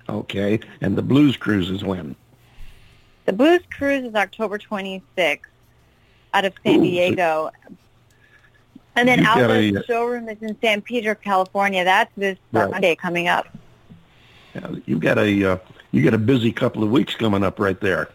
Okay, 0.10 0.60
and 0.82 0.96
the 0.96 1.02
Blues 1.02 1.38
Cruise 1.38 1.70
is 1.70 1.84
when? 1.84 2.16
The 3.26 3.34
Blues 3.34 3.62
Cruise 3.76 4.04
is 4.04 4.16
October 4.16 4.58
26th 4.60 5.40
out 6.34 6.46
of 6.46 6.54
San 6.64 6.76
Ooh, 6.76 6.78
so- 6.78 6.84
Diego. 6.84 7.52
And 8.96 9.08
then 9.08 9.26
Alva's 9.26 9.76
a- 9.76 9.84
showroom 9.86 10.30
is 10.30 10.42
in 10.42 10.56
San 10.62 10.82
Pedro, 10.82 11.16
California. 11.16 11.84
That's 11.84 12.12
this 12.16 12.38
Right. 12.52 12.70
Sunday 12.70 12.96
coming 12.96 13.28
up. 13.28 13.48
You've 14.86 15.00
got 15.00 15.18
a 15.18 15.44
uh, 15.54 15.58
you 15.92 16.04
got 16.04 16.14
a 16.14 16.20
busy 16.20 16.52
couple 16.52 16.84
of 16.84 16.92
weeks 16.92 17.16
coming 17.16 17.44
up 17.44 17.60
right 17.60 17.80
there. 17.80 18.10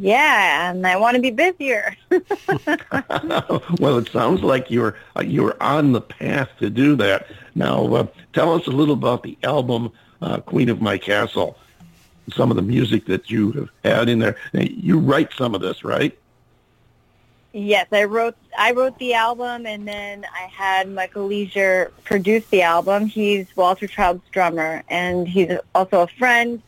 Yeah, 0.00 0.70
and 0.70 0.86
I 0.86 0.96
want 0.96 1.14
to 1.16 1.22
be 1.22 1.30
busier. 1.30 1.96
well, 3.78 3.98
it 3.98 4.08
sounds 4.10 4.42
like 4.42 4.70
you're 4.70 4.96
uh, 5.16 5.22
you're 5.22 5.56
on 5.62 5.92
the 5.92 6.00
path 6.00 6.48
to 6.60 6.70
do 6.70 6.96
that. 6.96 7.26
Now, 7.54 7.86
uh, 7.94 8.06
tell 8.32 8.52
us 8.54 8.66
a 8.66 8.70
little 8.70 8.94
about 8.94 9.22
the 9.22 9.36
album 9.44 9.92
uh, 10.22 10.40
"Queen 10.40 10.68
of 10.68 10.80
My 10.80 10.98
Castle." 10.98 11.56
Some 12.34 12.50
of 12.50 12.56
the 12.56 12.62
music 12.62 13.06
that 13.06 13.30
you 13.30 13.52
have 13.52 13.70
had 13.84 14.08
in 14.10 14.18
there. 14.18 14.36
Now, 14.52 14.60
You 14.62 14.98
write 14.98 15.32
some 15.32 15.54
of 15.54 15.62
this, 15.62 15.82
right? 15.82 16.16
Yes, 17.52 17.86
I 17.92 18.04
wrote 18.04 18.36
I 18.56 18.72
wrote 18.72 18.98
the 18.98 19.14
album, 19.14 19.66
and 19.66 19.88
then 19.88 20.26
I 20.34 20.46
had 20.46 20.88
Michael 20.88 21.26
Leasure 21.26 21.92
produce 22.04 22.46
the 22.46 22.62
album. 22.62 23.06
He's 23.06 23.46
Walter 23.56 23.86
Trout's 23.86 24.28
drummer, 24.30 24.82
and 24.88 25.26
he's 25.26 25.56
also 25.74 26.02
a 26.02 26.06
friend. 26.06 26.62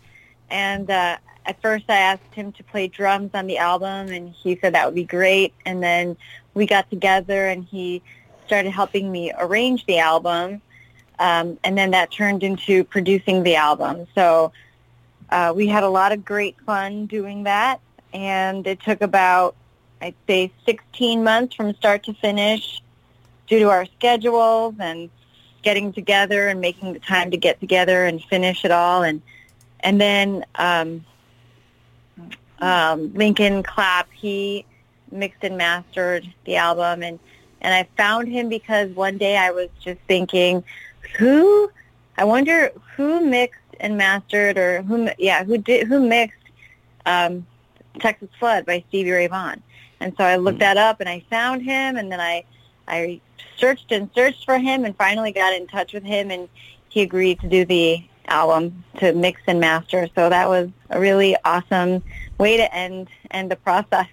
And 0.51 0.91
uh, 0.91 1.19
at 1.45 1.61
first, 1.61 1.85
I 1.89 1.97
asked 1.97 2.35
him 2.35 2.53
to 2.53 2.65
play 2.65 2.89
drums 2.89 3.31
on 3.35 3.47
the 3.47 3.59
album, 3.59 4.09
and 4.09 4.31
he 4.31 4.57
said 4.57 4.75
that 4.75 4.87
would 4.87 4.95
be 4.95 5.05
great. 5.05 5.53
And 5.67 5.83
then 5.83 6.17
we 6.55 6.65
got 6.65 6.89
together, 6.89 7.47
and 7.47 7.65
he 7.65 8.03
started 8.47 8.71
helping 8.71 9.13
me 9.13 9.33
arrange 9.39 9.85
the 9.85 9.99
album. 9.99 10.63
Um, 11.19 11.59
and 11.63 11.77
then 11.77 11.91
that 11.91 12.11
turned 12.11 12.43
into 12.43 12.85
producing 12.85 13.43
the 13.43 13.57
album. 13.57 14.07
So 14.15 14.53
uh, 15.29 15.53
we 15.55 15.67
had 15.67 15.85
a 15.85 15.89
lot 15.91 16.13
of 16.13 16.25
great 16.25 16.59
fun 16.63 17.05
doing 17.05 17.43
that, 17.43 17.81
and 18.15 18.67
it 18.67 18.81
took 18.81 19.03
about 19.03 19.55
I'd 20.01 20.15
say 20.27 20.53
16 20.65 21.23
months 21.23 21.55
from 21.55 21.75
start 21.75 22.05
to 22.05 22.15
finish 22.15 22.83
due 23.47 23.59
to 23.59 23.69
our 23.69 23.87
schedules 23.87 24.75
and 24.79 25.11
getting 25.63 25.93
together 25.93 26.49
and 26.49 26.61
making 26.61 26.95
the 26.95 27.01
time 27.01 27.31
to 27.31 27.37
get 27.37 27.61
together 27.61 28.07
and 28.07 28.23
finish 28.25 28.65
it 28.65 28.71
all. 28.71 29.03
And, 29.03 29.21
and 29.81 30.01
then 30.01 30.45
um, 30.55 31.05
um, 32.61 33.13
Lincoln 33.15 33.63
Clapp, 33.63 34.09
he 34.13 34.65
mixed 35.11 35.45
and 35.45 35.59
mastered 35.59 36.33
the 36.45 36.57
album. 36.57 37.03
And, 37.03 37.19
and 37.61 37.75
I 37.75 37.89
found 37.97 38.29
him 38.29 38.49
because 38.49 38.91
one 38.91 39.19
day 39.19 39.37
I 39.37 39.51
was 39.51 39.69
just 39.81 40.01
thinking, 40.09 40.65
who, 41.19 41.71
I 42.17 42.25
wonder 42.25 42.71
who 42.97 43.21
mixed 43.21 43.61
and 43.81 43.99
mastered 43.99 44.57
or 44.57 44.83
who, 44.83 45.11
yeah, 45.19 45.45
who 45.45 45.59
did, 45.59 45.87
who 45.87 46.07
mixed 46.07 46.39
um, 47.05 47.47
Texas 47.99 48.29
Flood 48.39 48.65
by 48.65 48.85
Stevie 48.89 49.11
Ray 49.11 49.27
Vaughan. 49.27 49.63
And 50.01 50.15
so 50.17 50.25
I 50.25 50.37
looked 50.37 50.61
that 50.61 50.77
up 50.77 51.01
and 51.01 51.09
I 51.09 51.23
found 51.31 51.63
him 51.63 51.97
and 51.97 52.11
then 52.11 52.21
I 52.21 52.45
I 52.89 53.21
searched 53.59 53.93
and 53.93 54.11
searched 54.15 54.45
for 54.45 54.59
him 54.59 54.85
and 54.85 54.97
finally 54.97 55.33
got 55.33 55.53
in 55.53 55.67
touch 55.67 55.93
with 55.93 56.03
him 56.03 56.31
and 56.31 56.49
he 56.89 57.03
agreed 57.03 57.41
to 57.41 57.49
do 57.49 57.65
the 57.65 58.03
album 58.27 58.85
to 58.99 59.13
mix 59.13 59.41
and 59.47 59.61
master. 59.61 60.09
So 60.15 60.29
that 60.29 60.49
was 60.49 60.71
a 60.91 60.99
really 61.01 61.37
awesome 61.45 62.03
way 62.39 62.57
to 62.57 62.75
end 62.75 63.09
end 63.31 63.51
the 63.51 63.57
process. 63.57 64.07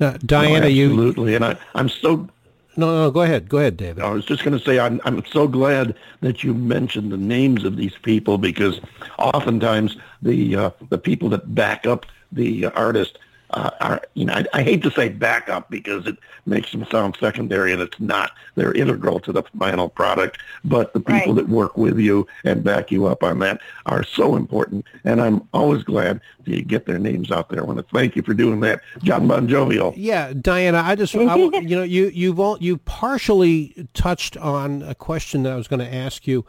Uh, 0.00 0.18
Diana, 0.24 0.66
Oh, 0.66 0.68
you 0.68 0.86
absolutely, 0.90 1.34
and 1.34 1.44
I, 1.44 1.56
I'm 1.74 1.88
so 1.88 2.28
no, 2.74 2.86
no, 2.86 3.10
go 3.10 3.20
ahead, 3.20 3.50
go 3.50 3.58
ahead, 3.58 3.76
David. 3.76 4.02
I 4.02 4.10
was 4.10 4.24
just 4.24 4.44
going 4.44 4.58
to 4.58 4.64
say 4.64 4.78
I'm 4.78 5.00
I'm 5.04 5.24
so 5.26 5.46
glad 5.46 5.94
that 6.20 6.42
you 6.42 6.54
mentioned 6.54 7.12
the 7.12 7.18
names 7.18 7.64
of 7.64 7.76
these 7.76 7.96
people 8.02 8.38
because 8.38 8.80
oftentimes 9.18 9.96
the 10.22 10.56
uh, 10.56 10.70
the 10.88 10.98
people 10.98 11.28
that 11.30 11.54
back 11.54 11.86
up 11.86 12.06
the 12.30 12.66
artist 12.66 13.18
uh, 13.52 13.70
are 13.80 14.02
you 14.14 14.24
know 14.24 14.32
I, 14.34 14.44
I 14.52 14.62
hate 14.62 14.82
to 14.84 14.90
say 14.90 15.08
backup 15.08 15.70
because 15.70 16.06
it 16.06 16.16
makes 16.46 16.72
them 16.72 16.86
sound 16.90 17.16
secondary 17.20 17.72
and 17.72 17.80
it's 17.82 18.00
not 18.00 18.32
they're 18.54 18.72
integral 18.72 19.20
to 19.20 19.32
the 19.32 19.42
final 19.58 19.88
product 19.88 20.38
but 20.64 20.92
the 20.92 21.00
people 21.00 21.34
Right. 21.34 21.36
that 21.36 21.48
work 21.48 21.76
with 21.76 21.98
you 21.98 22.26
and 22.44 22.64
back 22.64 22.90
you 22.90 23.06
up 23.06 23.22
on 23.22 23.38
that 23.40 23.60
are 23.86 24.02
so 24.04 24.36
important 24.36 24.84
and 25.04 25.20
I'm 25.20 25.46
always 25.52 25.82
glad 25.82 26.20
to 26.46 26.60
get 26.62 26.86
their 26.86 26.98
names 26.98 27.30
out 27.30 27.48
there. 27.50 27.60
I 27.60 27.64
want 27.64 27.78
to 27.78 27.84
thank 27.94 28.16
you 28.16 28.22
for 28.22 28.34
doing 28.34 28.58
that, 28.60 28.80
John 29.04 29.28
Bon 29.28 29.46
Jovial. 29.46 29.94
Yeah, 29.96 30.32
Diana, 30.32 30.82
I 30.84 30.96
just, 30.96 31.14
I, 31.14 31.36
you 31.36 31.76
know, 31.76 31.84
you 31.84 32.06
you've 32.08 32.40
all, 32.40 32.58
you 32.60 32.78
partially 32.78 33.86
touched 33.94 34.36
on 34.36 34.82
a 34.82 34.94
question 34.94 35.44
that 35.44 35.52
I 35.52 35.56
was 35.56 35.68
going 35.68 35.78
to 35.80 35.94
ask 35.94 36.26
you, 36.26 36.44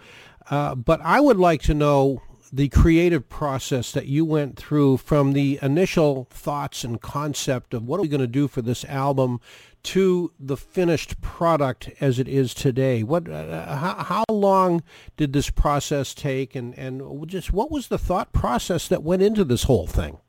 uh, 0.49 0.73
but 0.73 0.99
I 1.01 1.19
would 1.19 1.37
like 1.37 1.61
to 1.63 1.75
know 1.75 2.21
the 2.55 2.69
creative 2.69 3.27
process 3.27 3.91
that 3.91 4.05
you 4.05 4.23
went 4.23 4.55
through 4.55 4.95
from 4.97 5.33
the 5.33 5.57
initial 5.63 6.27
thoughts 6.29 6.83
and 6.83 7.01
concept 7.01 7.73
of 7.73 7.87
what 7.87 7.97
are 7.97 8.03
we 8.03 8.07
going 8.07 8.21
to 8.21 8.27
do 8.27 8.47
for 8.47 8.61
this 8.61 8.85
album 8.85 9.41
to 9.81 10.31
the 10.39 10.55
finished 10.55 11.19
product 11.19 11.89
as 11.99 12.19
it 12.19 12.27
is 12.27 12.53
today? 12.53 13.01
What, 13.01 13.27
uh, 13.27 13.75
how, 13.75 13.95
how 14.03 14.23
long 14.29 14.83
did 15.17 15.33
this 15.33 15.49
process 15.49 16.13
take, 16.13 16.55
and 16.55 16.77
and 16.77 17.27
just 17.27 17.51
what 17.51 17.71
was 17.71 17.87
the 17.87 17.97
thought 17.97 18.31
process 18.33 18.87
that 18.87 19.01
went 19.01 19.23
into 19.23 19.43
this 19.43 19.63
whole 19.63 19.87
thing? 19.87 20.19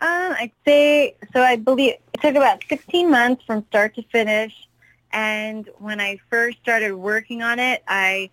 Um, 0.00 0.34
I'd 0.36 0.50
say 0.64 1.14
so. 1.32 1.42
I 1.42 1.54
believe 1.54 1.92
it 1.92 2.20
took 2.20 2.34
about 2.34 2.64
16 2.68 3.08
months 3.08 3.44
from 3.44 3.64
start 3.68 3.94
to 3.94 4.02
finish. 4.10 4.52
And 5.12 5.68
when 5.78 6.00
I 6.00 6.18
first 6.28 6.58
started 6.58 6.92
working 6.94 7.42
on 7.42 7.60
it, 7.60 7.84
I 7.86 8.30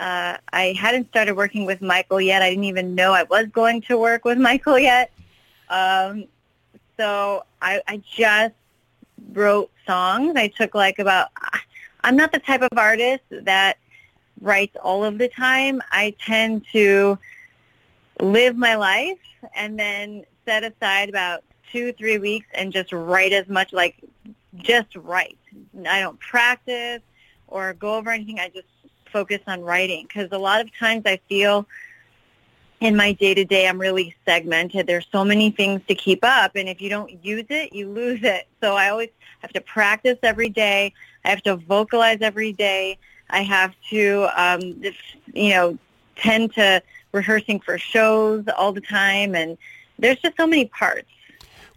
uh, 0.00 0.38
I 0.52 0.74
hadn't 0.78 1.08
started 1.08 1.36
working 1.36 1.66
with 1.66 1.82
Michael 1.82 2.20
yet. 2.22 2.40
I 2.40 2.48
didn't 2.48 2.64
even 2.64 2.94
know 2.94 3.12
I 3.12 3.24
was 3.24 3.46
going 3.48 3.82
to 3.82 3.98
work 3.98 4.24
with 4.24 4.38
Michael 4.38 4.78
yet. 4.78 5.12
Um, 5.68 6.24
so 6.96 7.44
I, 7.60 7.82
I 7.86 8.02
just 8.16 8.54
wrote 9.32 9.70
songs. 9.86 10.36
I 10.36 10.48
took 10.48 10.74
like 10.74 10.98
about. 10.98 11.28
I'm 12.02 12.16
not 12.16 12.32
the 12.32 12.38
type 12.38 12.62
of 12.62 12.70
artist 12.78 13.24
that 13.30 13.76
writes 14.40 14.74
all 14.82 15.04
of 15.04 15.18
the 15.18 15.28
time. 15.28 15.82
I 15.92 16.14
tend 16.18 16.64
to 16.72 17.18
live 18.20 18.56
my 18.56 18.76
life 18.76 19.18
and 19.54 19.78
then 19.78 20.24
set 20.46 20.64
aside 20.64 21.10
about 21.10 21.44
two, 21.70 21.92
three 21.92 22.16
weeks 22.16 22.46
and 22.54 22.72
just 22.72 22.90
write 22.92 23.34
as 23.34 23.48
much, 23.48 23.74
like 23.74 23.96
just 24.56 24.96
write. 24.96 25.36
I 25.86 26.00
don't 26.00 26.18
practice 26.18 27.02
or 27.48 27.74
go 27.74 27.96
over 27.96 28.10
anything. 28.10 28.40
I 28.40 28.48
just 28.48 28.66
focus 29.10 29.40
on 29.46 29.62
writing 29.62 30.06
because 30.06 30.28
a 30.32 30.38
lot 30.38 30.60
of 30.60 30.76
times 30.76 31.02
I 31.06 31.20
feel 31.28 31.66
in 32.80 32.96
my 32.96 33.12
day 33.12 33.34
to 33.34 33.44
day 33.44 33.68
I'm 33.68 33.78
really 33.78 34.14
segmented. 34.24 34.86
There's 34.86 35.06
so 35.12 35.24
many 35.24 35.50
things 35.50 35.82
to 35.88 35.94
keep 35.94 36.20
up 36.22 36.52
and 36.56 36.68
if 36.68 36.80
you 36.80 36.88
don't 36.88 37.24
use 37.24 37.46
it, 37.50 37.72
you 37.72 37.88
lose 37.88 38.22
it. 38.22 38.48
So 38.60 38.74
I 38.74 38.88
always 38.88 39.10
have 39.40 39.52
to 39.52 39.60
practice 39.60 40.18
every 40.22 40.48
day. 40.48 40.92
I 41.24 41.30
have 41.30 41.42
to 41.42 41.56
vocalize 41.56 42.18
every 42.20 42.52
day. 42.52 42.98
I 43.28 43.42
have 43.42 43.74
to 43.90 44.28
um 44.36 44.60
you 45.32 45.50
know 45.50 45.78
tend 46.16 46.54
to 46.54 46.82
rehearsing 47.12 47.60
for 47.60 47.78
shows 47.78 48.44
all 48.56 48.72
the 48.72 48.80
time 48.80 49.34
and 49.34 49.58
there's 49.98 50.18
just 50.18 50.36
so 50.36 50.46
many 50.46 50.66
parts 50.66 51.08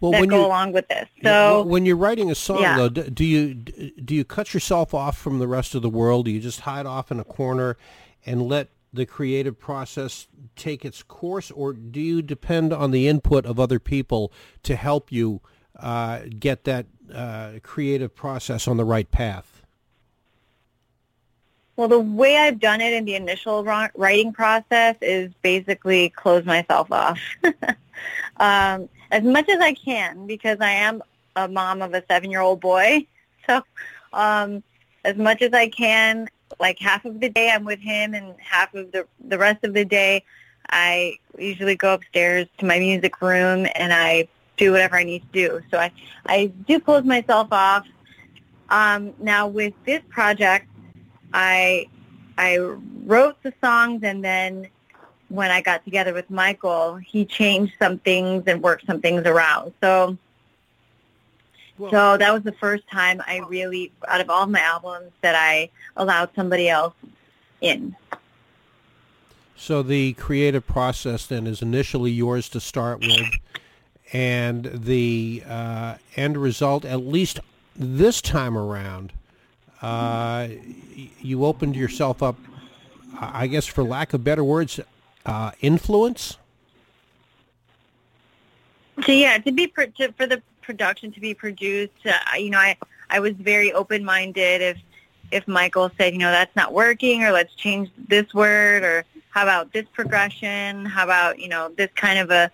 Well, 0.04 0.12
that 0.12 0.20
when 0.20 0.30
go 0.30 0.42
you 0.42 0.46
along 0.48 0.74
with 0.74 0.86
this. 0.90 1.08
So 1.24 1.64
when 1.64 1.86
you're 1.86 1.96
writing 1.96 2.30
a 2.30 2.36
song, 2.36 2.60
Yeah. 2.60 2.76
though, 2.76 2.90
do 2.90 3.24
you 3.24 3.54
do 3.54 4.14
you 4.14 4.26
cut 4.26 4.54
yourself 4.54 4.94
off 4.94 5.18
from 5.18 5.40
the 5.40 5.48
rest 5.48 5.76
of 5.76 5.82
the 5.82 5.90
world? 5.90 6.26
Do 6.26 6.32
you 6.32 6.42
just 6.42 6.60
hide 6.60 6.86
off 6.86 7.10
in 7.10 7.22
a 7.22 7.24
corner 7.24 7.78
and 8.26 8.42
let 8.42 8.68
the 8.92 9.06
creative 9.06 9.58
process 9.58 10.28
take 10.58 10.84
its 10.84 11.04
course, 11.04 11.52
or 11.52 11.72
do 11.72 12.02
you 12.02 12.22
depend 12.22 12.74
on 12.74 12.92
the 12.92 13.08
input 13.08 13.46
of 13.46 13.62
other 13.62 13.80
people 13.80 14.30
to 14.64 14.76
help 14.76 15.10
you 15.10 15.40
uh, 15.80 16.20
get 16.38 16.66
that 16.66 16.86
uh, 17.14 17.54
creative 17.64 18.14
process 18.14 18.68
on 18.68 18.76
the 18.76 18.84
right 18.84 19.10
path? 19.10 19.64
Well, 21.78 21.88
the 21.88 22.00
way 22.00 22.36
I've 22.36 22.60
done 22.60 22.82
it 22.82 22.92
in 22.92 23.06
the 23.06 23.16
initial 23.16 23.64
writing 23.64 24.34
process 24.34 24.98
is 25.02 25.32
basically 25.42 26.10
close 26.10 26.44
myself 26.44 26.92
off 26.92 27.20
um, 28.38 28.90
as 29.14 29.24
much 29.24 29.48
as 29.48 29.60
I 29.60 29.74
can 29.74 30.26
because 30.26 30.58
I 30.60 30.72
am 30.72 31.04
a 31.36 31.48
mom 31.48 31.82
of 31.82 31.94
a 31.94 32.04
seven-year-old 32.10 32.60
boy. 32.60 33.08
So 33.46 33.62
um, 34.14 34.64
as 35.04 35.18
much 35.18 35.42
as 35.42 35.52
I 35.52 35.68
can, 35.68 36.30
like 36.62 36.80
half 36.80 37.04
of 37.04 37.20
the 37.20 37.28
day 37.28 37.52
I'm 37.52 37.66
with 37.66 37.82
him 37.82 38.14
and 38.14 38.36
half 38.40 38.74
of 38.74 38.90
the, 38.94 39.06
the 39.28 39.38
rest 39.38 39.66
of 39.66 39.74
the 39.74 39.84
day 39.84 40.24
I 40.70 41.18
usually 41.38 41.76
go 41.76 41.94
upstairs 41.94 42.48
to 42.60 42.66
my 42.66 42.80
music 42.80 43.22
room 43.22 43.68
and 43.76 43.92
I 43.92 44.30
do 44.56 44.72
whatever 44.72 44.96
I 44.96 45.04
need 45.04 45.24
to 45.24 45.28
do. 45.34 45.62
So 45.72 45.78
I, 45.78 45.92
I 46.26 46.46
do 46.66 46.80
close 46.80 47.04
myself 47.04 47.50
off. 47.52 47.86
Um, 48.70 49.14
now 49.20 49.48
with 49.48 49.74
this 49.86 50.02
project, 50.10 50.68
I 51.34 51.88
I 52.38 52.60
wrote 52.60 53.44
the 53.44 53.54
songs 53.62 54.04
and 54.04 54.24
then 54.24 54.70
when 55.34 55.50
I 55.50 55.62
got 55.62 55.84
together 55.84 56.14
with 56.14 56.30
Michael, 56.30 56.98
he 56.98 57.26
changed 57.26 57.74
some 57.80 57.98
things 57.98 58.44
and 58.46 58.62
worked 58.62 58.86
some 58.86 59.02
things 59.02 59.26
around. 59.26 59.74
So 59.82 60.16
so 61.90 62.18
that 62.18 62.32
was 62.32 62.44
the 62.44 62.52
first 62.52 62.88
time 62.88 63.20
I 63.26 63.40
really 63.40 63.92
out 64.08 64.22
of 64.22 64.30
all 64.30 64.46
my 64.46 64.60
albums 64.60 65.12
that 65.22 65.34
I 65.34 65.72
allowed 65.98 66.30
somebody 66.36 66.70
else 66.70 66.94
in. 67.62 67.96
So 69.56 69.82
the 69.82 70.14
creative 70.14 70.68
process 70.68 71.26
then 71.26 71.48
is 71.48 71.64
initially 71.64 72.12
yours 72.12 72.48
to 72.50 72.60
start 72.60 73.00
with, 73.00 73.26
and 74.12 74.66
the 74.66 75.42
uh, 75.48 75.96
end 76.16 76.38
result, 76.38 76.86
at 76.86 77.00
least 77.00 77.40
this 77.76 78.22
time 78.22 78.56
around, 78.56 79.14
uh, 79.82 80.48
you 81.20 81.44
opened 81.44 81.76
yourself 81.76 82.22
up, 82.22 82.36
I 83.20 83.48
guess, 83.48 83.66
for 83.66 83.84
lack 83.84 84.14
of 84.14 84.24
better 84.24 84.44
words, 84.44 84.80
uh, 85.26 85.52
influence. 85.62 86.38
So 89.06 89.12
yeah, 89.12 89.38
to 89.40 89.52
be 89.52 89.68
pro- 89.68 89.88
to, 89.88 90.12
for 90.14 90.28
the 90.28 90.42
production 90.62 91.12
to 91.14 91.20
be 91.20 91.34
produced, 91.34 92.06
uh, 92.06 92.18
you 92.38 92.50
know, 92.50 92.60
I 92.60 92.78
I 93.10 93.20
was 93.20 93.34
very 93.34 93.74
open 93.74 94.04
minded. 94.04 94.62
If 94.62 94.78
if 95.32 95.48
Michael 95.48 95.90
said, 95.98 96.14
you 96.14 96.20
know, 96.20 96.32
that's 96.32 96.56
not 96.56 96.74
working, 96.74 97.24
or 97.24 97.32
let's 97.32 97.54
change 97.56 97.90
this 98.08 98.34
word, 98.34 98.84
or 98.84 99.04
how 99.32 99.44
about 99.44 99.74
this 99.74 99.86
progression? 99.94 100.86
How 100.86 101.04
about 101.04 101.40
you 101.40 101.50
know 101.50 101.72
this 101.76 101.90
kind 101.96 102.20
of 102.20 102.30
a 102.30 102.52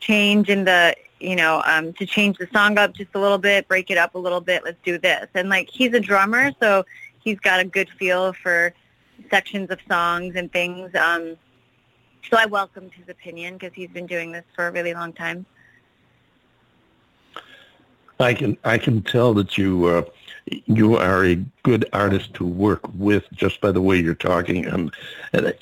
change 0.00 0.48
in 0.48 0.64
the 0.64 0.94
you 1.20 1.36
know 1.36 1.62
um, 1.64 1.92
to 1.94 2.06
change 2.06 2.38
the 2.38 2.48
song 2.52 2.78
up 2.78 2.94
just 2.94 3.10
a 3.14 3.20
little 3.20 3.38
bit, 3.38 3.68
break 3.68 3.90
it 3.90 3.98
up 3.98 4.16
a 4.16 4.18
little 4.18 4.40
bit. 4.40 4.64
Let's 4.64 4.78
do 4.84 4.98
this. 4.98 5.28
And 5.34 5.48
like 5.48 5.70
he's 5.70 5.94
a 5.94 6.00
drummer, 6.00 6.50
so 6.60 6.84
he's 7.20 7.38
got 7.38 7.60
a 7.60 7.64
good 7.64 7.88
feel 7.90 8.32
for 8.32 8.72
sections 9.30 9.70
of 9.70 9.78
songs 9.88 10.34
and 10.34 10.52
things. 10.52 10.94
Um, 10.94 11.36
so 12.30 12.36
I 12.36 12.46
welcomed 12.46 12.92
his 12.92 13.08
opinion 13.08 13.54
because 13.54 13.74
he's 13.74 13.90
been 13.90 14.06
doing 14.06 14.32
this 14.32 14.44
for 14.54 14.68
a 14.68 14.72
really 14.72 14.94
long 14.94 15.12
time. 15.12 15.46
I 18.18 18.32
can 18.32 18.56
I 18.64 18.78
can 18.78 19.02
tell 19.02 19.34
that 19.34 19.58
you 19.58 19.86
uh, 19.86 20.02
you 20.66 20.96
are 20.96 21.24
a 21.24 21.36
good 21.62 21.86
artist 21.92 22.32
to 22.34 22.46
work 22.46 22.80
with 22.94 23.24
just 23.32 23.60
by 23.60 23.72
the 23.72 23.82
way 23.82 23.98
you're 23.98 24.14
talking, 24.14 24.64
and, 24.64 24.90
and 25.32 25.52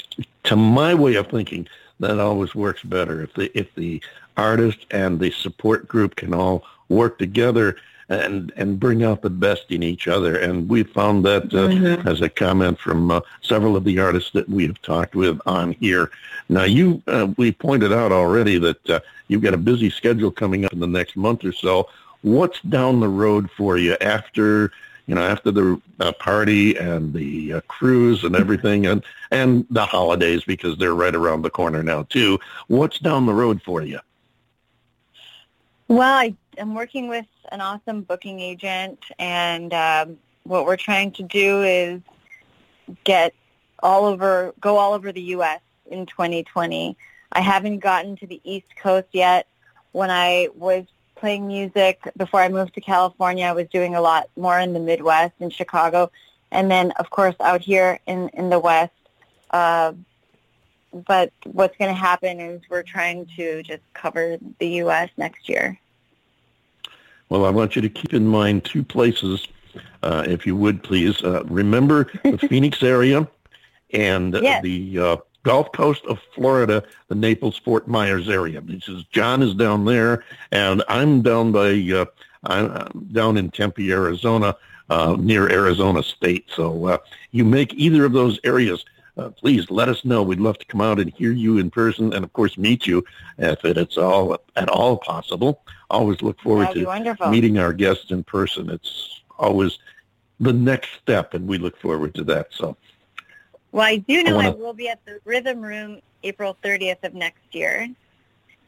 to 0.45 0.57
my 0.57 0.95
way 0.95 1.17
of 1.17 1.27
thinking, 1.29 1.67
that 2.01 2.21
always 2.21 2.55
works 2.55 2.83
better 2.83 3.23
if 3.23 3.35
the 3.35 3.57
if 3.59 3.75
the 3.75 4.01
artist 4.37 4.87
and 4.91 5.19
the 5.19 5.31
support 5.31 5.89
group 5.89 6.17
can 6.17 6.33
all 6.33 6.65
work 6.89 7.19
together 7.19 7.77
and 8.09 8.52
and 8.57 8.78
bring 8.78 9.02
out 9.02 9.22
the 9.22 9.30
best 9.30 9.70
in 9.70 9.82
each 9.82 10.09
other. 10.09 10.36
And 10.38 10.68
we 10.68 10.82
found 10.82 11.24
that 11.24 11.52
uh, 11.55 12.09
as 12.09 12.20
a 12.20 12.28
comment 12.28 12.78
from 12.78 13.11
uh, 13.11 13.20
several 13.42 13.76
of 13.76 13.84
the 13.84 13.98
artists 13.98 14.30
that 14.32 14.48
we 14.48 14.66
have 14.66 14.80
talked 14.82 15.14
with 15.14 15.40
on 15.46 15.72
here. 15.72 16.11
Now, 16.48 16.64
you 16.64 17.02
uh, 17.07 17.28
we 17.36 17.52
pointed 17.52 17.92
out 17.92 18.12
already 18.12 18.59
that 18.59 18.90
uh, 18.90 19.00
you've 19.28 19.42
got 19.42 19.55
a 19.55 19.59
busy 19.59 19.90
schedule 19.90 20.30
coming 20.30 20.64
up 20.64 20.72
in 20.72 20.80
the 20.80 20.86
next 20.86 21.16
month 21.16 21.44
or 21.44 21.52
so. 21.52 21.88
What's 22.22 22.61
down 22.62 23.00
the 23.00 23.09
road 23.09 23.50
for 23.50 23.76
you 23.76 23.96
after 24.00 24.70
you 25.07 25.14
know 25.14 25.22
after 25.22 25.50
the 25.50 25.80
uh, 26.00 26.12
party 26.12 26.76
and 26.76 27.12
the 27.12 27.55
uh, 27.55 27.61
cruise 27.68 28.24
and 28.24 28.36
everything 28.36 28.86
and 28.86 29.05
and 29.30 29.66
the 29.70 29.84
holidays 29.84 30.44
because 30.44 30.76
they're 30.78 30.94
right 30.94 31.14
around 31.14 31.42
the 31.42 31.50
corner 31.50 31.82
now 31.82 32.02
too. 32.05 32.38
What's 32.68 32.98
down 32.98 33.26
the 33.26 33.34
road 33.34 33.62
for 33.62 33.82
you? 33.82 34.00
Well, 35.88 36.00
I, 36.02 36.34
I'm 36.59 36.74
working 36.74 37.09
with 37.09 37.26
an 37.52 37.61
awesome 37.61 38.02
booking 38.02 38.40
agent, 38.40 38.98
and 39.18 39.72
um, 39.72 40.18
what 40.44 40.66
we're 40.66 40.76
trying 40.76 41.12
to 41.12 41.22
do 41.22 41.62
is 41.62 42.00
get 43.05 43.34
all 43.82 44.05
over, 44.05 44.55
go 44.61 44.76
all 44.76 44.92
over 44.92 45.12
the 45.12 45.22
U.S. 45.22 45.61
in 45.86 46.07
2020. 46.07 46.96
I 47.32 47.40
haven't 47.40 47.78
gotten 47.80 48.16
to 48.16 48.26
the 48.26 48.40
East 48.44 48.76
Coast 48.76 49.09
yet. 49.12 49.46
When 49.92 50.11
I 50.11 50.48
was 50.55 50.84
playing 51.16 51.46
music 51.46 52.00
before 52.16 52.40
I 52.40 52.48
moved 52.48 52.74
to 52.74 52.80
California, 52.80 53.46
I 53.46 53.52
was 53.52 53.68
doing 53.68 53.94
a 53.94 54.00
lot 54.00 54.28
more 54.36 54.59
in 54.59 54.72
the 54.72 54.80
Midwest 54.80 55.34
in 55.40 55.50
Chicago, 55.50 56.11
and 56.50 56.70
then 56.70 56.92
of 56.92 57.11
course 57.11 57.34
out 57.40 57.61
here 57.61 57.98
in 58.07 58.28
in 58.30 58.50
the 58.50 58.59
West. 58.59 58.92
Uh, 59.50 59.92
but 60.92 61.32
what's 61.44 61.76
going 61.76 61.92
to 61.92 62.00
happen 62.00 62.40
is 62.40 62.61
we're 62.68 62.82
trying 62.82 63.26
to 63.36 63.62
just 63.62 63.82
cover 63.94 64.38
the 64.59 64.68
U.S. 64.68 65.11
next 65.16 65.48
year. 65.48 65.78
Well, 67.29 67.45
I 67.45 67.51
want 67.51 67.75
you 67.77 67.83
to 67.83 67.89
keep 67.89 68.14
in 68.14 68.27
mind 68.27 68.64
two 68.64 68.83
places, 68.83 69.47
uh, 70.03 70.25
if 70.27 70.47
you 70.47 70.57
would 70.57 70.83
please. 70.83 71.22
Uh, 71.22 71.45
remember 71.45 72.11
the 72.22 72.39
Phoenix 72.49 72.83
area 72.83 73.27
and 73.93 74.35
Yes. 74.35 74.62
the 74.62 74.99
uh, 74.99 75.16
Gulf 75.43 75.72
Coast 75.72 76.05
of 76.07 76.18
Florida, 76.35 76.83
the 77.09 77.14
Naples 77.14 77.57
Fort 77.59 77.87
Myers 77.89 78.29
area. 78.29 78.61
This 78.61 78.89
is 78.89 79.05
John 79.05 79.43
is 79.43 79.55
down 79.55 79.85
there, 79.85 80.25
and 80.53 80.83
I'm 80.89 81.22
down 81.22 81.53
by 81.53 81.70
uh, 81.95 82.05
I'm 82.45 83.09
down 83.12 83.37
in 83.37 83.51
Tempe, 83.51 83.91
Arizona, 83.93 84.57
uh, 84.91 85.16
near 85.18 85.51
Arizona 85.51 86.03
State. 86.03 86.47
So 86.55 86.87
uh, 86.87 86.99
you 87.31 87.45
make 87.45 87.72
either 87.75 88.05
of 88.05 88.12
those 88.12 88.39
areas. 88.45 88.85
Uh, 89.17 89.31
please 89.31 89.71
let 89.71 89.89
us 89.89 90.05
know. 90.05 90.23
We'd 90.23 90.41
love 90.41 90.59
to 90.59 90.65
come 90.67 90.81
out 90.81 90.99
and 90.99 91.12
hear 91.12 91.31
you 91.33 91.59
in 91.59 91.71
person 91.71 92.12
and, 92.12 92.25
of 92.25 92.33
course, 92.33 92.59
meet 92.59 92.87
you 92.87 93.05
if 93.39 93.65
it's 93.65 93.97
all 93.97 94.37
at 94.57 94.69
all 94.69 94.97
possible. 94.97 95.62
Always 95.91 96.21
look 96.23 96.41
forward 96.41 96.73
to 96.73 96.85
wonderful. 96.85 97.29
meeting 97.29 97.59
our 97.59 97.73
guests 97.73 98.11
in 98.11 98.25
person. 98.25 98.71
It's 98.71 99.21
always 99.39 99.79
the 100.41 100.53
next 100.53 100.91
step, 101.01 101.35
and 101.35 101.47
we 101.47 101.59
look 101.59 101.79
forward 101.81 102.15
to 102.17 102.25
that. 102.25 102.49
So, 102.51 102.77
Well, 103.71 103.87
I 103.87 103.97
do 103.99 104.23
know 104.25 104.33
I, 104.33 104.49
wanna- 104.49 104.57
will 104.57 104.73
be 104.73 104.89
at 104.89 105.05
the 105.05 105.21
Rhythm 105.25 105.61
Room 105.61 106.01
April 106.25 106.57
30th 106.65 107.05
of 107.05 107.15
next 107.15 107.43
year. 107.53 107.89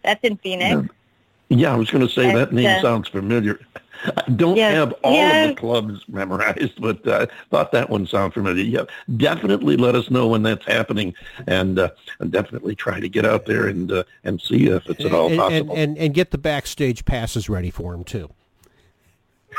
That's 0.02 0.22
in 0.22 0.36
Phoenix. 0.36 0.88
yeah, 1.48 1.72
I 1.72 1.76
was 1.76 1.90
going 1.90 2.06
to 2.06 2.12
say 2.12 2.32
that 2.32 2.52
name 2.52 2.78
uh, 2.78 2.82
sounds 2.82 3.08
familiar. 3.08 3.58
I 4.04 4.30
don't 4.30 4.56
Yes, 4.56 4.74
have 4.74 4.92
all 5.02 5.14
yes. 5.14 5.50
of 5.50 5.54
the 5.56 5.60
clubs 5.60 6.04
memorized, 6.08 6.80
but 6.80 7.06
uh, 7.06 7.26
thought 7.50 7.72
that 7.72 7.90
one 7.90 8.06
sounded 8.06 8.34
familiar. 8.34 8.62
Yeah, 8.64 8.84
definitely 9.16 9.76
let 9.76 9.94
us 9.94 10.10
know 10.10 10.28
when 10.28 10.42
that's 10.42 10.64
happening, 10.66 11.14
and, 11.46 11.78
uh, 11.78 11.90
and 12.20 12.30
definitely 12.30 12.74
try 12.74 13.00
to 13.00 13.08
get 13.08 13.24
out 13.24 13.46
there 13.46 13.66
and 13.66 13.90
uh, 13.92 14.04
and 14.24 14.40
see 14.40 14.66
if 14.66 14.88
it's 14.88 15.04
at 15.04 15.12
all 15.12 15.26
and, 15.26 15.34
and, 15.34 15.40
possible. 15.40 15.74
and, 15.76 15.98
and 15.98 16.14
get 16.14 16.30
the 16.30 16.38
backstage 16.38 17.04
passes 17.04 17.48
ready 17.48 17.70
for 17.70 17.94
him, 17.94 18.04
too. 18.04 18.30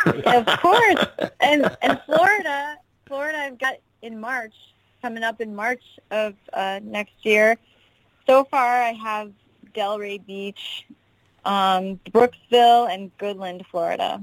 of 0.06 0.46
course. 0.60 1.06
And 1.40 1.76
and 1.82 2.00
Florida, 2.06 2.78
Florida, 3.06 3.38
I've 3.40 3.58
got 3.58 3.78
in 4.02 4.20
March 4.20 4.54
coming 5.02 5.24
up 5.24 5.42
in 5.42 5.56
March 5.56 5.84
of 6.12 6.36
uh, 6.54 6.80
next 6.84 7.14
year. 7.26 7.58
So 8.26 8.44
far, 8.44 8.82
I 8.82 8.92
have 8.92 9.32
Delray 9.74 10.24
Beach, 10.26 10.86
um, 11.48 12.00
Brooksville, 12.12 12.93
and 12.93 13.16
Goodland, 13.18 13.66
Florida, 13.68 14.22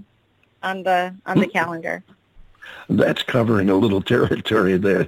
on 0.63 0.83
the 0.83 1.15
on 1.27 1.39
the 1.41 1.47
calendar. 1.49 2.05
That's 2.89 3.23
covering 3.23 3.71
a 3.71 3.75
little 3.75 4.03
territory 4.03 4.77
there. 4.77 5.07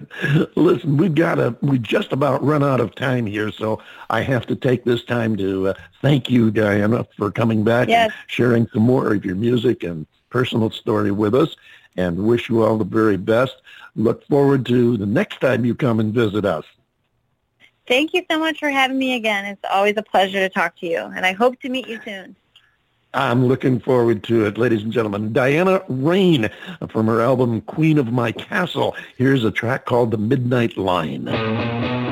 Listen, 0.57 0.97
we've 0.97 1.15
got 1.15 1.39
a 1.39 1.55
we 1.61 1.79
just 1.79 2.13
about 2.13 2.43
run 2.43 2.63
out 2.65 2.81
of 2.81 2.95
time 2.95 3.27
here, 3.27 3.51
so 3.53 3.81
I 4.11 4.23
have 4.23 4.47
to 4.47 4.57
take 4.57 4.85
this 4.85 5.05
time 5.05 5.37
to 5.37 5.69
uh, 5.69 5.75
thank 6.01 6.31
you, 6.31 6.51
Diana, 6.51 7.07
for 7.17 7.31
coming 7.31 7.65
back 7.65 7.89
Yes. 7.89 8.11
and 8.11 8.15
sharing 8.29 8.67
some 8.73 8.83
more 8.83 9.13
of 9.15 9.25
your 9.25 9.37
music 9.37 9.83
and 9.85 10.07
personal 10.31 10.71
story 10.71 11.11
with 11.11 11.35
us, 11.35 11.55
and 11.97 12.27
wish 12.27 12.49
you 12.49 12.63
all 12.63 12.79
the 12.79 12.85
very 12.85 13.17
best. 13.19 13.57
Look 13.95 14.27
forward 14.27 14.65
to 14.67 14.97
the 14.97 15.07
next 15.07 15.41
time 15.41 15.65
you 15.65 15.75
come 15.75 16.01
and 16.01 16.13
visit 16.15 16.45
us. 16.45 16.65
Thank 17.89 18.15
you 18.15 18.25
so 18.31 18.39
much 18.39 18.59
for 18.59 18.69
having 18.69 18.99
me 18.99 19.15
again. 19.15 19.45
It's 19.45 19.65
always 19.71 19.95
a 19.97 20.03
pleasure 20.03 20.41
to 20.41 20.49
talk 20.49 20.77
to 20.81 20.87
you, 20.87 20.99
and 20.99 21.25
I 21.25 21.33
hope 21.33 21.61
to 21.61 21.69
meet 21.69 21.87
you 21.87 22.01
soon. 22.05 22.37
I'm 23.15 23.47
looking 23.47 23.81
forward 23.81 24.23
to 24.25 24.45
it, 24.45 24.59
ladies 24.59 24.83
and 24.83 24.93
gentlemen. 24.93 25.33
Diana 25.33 25.83
Rein 25.89 26.51
from 26.89 27.07
her 27.07 27.23
album 27.23 27.63
Queen 27.63 27.97
of 27.97 28.13
My 28.13 28.33
Castle. 28.33 28.95
Here's 29.17 29.45
a 29.45 29.51
track 29.51 29.87
called 29.87 30.11
The 30.11 30.19
Midnight 30.19 30.77
Line. 30.77 32.06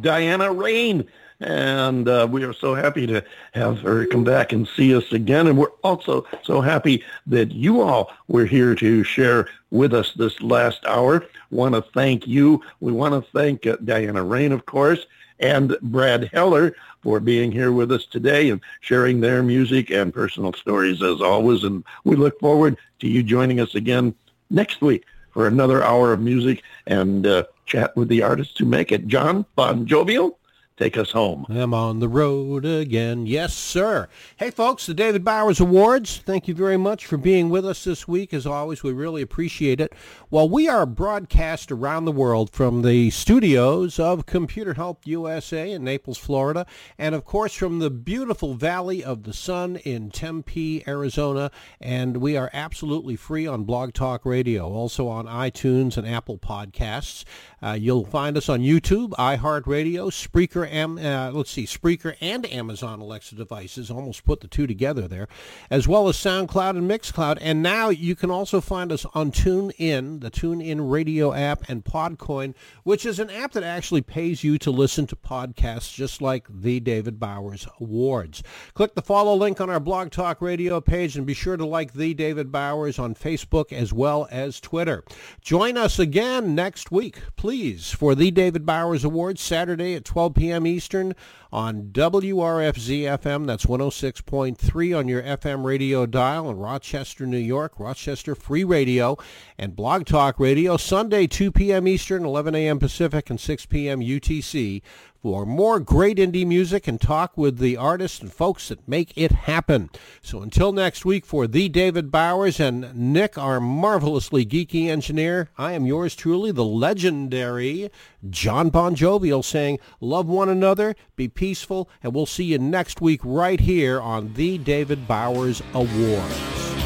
Diana 0.00 0.52
Rein 0.52 1.06
And 1.40 2.08
uh, 2.08 2.26
we 2.28 2.42
are 2.42 2.52
so 2.52 2.74
happy 2.74 3.06
to 3.06 3.24
have 3.52 3.78
her 3.80 4.06
come 4.06 4.24
back 4.24 4.52
and 4.52 4.66
see 4.66 4.94
us 4.94 5.12
again. 5.12 5.46
And 5.46 5.56
we're 5.56 5.70
also 5.84 6.26
so 6.42 6.60
happy 6.60 7.04
that 7.26 7.52
you 7.52 7.80
all 7.80 8.10
were 8.26 8.44
here 8.44 8.74
to 8.74 9.04
share 9.04 9.48
with 9.70 9.94
us 9.94 10.12
this 10.14 10.40
last 10.40 10.84
hour. 10.84 11.24
Want 11.50 11.74
to 11.74 11.82
thank 11.82 12.26
you. 12.26 12.62
We 12.80 12.90
want 12.90 13.14
to 13.14 13.30
thank 13.30 13.66
uh, 13.66 13.76
Diana 13.84 14.24
Rein, 14.24 14.50
of 14.50 14.66
course, 14.66 15.06
and 15.38 15.76
Brad 15.80 16.24
Heller 16.32 16.74
for 17.02 17.20
being 17.20 17.52
here 17.52 17.70
with 17.70 17.92
us 17.92 18.04
today 18.06 18.50
and 18.50 18.60
sharing 18.80 19.20
their 19.20 19.42
music 19.42 19.90
and 19.90 20.12
personal 20.12 20.52
stories 20.54 21.02
as 21.02 21.20
always. 21.20 21.62
And 21.62 21.84
we 22.02 22.16
look 22.16 22.38
forward 22.40 22.76
to 22.98 23.08
you 23.08 23.22
joining 23.22 23.60
us 23.60 23.76
again 23.76 24.12
next 24.50 24.80
week 24.80 25.04
for 25.30 25.46
another 25.46 25.84
hour 25.84 26.12
of 26.12 26.20
music 26.20 26.64
and 26.88 27.26
uh, 27.26 27.44
chat 27.68 27.94
with 27.96 28.08
the 28.08 28.22
artists 28.22 28.58
who 28.58 28.64
make 28.64 28.90
it. 28.90 29.06
John 29.06 29.44
Bon 29.54 29.86
Jovial, 29.86 30.37
take 30.78 30.96
us 30.96 31.10
home. 31.10 31.44
I'm 31.48 31.74
on 31.74 31.98
the 31.98 32.08
road 32.08 32.64
again. 32.64 33.26
Yes, 33.26 33.52
sir. 33.52 34.08
Hey, 34.36 34.50
folks, 34.52 34.86
the 34.86 34.94
David 34.94 35.24
Bowers 35.24 35.58
Awards. 35.58 36.18
Thank 36.18 36.46
you 36.46 36.54
very 36.54 36.76
much 36.76 37.04
for 37.04 37.16
being 37.16 37.50
with 37.50 37.66
us 37.66 37.82
this 37.82 38.06
week. 38.06 38.32
As 38.32 38.46
always, 38.46 38.84
we 38.84 38.92
really 38.92 39.20
appreciate 39.20 39.80
it. 39.80 39.92
Well, 40.30 40.48
we 40.48 40.68
are 40.68 40.86
broadcast 40.86 41.72
around 41.72 42.04
the 42.04 42.12
world 42.12 42.50
from 42.50 42.82
the 42.82 43.10
studios 43.10 43.98
of 43.98 44.26
Computer 44.26 44.74
Help 44.74 45.04
USA 45.04 45.72
in 45.72 45.82
Naples, 45.82 46.18
Florida, 46.18 46.64
and 46.96 47.14
of 47.14 47.24
course 47.24 47.54
from 47.54 47.80
the 47.80 47.90
beautiful 47.90 48.54
Valley 48.54 49.02
of 49.02 49.24
the 49.24 49.32
Sun 49.32 49.76
in 49.78 50.10
Tempe, 50.10 50.86
Arizona. 50.86 51.50
And 51.80 52.18
we 52.18 52.36
are 52.36 52.50
absolutely 52.52 53.16
free 53.16 53.48
on 53.48 53.64
Blog 53.64 53.94
Talk 53.94 54.24
Radio, 54.24 54.70
also 54.70 55.08
on 55.08 55.26
iTunes 55.26 55.96
and 55.96 56.06
Apple 56.06 56.38
Podcasts. 56.38 57.24
Uh, 57.60 57.76
you'll 57.78 58.04
find 58.04 58.36
us 58.36 58.48
on 58.48 58.60
YouTube, 58.60 59.10
iHeartRadio, 59.10 60.12
Spreaker, 60.12 60.67
Uh, 60.68 61.30
let's 61.32 61.50
see, 61.50 61.64
Spreaker 61.64 62.16
and 62.20 62.50
Amazon 62.52 63.00
Alexa 63.00 63.34
devices. 63.34 63.90
Almost 63.90 64.24
put 64.24 64.40
the 64.40 64.48
two 64.48 64.66
together 64.66 65.08
there, 65.08 65.28
as 65.70 65.88
well 65.88 66.08
as 66.08 66.16
SoundCloud 66.16 66.70
and 66.76 66.90
Mixcloud. 66.90 67.38
And 67.40 67.62
now 67.62 67.88
you 67.88 68.14
can 68.14 68.30
also 68.30 68.60
find 68.60 68.92
us 68.92 69.06
on 69.14 69.32
TuneIn, 69.32 70.20
the 70.20 70.30
TuneIn 70.30 70.90
Radio 70.90 71.32
app, 71.32 71.68
and 71.68 71.84
Podcoin, 71.84 72.54
which 72.84 73.06
is 73.06 73.18
an 73.18 73.30
app 73.30 73.52
that 73.52 73.62
actually 73.62 74.02
pays 74.02 74.44
you 74.44 74.58
to 74.58 74.70
listen 74.70 75.06
to 75.06 75.16
podcasts, 75.16 75.92
just 75.94 76.20
like 76.20 76.46
the 76.48 76.80
David 76.80 77.18
Bowers 77.18 77.66
Awards. 77.80 78.42
Click 78.74 78.94
the 78.94 79.02
follow 79.02 79.34
link 79.34 79.60
on 79.60 79.70
our 79.70 79.80
Blog 79.80 80.10
Talk 80.10 80.40
Radio 80.40 80.80
page, 80.80 81.16
and 81.16 81.26
be 81.26 81.34
sure 81.34 81.56
to 81.56 81.66
like 81.66 81.92
the 81.92 82.14
David 82.14 82.52
Bowers 82.52 82.98
on 82.98 83.14
Facebook 83.14 83.72
as 83.72 83.92
well 83.92 84.28
as 84.30 84.60
Twitter. 84.60 85.04
Join 85.40 85.76
us 85.76 85.98
again 85.98 86.54
next 86.54 86.90
week, 86.90 87.20
please, 87.36 87.90
for 87.90 88.14
the 88.14 88.30
David 88.30 88.66
Bowers 88.66 89.04
Awards 89.04 89.40
Saturday 89.40 89.94
at 89.94 90.04
12 90.04 90.34
p.m. 90.58 90.66
Eastern 90.66 91.14
on 91.52 91.90
WRFZ 91.92 93.02
FM. 93.18 93.46
That's 93.46 93.66
106.3 93.66 94.98
on 94.98 95.08
your 95.08 95.22
FM 95.22 95.64
radio 95.64 96.06
dial 96.06 96.50
in 96.50 96.58
Rochester, 96.58 97.26
New 97.26 97.38
York, 97.38 97.78
Rochester 97.78 98.34
Free 98.34 98.64
Radio, 98.64 99.16
and 99.56 99.74
Blog 99.74 100.06
Talk 100.06 100.38
Radio. 100.38 100.76
Sunday, 100.76 101.26
2 101.26 101.52
p.m. 101.52 101.88
Eastern, 101.88 102.24
11 102.24 102.54
a.m. 102.54 102.78
Pacific, 102.78 103.30
and 103.30 103.40
6 103.40 103.66
p.m. 103.66 104.00
UTC 104.00 104.82
for 105.20 105.44
more 105.44 105.80
great 105.80 106.16
indie 106.18 106.46
music 106.46 106.86
and 106.86 107.00
talk 107.00 107.36
with 107.36 107.58
the 107.58 107.76
artists 107.76 108.20
and 108.20 108.32
folks 108.32 108.68
that 108.68 108.86
make 108.86 109.12
it 109.16 109.32
happen. 109.32 109.90
So 110.22 110.42
until 110.42 110.72
next 110.72 111.04
week 111.04 111.26
for 111.26 111.46
the 111.46 111.68
David 111.68 112.10
Bowers 112.10 112.60
and 112.60 112.94
Nick, 112.94 113.36
our 113.36 113.58
marvelously 113.58 114.46
geeky 114.46 114.86
engineer, 114.88 115.50
I 115.58 115.72
am 115.72 115.86
yours 115.86 116.14
truly, 116.14 116.52
the 116.52 116.64
legendary 116.64 117.90
John 118.30 118.70
Bon 118.70 118.94
Jovial 118.94 119.42
saying, 119.42 119.78
love 120.00 120.26
one 120.26 120.48
another, 120.48 120.94
be 121.16 121.28
peaceful, 121.38 121.88
and 122.02 122.12
we'll 122.12 122.26
see 122.26 122.42
you 122.42 122.58
next 122.58 123.00
week 123.00 123.20
right 123.22 123.60
here 123.60 124.00
on 124.00 124.34
the 124.34 124.58
David 124.58 125.06
Bowers 125.06 125.62
Awards. 125.72 126.77